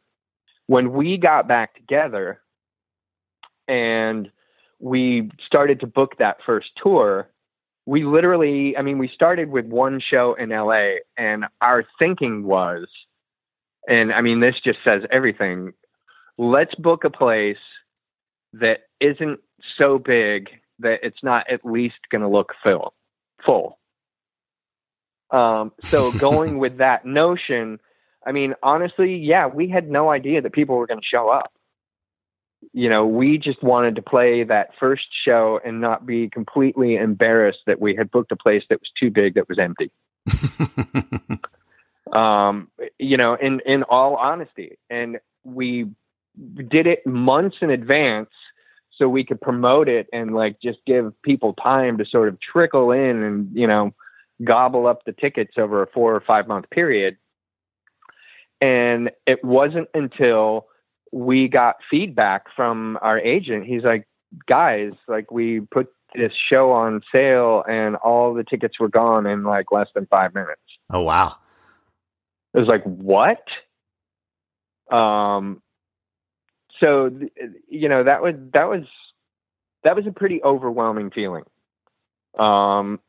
When 0.68 0.92
we 0.92 1.18
got 1.18 1.48
back 1.48 1.74
together 1.74 2.40
and 3.66 4.30
we 4.78 5.30
started 5.44 5.80
to 5.80 5.86
book 5.86 6.12
that 6.18 6.38
first 6.46 6.68
tour, 6.80 7.28
we 7.86 8.04
literally, 8.04 8.76
I 8.76 8.82
mean, 8.82 8.98
we 8.98 9.08
started 9.08 9.50
with 9.50 9.64
one 9.64 9.98
show 9.98 10.34
in 10.34 10.50
LA, 10.50 10.96
and 11.16 11.46
our 11.62 11.84
thinking 11.98 12.44
was, 12.44 12.86
and 13.88 14.12
I 14.12 14.20
mean, 14.20 14.40
this 14.40 14.56
just 14.62 14.78
says 14.84 15.02
everything. 15.10 15.72
Let's 16.36 16.74
book 16.74 17.04
a 17.04 17.10
place 17.10 17.56
that 18.52 18.80
isn't 19.00 19.40
so 19.78 19.98
big 19.98 20.50
that 20.80 21.00
it's 21.02 21.22
not 21.22 21.50
at 21.50 21.64
least 21.64 21.96
going 22.10 22.22
to 22.22 22.28
look 22.28 22.52
full. 22.62 22.92
Full. 23.44 23.78
Um, 25.30 25.72
so 25.82 26.12
going 26.18 26.58
with 26.58 26.78
that 26.78 27.04
notion, 27.04 27.80
I 28.26 28.32
mean, 28.32 28.54
honestly, 28.62 29.16
yeah, 29.16 29.46
we 29.46 29.68
had 29.68 29.90
no 29.90 30.10
idea 30.10 30.42
that 30.42 30.52
people 30.52 30.76
were 30.76 30.86
going 30.86 31.00
to 31.00 31.06
show 31.06 31.28
up 31.28 31.52
you 32.72 32.88
know, 32.88 33.06
we 33.06 33.38
just 33.38 33.62
wanted 33.62 33.96
to 33.96 34.02
play 34.02 34.42
that 34.44 34.70
first 34.78 35.06
show 35.24 35.60
and 35.64 35.80
not 35.80 36.06
be 36.06 36.28
completely 36.28 36.96
embarrassed 36.96 37.60
that 37.66 37.80
we 37.80 37.94
had 37.94 38.10
booked 38.10 38.32
a 38.32 38.36
place 38.36 38.64
that 38.68 38.80
was 38.80 38.90
too 38.98 39.10
big 39.10 39.34
that 39.34 39.48
was 39.48 39.58
empty. 39.58 39.90
um, 42.12 42.68
you 42.98 43.16
know, 43.16 43.34
in 43.34 43.60
in 43.60 43.82
all 43.84 44.16
honesty, 44.16 44.76
and 44.90 45.18
we 45.44 45.88
did 46.68 46.86
it 46.86 47.06
months 47.06 47.56
in 47.60 47.70
advance 47.70 48.30
so 48.96 49.08
we 49.08 49.24
could 49.24 49.40
promote 49.40 49.88
it 49.88 50.08
and 50.12 50.34
like 50.34 50.60
just 50.60 50.78
give 50.86 51.12
people 51.22 51.54
time 51.54 51.98
to 51.98 52.04
sort 52.04 52.28
of 52.28 52.38
trickle 52.40 52.90
in 52.90 53.22
and 53.22 53.48
you 53.54 53.66
know 53.66 53.92
gobble 54.44 54.86
up 54.86 55.04
the 55.04 55.12
tickets 55.12 55.54
over 55.56 55.82
a 55.82 55.86
four 55.86 56.14
or 56.14 56.20
five 56.20 56.48
month 56.48 56.68
period. 56.70 57.16
And 58.61 59.11
it 59.26 59.44
wasn't 59.44 59.88
until 59.94 60.66
we 61.12 61.48
got 61.48 61.76
feedback 61.90 62.46
from 62.54 62.98
our 63.02 63.18
agent. 63.18 63.66
He's 63.66 63.84
like, 63.84 64.06
guys, 64.46 64.92
like 65.06 65.30
we 65.30 65.61
put 65.61 65.88
this 66.14 66.32
show 66.48 66.72
on 66.72 67.02
sale 67.12 67.64
and 67.68 67.96
all 67.96 68.34
the 68.34 68.44
tickets 68.44 68.80
were 68.80 68.88
gone 68.88 69.26
in 69.26 69.44
like 69.44 69.70
less 69.70 69.88
than 69.94 70.06
five 70.06 70.34
minutes. 70.34 70.61
Oh 70.90 71.02
wow. 71.02 71.34
It 72.54 72.59
was 72.59 72.68
like, 72.68 72.82
what? 72.84 73.42
Um 74.90 75.62
so 76.80 77.11
you 77.68 77.88
know, 77.88 78.04
that 78.04 78.22
was 78.22 78.34
that 78.54 78.68
was 78.68 78.84
that 79.84 79.96
was 79.96 80.06
a 80.06 80.12
pretty 80.12 80.42
overwhelming 80.42 81.11
feeling. 81.11 81.44
Um 82.38 83.00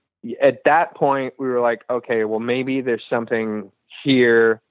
at 0.41 0.61
that 0.65 0.95
point 0.95 1.33
we 1.39 1.47
were 1.47 1.61
like, 1.61 1.83
okay, 1.89 2.25
well 2.25 2.39
maybe 2.41 2.81
there's 2.81 3.03
something 3.09 3.71
here. 4.03 4.61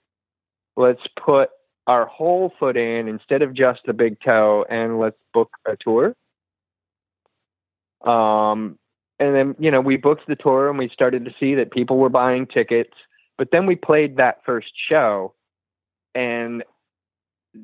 Let's 0.79 1.03
put 1.21 1.51
our 1.89 2.07
whole 2.07 2.53
foot 2.61 2.77
in 2.77 3.09
instead 3.09 3.43
of 3.43 3.53
just 3.53 3.81
the 3.85 3.93
big 3.93 4.21
toe 4.25 4.65
and 4.71 5.01
let's 5.01 5.17
book 5.35 5.51
a 5.67 5.77
tour. 5.77 6.15
Um, 8.07 8.79
and 9.19 9.35
then, 9.35 9.57
you 9.59 9.73
know, 9.73 9.81
we 9.81 9.97
booked 9.97 10.29
the 10.29 10.37
tour 10.37 10.71
and 10.71 10.79
we 10.79 10.89
started 10.91 11.25
to 11.25 11.35
see 11.41 11.57
that 11.57 11.73
people 11.73 11.97
were 11.97 12.09
buying 12.09 12.47
tickets. 12.47 12.93
But 13.37 13.49
then 13.51 13.67
we 13.67 13.75
played 13.75 14.19
that 14.19 14.39
first 14.47 14.71
show 14.89 15.35
and 16.15 16.63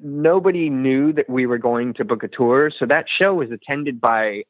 nobody 0.02 0.68
knew 0.68 1.12
that 1.12 1.30
we 1.30 1.46
were 1.46 1.58
going 1.58 1.94
to 1.94 2.04
book 2.04 2.24
a 2.24 2.28
tour. 2.28 2.72
So 2.76 2.84
that 2.86 3.06
show 3.16 3.34
was 3.34 3.52
attended 3.52 4.00
by 4.00 4.42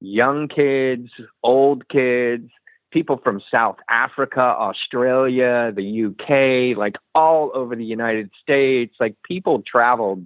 young 0.00 0.48
kids, 0.48 1.08
old 1.44 1.88
kids, 1.88 2.50
people 2.90 3.20
from 3.22 3.40
South 3.50 3.76
Africa, 3.88 4.40
Australia, 4.40 5.72
the 5.74 6.06
UK, 6.06 6.76
like 6.76 6.96
all 7.14 7.50
over 7.54 7.76
the 7.76 7.84
United 7.84 8.30
States. 8.42 8.94
Like 8.98 9.16
people 9.22 9.62
traveled, 9.66 10.24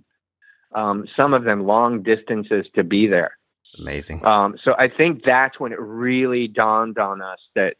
um, 0.75 1.07
some 1.17 1.35
of 1.35 1.45
them 1.45 1.67
long 1.67 2.03
distances 2.03 2.67
to 2.75 2.85
be 2.85 3.07
there. 3.07 3.37
Amazing. 3.79 4.25
Um, 4.25 4.57
so 4.63 4.75
I 4.79 4.89
think 4.89 5.23
that's 5.25 5.59
when 5.59 5.73
it 5.73 5.81
really 5.81 6.47
dawned 6.47 6.99
on 6.99 7.23
us 7.23 7.39
that 7.55 7.77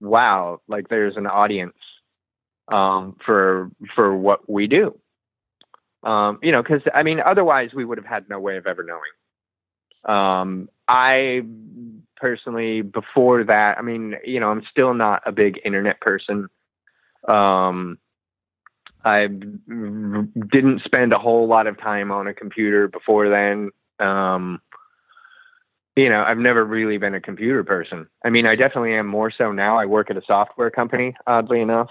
wow, 0.00 0.60
like 0.68 0.88
there's 0.88 1.16
an 1.16 1.26
audience 1.26 1.76
um, 2.68 3.16
for 3.24 3.70
for 3.94 4.16
what 4.16 4.48
we 4.50 4.66
do. 4.66 4.98
Um, 6.02 6.38
you 6.42 6.52
know, 6.52 6.62
because 6.62 6.82
I 6.94 7.02
mean, 7.02 7.20
otherwise 7.24 7.70
we 7.74 7.84
would 7.84 7.98
have 7.98 8.06
had 8.06 8.28
no 8.28 8.40
way 8.40 8.56
of 8.56 8.66
ever 8.66 8.84
knowing. 8.84 10.16
Um, 10.16 10.68
I 10.88 11.42
personally 12.16 12.82
before 12.82 13.44
that 13.44 13.78
i 13.78 13.82
mean 13.82 14.14
you 14.24 14.40
know 14.40 14.50
i'm 14.50 14.62
still 14.70 14.94
not 14.94 15.22
a 15.26 15.32
big 15.32 15.60
internet 15.64 16.00
person. 16.00 16.48
Um 17.28 17.98
i 19.04 19.26
didn't 19.26 20.82
spend 20.84 21.12
a 21.12 21.18
whole 21.18 21.46
lot 21.46 21.66
of 21.66 21.78
time 21.78 22.10
on 22.10 22.26
a 22.26 22.34
computer 22.34 22.88
before 22.88 23.28
then. 23.28 23.70
Um 23.98 24.60
you 25.96 26.08
know 26.08 26.22
i've 26.22 26.38
never 26.38 26.64
really 26.64 26.98
been 26.98 27.14
a 27.14 27.20
computer 27.20 27.64
person. 27.64 28.06
I 28.24 28.30
mean 28.30 28.46
i 28.46 28.54
definitely 28.56 28.94
am 28.94 29.06
more 29.06 29.30
so 29.30 29.52
now. 29.52 29.78
I 29.78 29.86
work 29.86 30.10
at 30.10 30.16
a 30.16 30.22
software 30.26 30.70
company 30.70 31.16
oddly 31.26 31.60
enough. 31.60 31.90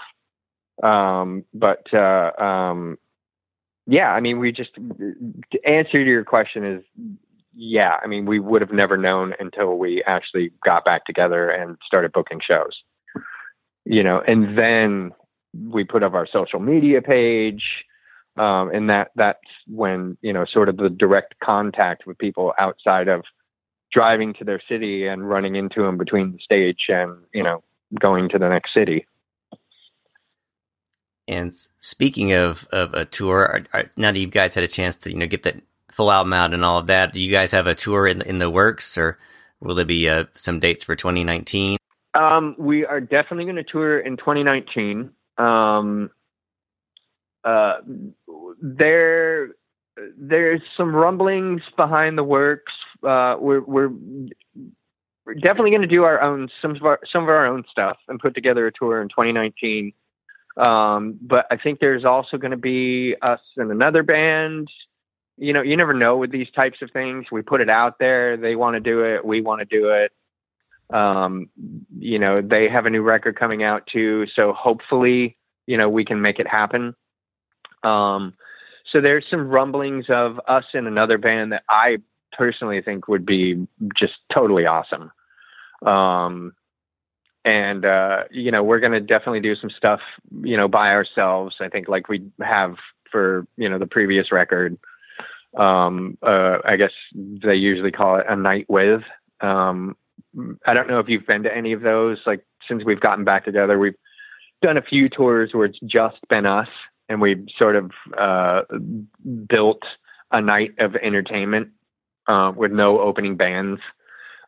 Um 0.82 1.44
but 1.54 1.86
uh 1.94 2.32
um 2.38 2.98
yeah 3.86 4.10
i 4.10 4.20
mean 4.20 4.38
we 4.38 4.52
just 4.52 4.70
answer 5.64 6.04
to 6.04 6.04
your 6.04 6.24
question 6.24 6.64
is 6.64 6.82
yeah, 7.56 7.96
I 8.02 8.06
mean, 8.06 8.26
we 8.26 8.38
would 8.38 8.60
have 8.60 8.72
never 8.72 8.98
known 8.98 9.32
until 9.40 9.78
we 9.78 10.02
actually 10.06 10.52
got 10.62 10.84
back 10.84 11.06
together 11.06 11.48
and 11.48 11.78
started 11.86 12.12
booking 12.12 12.40
shows. 12.46 12.82
You 13.86 14.02
know, 14.02 14.22
and 14.26 14.58
then 14.58 15.12
we 15.70 15.82
put 15.82 16.02
up 16.02 16.12
our 16.12 16.26
social 16.30 16.60
media 16.60 17.00
page, 17.00 17.62
um, 18.36 18.70
and 18.74 18.90
that 18.90 19.12
that's 19.16 19.38
when 19.66 20.18
you 20.20 20.32
know 20.32 20.44
sort 20.44 20.68
of 20.68 20.76
the 20.76 20.90
direct 20.90 21.36
contact 21.42 22.06
with 22.06 22.18
people 22.18 22.52
outside 22.58 23.08
of 23.08 23.24
driving 23.90 24.34
to 24.34 24.44
their 24.44 24.60
city 24.68 25.06
and 25.06 25.28
running 25.28 25.54
into 25.54 25.82
them 25.82 25.96
between 25.96 26.32
the 26.32 26.38
stage 26.42 26.86
and 26.88 27.16
you 27.32 27.42
know 27.42 27.62
going 27.98 28.28
to 28.28 28.38
the 28.38 28.48
next 28.48 28.74
city. 28.74 29.06
And 31.28 31.54
speaking 31.78 32.32
of 32.32 32.66
of 32.70 32.92
a 32.92 33.04
tour, 33.06 33.64
now 33.96 34.12
that 34.12 34.18
you 34.18 34.26
guys 34.26 34.54
had 34.54 34.64
a 34.64 34.68
chance 34.68 34.96
to 34.96 35.10
you 35.10 35.16
know 35.16 35.26
get 35.26 35.44
that 35.44 35.62
full 35.96 36.12
album 36.12 36.34
out 36.34 36.52
and 36.52 36.62
all 36.64 36.78
of 36.78 36.88
that. 36.88 37.14
Do 37.14 37.20
you 37.20 37.30
guys 37.30 37.50
have 37.52 37.66
a 37.66 37.74
tour 37.74 38.06
in 38.06 38.20
in 38.22 38.38
the 38.38 38.50
works, 38.50 38.98
or 38.98 39.18
will 39.60 39.74
there 39.74 39.86
be 39.86 40.08
uh, 40.08 40.26
some 40.34 40.60
dates 40.60 40.84
for 40.84 40.94
2019? 40.94 41.78
Um, 42.14 42.54
we 42.58 42.84
are 42.84 43.00
definitely 43.00 43.44
going 43.44 43.56
to 43.56 43.64
tour 43.64 43.98
in 43.98 44.16
2019. 44.16 45.10
Um, 45.38 46.10
uh, 47.44 47.74
there, 48.60 49.48
there's 50.18 50.62
some 50.76 50.94
rumblings 50.94 51.62
behind 51.76 52.18
the 52.18 52.24
works. 52.24 52.72
Uh, 53.02 53.36
we're 53.38 53.60
we're 53.60 53.90
we're 55.24 55.34
definitely 55.34 55.70
going 55.70 55.82
to 55.82 55.88
do 55.88 56.04
our 56.04 56.20
own 56.20 56.48
some 56.60 56.76
of 56.76 56.82
our 56.82 57.00
some 57.10 57.22
of 57.22 57.30
our 57.30 57.46
own 57.46 57.64
stuff 57.70 57.96
and 58.08 58.20
put 58.20 58.34
together 58.34 58.66
a 58.66 58.72
tour 58.72 59.00
in 59.00 59.08
2019. 59.08 59.92
Um, 60.58 61.18
but 61.20 61.46
I 61.50 61.56
think 61.56 61.80
there's 61.80 62.04
also 62.04 62.38
going 62.38 62.52
to 62.52 62.56
be 62.56 63.14
us 63.20 63.40
and 63.56 63.70
another 63.70 64.02
band 64.02 64.68
you 65.36 65.52
know, 65.52 65.62
you 65.62 65.76
never 65.76 65.92
know 65.92 66.16
with 66.16 66.30
these 66.30 66.50
types 66.50 66.82
of 66.82 66.90
things. 66.90 67.26
We 67.30 67.42
put 67.42 67.60
it 67.60 67.68
out 67.68 67.98
there. 67.98 68.36
They 68.36 68.56
want 68.56 68.74
to 68.74 68.80
do 68.80 69.04
it. 69.04 69.24
We 69.24 69.40
want 69.40 69.60
to 69.60 69.64
do 69.66 69.90
it. 69.90 70.12
Um, 70.94 71.50
you 71.98 72.18
know, 72.18 72.36
they 72.36 72.68
have 72.68 72.86
a 72.86 72.90
new 72.90 73.02
record 73.02 73.38
coming 73.38 73.62
out 73.62 73.86
too. 73.86 74.26
So 74.34 74.52
hopefully, 74.52 75.36
you 75.66 75.76
know, 75.76 75.88
we 75.88 76.04
can 76.04 76.22
make 76.22 76.38
it 76.38 76.46
happen. 76.46 76.94
Um, 77.82 78.34
so 78.90 79.00
there's 79.00 79.24
some 79.30 79.48
rumblings 79.48 80.06
of 80.08 80.40
us 80.46 80.64
in 80.74 80.86
another 80.86 81.18
band 81.18 81.52
that 81.52 81.64
I 81.68 81.98
personally 82.32 82.80
think 82.80 83.08
would 83.08 83.26
be 83.26 83.66
just 83.98 84.14
totally 84.32 84.66
awesome. 84.66 85.10
Um, 85.84 86.54
and, 87.44 87.84
uh, 87.84 88.24
you 88.30 88.50
know, 88.50 88.62
we're 88.62 88.80
going 88.80 88.92
to 88.92 89.00
definitely 89.00 89.40
do 89.40 89.54
some 89.56 89.70
stuff, 89.70 90.00
you 90.42 90.56
know, 90.56 90.68
by 90.68 90.90
ourselves. 90.90 91.56
I 91.60 91.68
think 91.68 91.88
like 91.88 92.08
we 92.08 92.24
have 92.40 92.76
for, 93.10 93.46
you 93.56 93.68
know, 93.68 93.78
the 93.78 93.86
previous 93.86 94.32
record 94.32 94.78
um, 95.56 96.18
uh, 96.22 96.58
I 96.64 96.76
guess 96.76 96.92
they 97.14 97.54
usually 97.54 97.90
call 97.90 98.18
it 98.18 98.26
a 98.28 98.36
night 98.36 98.66
with. 98.68 99.02
Um, 99.40 99.96
I 100.66 100.74
don't 100.74 100.88
know 100.88 100.98
if 100.98 101.08
you've 101.08 101.26
been 101.26 101.42
to 101.44 101.54
any 101.54 101.72
of 101.72 101.80
those. 101.80 102.18
Like 102.26 102.44
since 102.68 102.84
we've 102.84 103.00
gotten 103.00 103.24
back 103.24 103.44
together, 103.44 103.78
we've 103.78 103.96
done 104.62 104.76
a 104.76 104.82
few 104.82 105.08
tours 105.08 105.50
where 105.52 105.66
it's 105.66 105.78
just 105.86 106.16
been 106.28 106.46
us. 106.46 106.68
and 107.08 107.20
we've 107.20 107.46
sort 107.56 107.76
of 107.76 107.90
uh, 108.18 108.62
built 109.48 109.82
a 110.32 110.40
night 110.40 110.74
of 110.78 110.96
entertainment 110.96 111.68
uh, 112.26 112.52
with 112.54 112.72
no 112.72 113.00
opening 113.00 113.36
bands. 113.36 113.80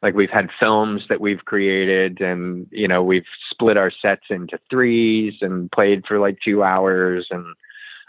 Like 0.02 0.14
we've 0.14 0.30
had 0.30 0.50
films 0.60 1.02
that 1.08 1.20
we've 1.20 1.44
created, 1.44 2.20
and 2.20 2.66
you 2.70 2.86
know 2.86 3.02
we've 3.02 3.26
split 3.50 3.76
our 3.76 3.90
sets 3.90 4.26
into 4.30 4.58
threes 4.70 5.34
and 5.40 5.70
played 5.72 6.04
for 6.06 6.18
like 6.20 6.38
two 6.44 6.62
hours, 6.62 7.26
and 7.30 7.44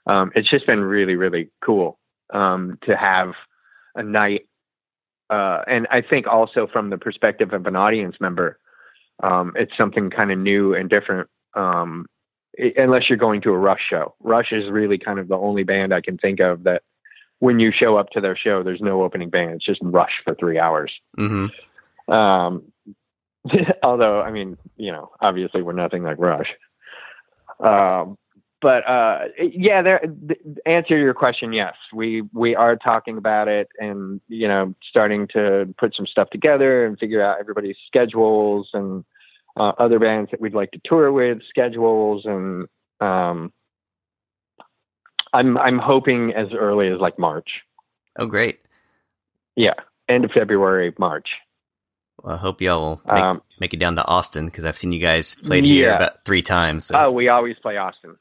um, 0.06 0.32
it's 0.36 0.50
just 0.50 0.68
been 0.68 0.82
really 0.82 1.16
really 1.16 1.50
cool 1.64 1.98
um, 2.32 2.78
to 2.84 2.96
have 2.96 3.34
a 3.96 4.04
night. 4.04 4.48
Uh, 5.30 5.62
and 5.68 5.88
I 5.92 6.02
think 6.02 6.28
also 6.28 6.68
from 6.72 6.90
the 6.90 6.98
perspective 6.98 7.54
of 7.54 7.66
an 7.68 7.76
audience 7.76 8.16
member, 8.20 8.60
um, 9.22 9.54
it's 9.56 9.72
something 9.80 10.10
kind 10.10 10.32
of 10.32 10.40
new 10.40 10.74
and 10.74 10.90
different. 10.90 11.30
Um, 11.54 12.06
unless 12.78 13.10
you're 13.10 13.18
going 13.18 13.42
to 13.42 13.52
a 13.52 13.58
Rush 13.58 13.82
show, 13.90 14.16
Rush 14.22 14.52
is 14.52 14.70
really 14.70 14.98
kind 14.98 15.20
of 15.20 15.28
the 15.28 15.38
only 15.38 15.64
band 15.64 15.94
I 15.94 16.02
can 16.02 16.18
think 16.18 16.40
of 16.40 16.64
that 16.64 16.84
when 17.40 17.60
you 17.60 17.72
show 17.72 17.98
up 17.98 18.10
to 18.12 18.22
their 18.22 18.36
show, 18.36 18.64
there's 18.64 18.82
no 18.82 19.04
opening 19.04 19.30
band. 19.30 19.56
It's 19.56 19.66
just 19.66 19.80
Rush 19.82 20.22
for 20.24 20.36
three 20.36 20.60
hours. 20.60 20.92
Mm-hmm. 21.18 22.12
Um, 22.12 22.64
although, 23.84 24.22
I 24.22 24.32
mean, 24.32 24.58
you 24.78 24.92
know, 24.92 25.12
obviously 25.22 25.62
we're 25.62 25.74
nothing 25.74 26.04
like 26.04 26.18
Rush. 26.18 26.50
Um, 27.60 28.18
but 28.62 28.88
uh, 28.88 29.26
yeah, 29.40 29.82
there. 29.82 30.02
answer 30.66 30.98
your 30.98 31.14
question, 31.14 31.54
yes, 31.54 31.76
we 31.94 32.24
we 32.34 32.56
are 32.56 32.76
talking 32.76 33.18
about 33.18 33.48
it, 33.48 33.70
and 33.80 34.20
you 34.28 34.48
know, 34.48 34.74
starting 34.88 35.28
to 35.30 35.74
put 35.78 35.96
some 35.96 36.06
stuff 36.06 36.30
together 36.30 36.86
and 36.86 37.00
figure 37.00 37.24
out 37.24 37.40
everybody's 37.40 37.78
schedules 37.88 38.70
and 38.74 39.06
uh, 39.58 39.72
other 39.78 40.00
bands 40.00 40.32
that 40.32 40.42
we'd 40.42 40.54
like 40.54 40.72
to 40.72 40.82
tour 40.84 41.12
with, 41.12 41.40
schedules, 41.48 42.24
and 42.26 42.68
um, 43.00 43.54
I'm 45.34 45.58
I'm 45.58 45.80
hoping 45.80 46.34
as 46.34 46.48
early 46.54 46.90
as 46.90 47.00
like 47.00 47.18
March. 47.18 47.50
Oh, 48.18 48.26
great! 48.26 48.60
Yeah, 49.56 49.76
end 50.10 50.26
of 50.26 50.32
February, 50.32 50.94
March. 51.00 51.30
Well, 52.22 52.36
I 52.36 52.38
hope 52.38 52.62
y'all 52.62 52.82
will 52.82 53.02
make, 53.06 53.24
um, 53.24 53.42
make 53.60 53.74
it 53.74 53.80
down 53.80 53.96
to 53.96 54.06
Austin 54.06 54.48
because 54.48 54.66
I've 54.66 54.78
seen 54.78 54.92
you 54.92 55.00
guys 55.00 55.36
played 55.36 55.66
yeah. 55.66 55.74
here 55.74 55.94
about 55.94 56.26
three 56.26 56.42
times. 56.42 56.86
So. 56.86 57.00
Oh, 57.00 57.12
we 57.12 57.30
always 57.30 57.56
play 57.60 57.78
Austin. 57.78 58.18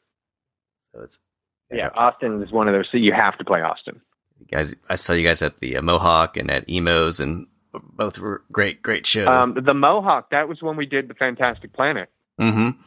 So 0.98 1.04
it's 1.04 1.20
yeah, 1.70 1.90
Austin 1.94 2.42
is 2.42 2.50
one 2.50 2.66
of 2.68 2.74
those. 2.74 2.86
So 2.90 2.98
you 2.98 3.12
have 3.12 3.36
to 3.38 3.44
play 3.44 3.60
Austin. 3.60 4.00
You 4.40 4.46
guys, 4.46 4.74
I 4.88 4.96
saw 4.96 5.12
you 5.12 5.26
guys 5.26 5.42
at 5.42 5.60
the 5.60 5.76
uh, 5.76 5.82
Mohawk 5.82 6.36
and 6.36 6.50
at 6.50 6.68
Emo's, 6.68 7.20
and 7.20 7.46
both 7.72 8.18
were 8.18 8.42
great, 8.50 8.82
great 8.82 9.06
shows. 9.06 9.28
Um, 9.28 9.56
the 9.62 9.74
Mohawk, 9.74 10.30
that 10.30 10.48
was 10.48 10.62
when 10.62 10.76
we 10.76 10.86
did 10.86 11.08
the 11.08 11.14
Fantastic 11.14 11.72
Planet. 11.72 12.08
Mm-hmm. 12.40 12.80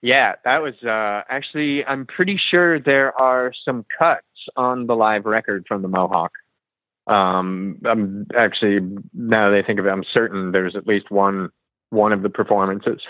Yeah, 0.00 0.34
that 0.44 0.62
was 0.62 0.74
uh, 0.84 1.22
actually. 1.28 1.84
I'm 1.84 2.06
pretty 2.06 2.40
sure 2.50 2.80
there 2.80 3.18
are 3.20 3.52
some 3.64 3.84
cuts 3.98 4.22
on 4.56 4.86
the 4.86 4.94
live 4.94 5.26
record 5.26 5.66
from 5.68 5.82
the 5.82 5.88
Mohawk. 5.88 6.32
Um, 7.06 7.80
I'm 7.84 8.26
actually 8.36 8.80
now 9.12 9.50
that 9.50 9.58
I 9.58 9.66
think 9.66 9.80
of 9.80 9.86
it, 9.86 9.90
I'm 9.90 10.04
certain 10.12 10.52
there's 10.52 10.76
at 10.76 10.86
least 10.86 11.10
one 11.10 11.50
one 11.90 12.12
of 12.12 12.22
the 12.22 12.30
performances 12.30 13.00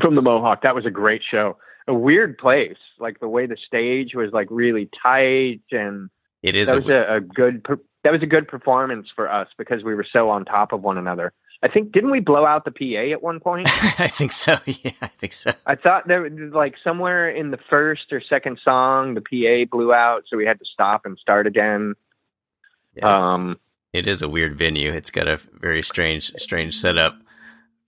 from 0.00 0.14
the 0.14 0.22
Mohawk. 0.22 0.62
That 0.62 0.74
was 0.74 0.86
a 0.86 0.90
great 0.90 1.22
show. 1.28 1.58
A 1.88 1.94
weird 1.94 2.38
place, 2.38 2.78
like 2.98 3.20
the 3.20 3.28
way 3.28 3.46
the 3.46 3.56
stage 3.66 4.14
was 4.14 4.32
like 4.32 4.48
really 4.50 4.88
tight, 5.02 5.62
and 5.70 6.10
it 6.42 6.56
is 6.56 6.68
that 6.68 6.82
was 6.82 6.90
a, 6.90 7.16
a 7.16 7.20
good 7.20 7.64
that 8.02 8.12
was 8.12 8.22
a 8.22 8.26
good 8.26 8.48
performance 8.48 9.08
for 9.14 9.30
us 9.30 9.48
because 9.56 9.84
we 9.84 9.94
were 9.94 10.06
so 10.12 10.28
on 10.28 10.44
top 10.44 10.72
of 10.72 10.82
one 10.82 10.98
another. 10.98 11.32
I 11.62 11.68
think 11.68 11.92
didn't 11.92 12.10
we 12.10 12.20
blow 12.20 12.44
out 12.44 12.64
the 12.64 12.70
PA 12.70 13.12
at 13.12 13.22
one 13.22 13.40
point? 13.40 13.68
I 13.98 14.08
think 14.08 14.32
so. 14.32 14.58
Yeah, 14.66 14.92
I 15.00 15.06
think 15.06 15.32
so. 15.32 15.52
I 15.64 15.74
thought 15.74 16.06
there 16.06 16.22
was 16.22 16.52
like 16.52 16.74
somewhere 16.84 17.28
in 17.30 17.50
the 17.50 17.58
first 17.70 18.12
or 18.12 18.20
second 18.20 18.60
song 18.62 19.14
the 19.14 19.20
PA 19.20 19.68
blew 19.70 19.92
out, 19.92 20.24
so 20.28 20.36
we 20.36 20.44
had 20.44 20.58
to 20.58 20.64
stop 20.64 21.06
and 21.06 21.18
start 21.18 21.46
again. 21.46 21.94
Yeah. 22.94 23.34
Um, 23.34 23.58
it 23.92 24.06
is 24.06 24.22
a 24.22 24.28
weird 24.28 24.56
venue. 24.56 24.92
It's 24.92 25.10
got 25.10 25.28
a 25.28 25.40
very 25.54 25.82
strange, 25.82 26.32
strange 26.34 26.76
setup 26.76 27.16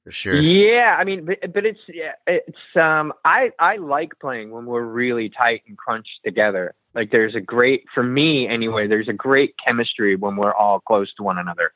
for 0.09 0.13
sure. 0.13 0.41
Yeah, 0.41 0.97
I 0.99 1.05
mean, 1.05 1.27
but, 1.27 1.53
but 1.53 1.67
it's 1.67 1.81
it's 2.27 2.57
um 2.77 3.13
I 3.27 3.51
I 3.59 3.77
like 3.77 4.19
playing 4.19 4.51
when 4.51 4.65
we're 4.65 4.87
really 4.87 5.29
tight 5.29 5.65
and 5.69 5.77
crunched 5.77 6.21
together. 6.25 6.75
Like 6.95 7.11
there's 7.11 7.35
a 7.35 7.43
great 7.43 7.85
for 7.95 8.03
me 8.03 8.49
anyway. 8.49 8.87
There's 8.87 9.09
a 9.09 9.13
great 9.13 9.55
chemistry 9.63 10.17
when 10.17 10.37
we're 10.37 10.55
all 10.55 10.81
close 10.81 11.13
to 11.19 11.23
one 11.23 11.37
another. 11.37 11.73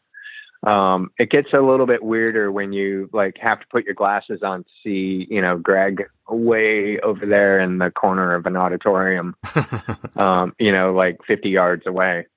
Um, 0.66 1.11
it 1.18 1.28
gets 1.28 1.49
a 1.53 1.61
little 1.61 1.85
bit 1.85 2.03
weirder 2.03 2.51
when 2.51 2.72
you 2.72 3.11
like 3.12 3.37
have 3.37 3.61
to 3.61 3.66
put 3.70 3.85
your 3.85 3.95
glasses 3.95 4.41
on 4.43 4.64
to 4.64 4.70
see, 4.83 5.26
you 5.28 5.43
know, 5.43 5.59
Greg 5.59 6.05
way 6.30 7.01
over 7.01 7.26
there 7.26 7.61
in 7.61 7.76
the 7.76 7.91
corner 7.91 8.35
of 8.35 8.47
an 8.47 8.57
auditorium, 8.57 9.37
um, 10.16 10.55
you 10.59 10.72
know, 10.72 10.95
like 10.95 11.18
50 11.26 11.51
yards 11.51 11.87
away. 11.87 12.28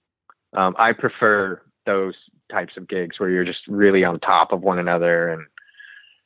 Um, 0.51 0.75
I 0.77 0.91
prefer 0.91 1.61
those 1.85 2.15
types 2.51 2.73
of 2.75 2.89
gigs 2.89 3.17
where 3.17 3.29
you're 3.29 3.45
just 3.45 3.65
really 3.69 4.03
on 4.03 4.19
top 4.19 4.51
of 4.51 4.61
one 4.61 4.79
another 4.79 5.29
and 5.29 5.45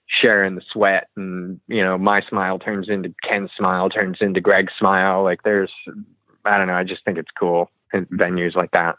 sharing 0.10 0.56
the 0.56 0.62
sweat 0.72 1.08
and, 1.16 1.60
you 1.68 1.84
know, 1.84 1.98
my 1.98 2.22
smile 2.28 2.60
turns 2.60 2.90
into 2.90 3.14
Ken's 3.28 3.52
smile 3.58 3.90
turns 3.90 4.18
into 4.22 4.42
Greg's 4.42 4.74
smile. 4.80 5.24
Like 5.24 5.44
there's, 5.44 5.72
I 6.44 6.58
don't 6.58 6.68
know. 6.68 6.74
I 6.74 6.84
just 6.84 7.06
think 7.06 7.18
it's 7.18 7.32
cool 7.40 7.70
in 7.94 8.06
venues 8.08 8.56
like 8.56 8.72
that. 8.72 8.96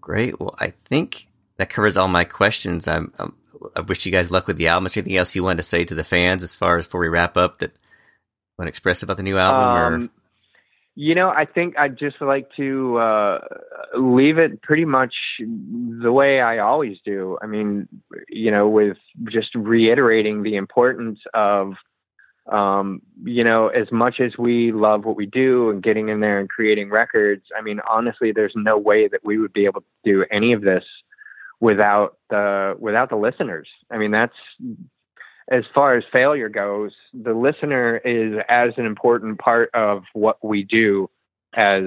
Great. 0.00 0.38
Well, 0.38 0.54
I 0.58 0.74
think 0.84 1.26
that 1.56 1.70
covers 1.70 1.96
all 1.96 2.08
my 2.08 2.24
questions. 2.24 2.86
I'm, 2.86 3.12
I'm, 3.18 3.34
i 3.74 3.80
wish 3.80 4.06
you 4.06 4.12
guys 4.12 4.30
luck 4.30 4.46
with 4.46 4.58
the 4.58 4.68
album. 4.68 4.86
Is 4.86 4.94
there 4.94 5.02
anything 5.02 5.16
else 5.16 5.34
you 5.34 5.42
want 5.42 5.58
to 5.58 5.62
say 5.62 5.84
to 5.84 5.94
the 5.94 6.04
fans 6.04 6.42
as 6.42 6.54
far 6.54 6.76
as 6.76 6.86
before 6.86 7.00
we 7.00 7.08
wrap 7.08 7.36
up 7.36 7.58
that 7.58 7.72
want 8.58 8.66
to 8.66 8.70
express 8.70 9.02
about 9.02 9.16
the 9.16 9.22
new 9.22 9.38
album? 9.38 9.94
Um, 9.94 10.10
you 11.00 11.14
know, 11.14 11.28
I 11.28 11.44
think 11.44 11.78
I'd 11.78 11.96
just 11.96 12.20
like 12.20 12.48
to 12.56 12.98
uh, 12.98 13.38
leave 13.96 14.36
it 14.36 14.60
pretty 14.62 14.84
much 14.84 15.14
the 15.38 16.10
way 16.10 16.40
I 16.40 16.58
always 16.58 16.96
do. 17.04 17.38
I 17.40 17.46
mean, 17.46 17.86
you 18.28 18.50
know, 18.50 18.68
with 18.68 18.96
just 19.30 19.54
reiterating 19.54 20.42
the 20.42 20.56
importance 20.56 21.20
of 21.34 21.74
um, 22.50 23.00
you 23.22 23.44
know, 23.44 23.68
as 23.68 23.92
much 23.92 24.18
as 24.18 24.38
we 24.38 24.72
love 24.72 25.04
what 25.04 25.14
we 25.14 25.26
do 25.26 25.70
and 25.70 25.84
getting 25.84 26.08
in 26.08 26.18
there 26.18 26.40
and 26.40 26.48
creating 26.48 26.90
records, 26.90 27.44
I 27.56 27.62
mean, 27.62 27.78
honestly, 27.88 28.32
there's 28.32 28.54
no 28.56 28.76
way 28.76 29.06
that 29.06 29.20
we 29.22 29.38
would 29.38 29.52
be 29.52 29.66
able 29.66 29.82
to 29.82 29.86
do 30.04 30.24
any 30.32 30.52
of 30.52 30.62
this 30.62 30.82
without 31.60 32.16
the 32.28 32.74
without 32.76 33.08
the 33.08 33.16
listeners. 33.16 33.68
I 33.88 33.98
mean, 33.98 34.10
that's 34.10 34.34
as 35.50 35.64
far 35.74 35.96
as 35.96 36.04
failure 36.12 36.48
goes. 36.48 36.92
The 37.14 37.32
listener 37.32 37.96
is 37.98 38.38
as 38.48 38.72
an 38.76 38.86
important 38.86 39.38
part 39.38 39.70
of 39.74 40.04
what 40.12 40.44
we 40.44 40.62
do 40.62 41.10
as 41.54 41.84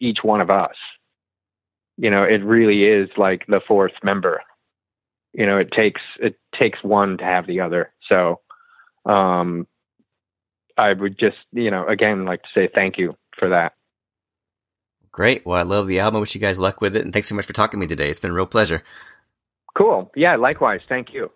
each 0.00 0.18
one 0.22 0.40
of 0.40 0.50
us. 0.50 0.74
You 1.98 2.10
know, 2.10 2.24
it 2.24 2.44
really 2.44 2.84
is 2.84 3.08
like 3.16 3.46
the 3.46 3.60
fourth 3.66 3.92
member. 4.02 4.42
You 5.32 5.46
know, 5.46 5.58
it 5.58 5.70
takes 5.72 6.00
it 6.20 6.38
takes 6.58 6.82
one 6.82 7.18
to 7.18 7.24
have 7.24 7.46
the 7.46 7.60
other. 7.60 7.92
So, 8.08 8.40
um, 9.04 9.66
I 10.78 10.92
would 10.92 11.18
just, 11.18 11.36
you 11.52 11.70
know, 11.70 11.86
again, 11.86 12.24
like 12.24 12.42
to 12.42 12.48
say 12.54 12.68
thank 12.74 12.98
you 12.98 13.16
for 13.38 13.50
that. 13.50 13.74
Great. 15.10 15.46
Well, 15.46 15.58
I 15.58 15.62
love 15.62 15.88
the 15.88 16.00
album. 16.00 16.18
I 16.18 16.20
wish 16.20 16.34
you 16.34 16.40
guys 16.40 16.58
luck 16.58 16.82
with 16.82 16.94
it. 16.94 17.02
And 17.02 17.12
thanks 17.12 17.28
so 17.28 17.34
much 17.34 17.46
for 17.46 17.54
talking 17.54 17.80
to 17.80 17.86
me 17.86 17.88
today. 17.88 18.10
It's 18.10 18.20
been 18.20 18.30
a 18.30 18.34
real 18.34 18.46
pleasure. 18.46 18.82
Cool. 19.74 20.10
Yeah, 20.14 20.36
likewise. 20.36 20.80
Thank 20.88 21.14
you. 21.14 21.30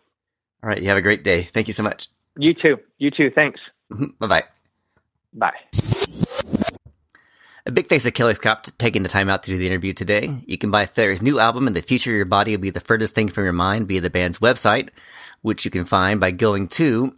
All 0.63 0.69
right. 0.69 0.81
You 0.81 0.89
have 0.89 0.99
a 0.99 1.03
great 1.03 1.25
day. 1.25 1.43
Thank 1.43 1.67
you 1.67 1.73
so 1.73 1.83
much. 1.83 2.09
You 2.37 2.55
too. 2.55 2.79
You 2.99 3.11
too. 3.11 3.31
Thanks. 3.31 3.61
Mm-hmm. 3.93 4.07
Bye 4.19 4.27
bye. 4.27 4.45
Bye. 5.33 5.81
A 7.67 7.73
big 7.73 7.89
thanks 7.89 8.05
to 8.05 8.11
Kellii 8.11 8.37
Scott 8.37 8.71
taking 8.79 9.03
the 9.03 9.09
time 9.09 9.29
out 9.29 9.43
to 9.43 9.51
do 9.51 9.59
the 9.59 9.67
interview 9.67 9.93
today. 9.93 10.43
You 10.47 10.57
can 10.57 10.71
buy 10.71 10.87
Fairy's 10.87 11.23
new 11.23 11.39
album, 11.39 11.67
and 11.67 11.77
the 11.77 11.83
future 11.83 12.11
of 12.11 12.17
your 12.17 12.25
body 12.25 12.57
will 12.57 12.63
be 12.63 12.71
the 12.71 12.81
furthest 12.81 13.15
thing 13.15 13.29
from 13.29 13.45
your 13.45 13.53
mind 13.53 13.87
via 13.87 14.01
the 14.01 14.11
band's 14.11 14.39
website, 14.39 14.89
which 15.43 15.65
you 15.65 15.71
can 15.71 15.85
find 15.85 16.19
by 16.19 16.31
going 16.31 16.69
to 16.69 17.15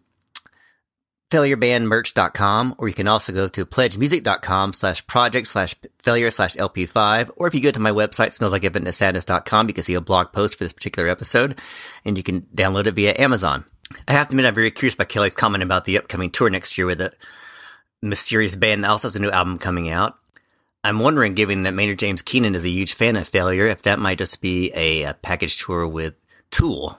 failurebandmerch.com, 1.32 2.74
or 2.76 2.88
you 2.88 2.94
can 2.94 3.08
also 3.08 3.32
go 3.32 3.48
to 3.48 3.64
pledgemusic.com 3.64 4.74
slash 4.74 5.06
project 5.06 5.46
slash 5.46 5.74
failure 5.98 6.30
slash 6.30 6.54
LP5, 6.56 7.30
or 7.36 7.46
if 7.46 7.54
you 7.54 7.60
go 7.60 7.70
to 7.70 7.80
my 7.80 7.90
website, 7.90 8.38
smellslikeinfinitesadness.com, 8.38 9.68
you 9.68 9.74
can 9.74 9.82
see 9.82 9.94
a 9.94 10.00
blog 10.00 10.32
post 10.32 10.58
for 10.58 10.64
this 10.64 10.74
particular 10.74 11.08
episode, 11.08 11.58
and 12.04 12.18
you 12.18 12.22
can 12.22 12.42
download 12.54 12.86
it 12.86 12.94
via 12.94 13.14
Amazon. 13.18 13.64
I 14.06 14.12
have 14.12 14.28
to 14.28 14.32
admit, 14.32 14.44
I'm 14.44 14.54
very 14.54 14.70
curious 14.70 14.94
about 14.94 15.08
Kellii's 15.08 15.34
comment 15.34 15.62
about 15.62 15.86
the 15.86 15.96
upcoming 15.96 16.30
tour 16.30 16.50
next 16.50 16.76
year 16.76 16.86
with 16.86 17.00
a 17.00 17.12
mysterious 18.02 18.54
band 18.54 18.84
that 18.84 18.90
also 18.90 19.08
has 19.08 19.16
a 19.16 19.20
new 19.20 19.30
album 19.30 19.58
coming 19.58 19.88
out. 19.88 20.18
I'm 20.84 20.98
wondering, 20.98 21.34
given 21.34 21.62
that 21.62 21.74
Maynard 21.74 21.98
James 21.98 22.20
Keenan 22.20 22.54
is 22.54 22.64
a 22.64 22.70
huge 22.70 22.92
fan 22.92 23.16
of 23.16 23.26
Failure, 23.26 23.66
if 23.66 23.82
that 23.82 23.98
might 23.98 24.18
just 24.18 24.42
be 24.42 24.70
a, 24.74 25.04
a 25.04 25.14
package 25.14 25.62
tour 25.62 25.86
with 25.86 26.14
Tool. 26.50 26.98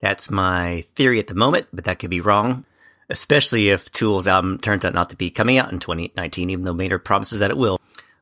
That's 0.00 0.30
my 0.30 0.84
theory 0.96 1.20
at 1.20 1.28
the 1.28 1.34
moment, 1.34 1.68
but 1.72 1.84
that 1.84 2.00
could 2.00 2.10
be 2.10 2.20
wrong 2.20 2.64
especially 3.08 3.70
if 3.70 3.90
Tool's 3.90 4.26
album 4.26 4.58
turns 4.58 4.84
out 4.84 4.94
not 4.94 5.10
to 5.10 5.16
be 5.16 5.30
coming 5.30 5.58
out 5.58 5.72
in 5.72 5.78
2019, 5.78 6.50
even 6.50 6.64
though 6.64 6.72
Maynard 6.72 7.04
promises 7.04 7.38
that 7.38 7.50
it 7.50 7.56
will. 7.56 7.80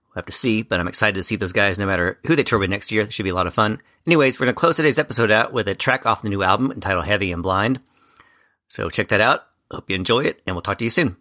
We'll 0.08 0.16
have 0.22 0.26
to 0.26 0.32
see, 0.32 0.62
but 0.62 0.80
I'm 0.80 0.88
excited 0.88 1.14
to 1.14 1.24
see 1.24 1.36
those 1.36 1.52
guys 1.52 1.78
no 1.78 1.86
matter 1.86 2.18
who 2.26 2.34
they 2.34 2.42
tour 2.42 2.58
with 2.58 2.70
next 2.70 2.90
year. 2.90 3.02
It 3.02 3.12
should 3.12 3.22
be 3.22 3.30
a 3.30 3.34
lot 3.34 3.46
of 3.46 3.54
fun. 3.54 3.80
Anyways, 4.06 4.40
we're 4.40 4.46
going 4.46 4.54
to 4.54 4.58
close 4.58 4.76
today's 4.76 4.98
episode 4.98 5.30
out 5.30 5.52
with 5.52 5.68
a 5.68 5.74
track 5.76 6.04
off 6.04 6.22
the 6.22 6.30
new 6.30 6.42
album 6.42 6.72
entitled 6.72 7.06
Heavy 7.06 7.30
and 7.30 7.42
Blind. 7.42 7.80
So 8.66 8.90
check 8.90 9.08
that 9.08 9.20
out. 9.20 9.44
Hope 9.70 9.88
you 9.88 9.94
enjoy 9.94 10.24
it, 10.24 10.40
and 10.46 10.56
we'll 10.56 10.62
talk 10.62 10.78
to 10.78 10.84
you 10.84 10.90
soon. 10.90 11.16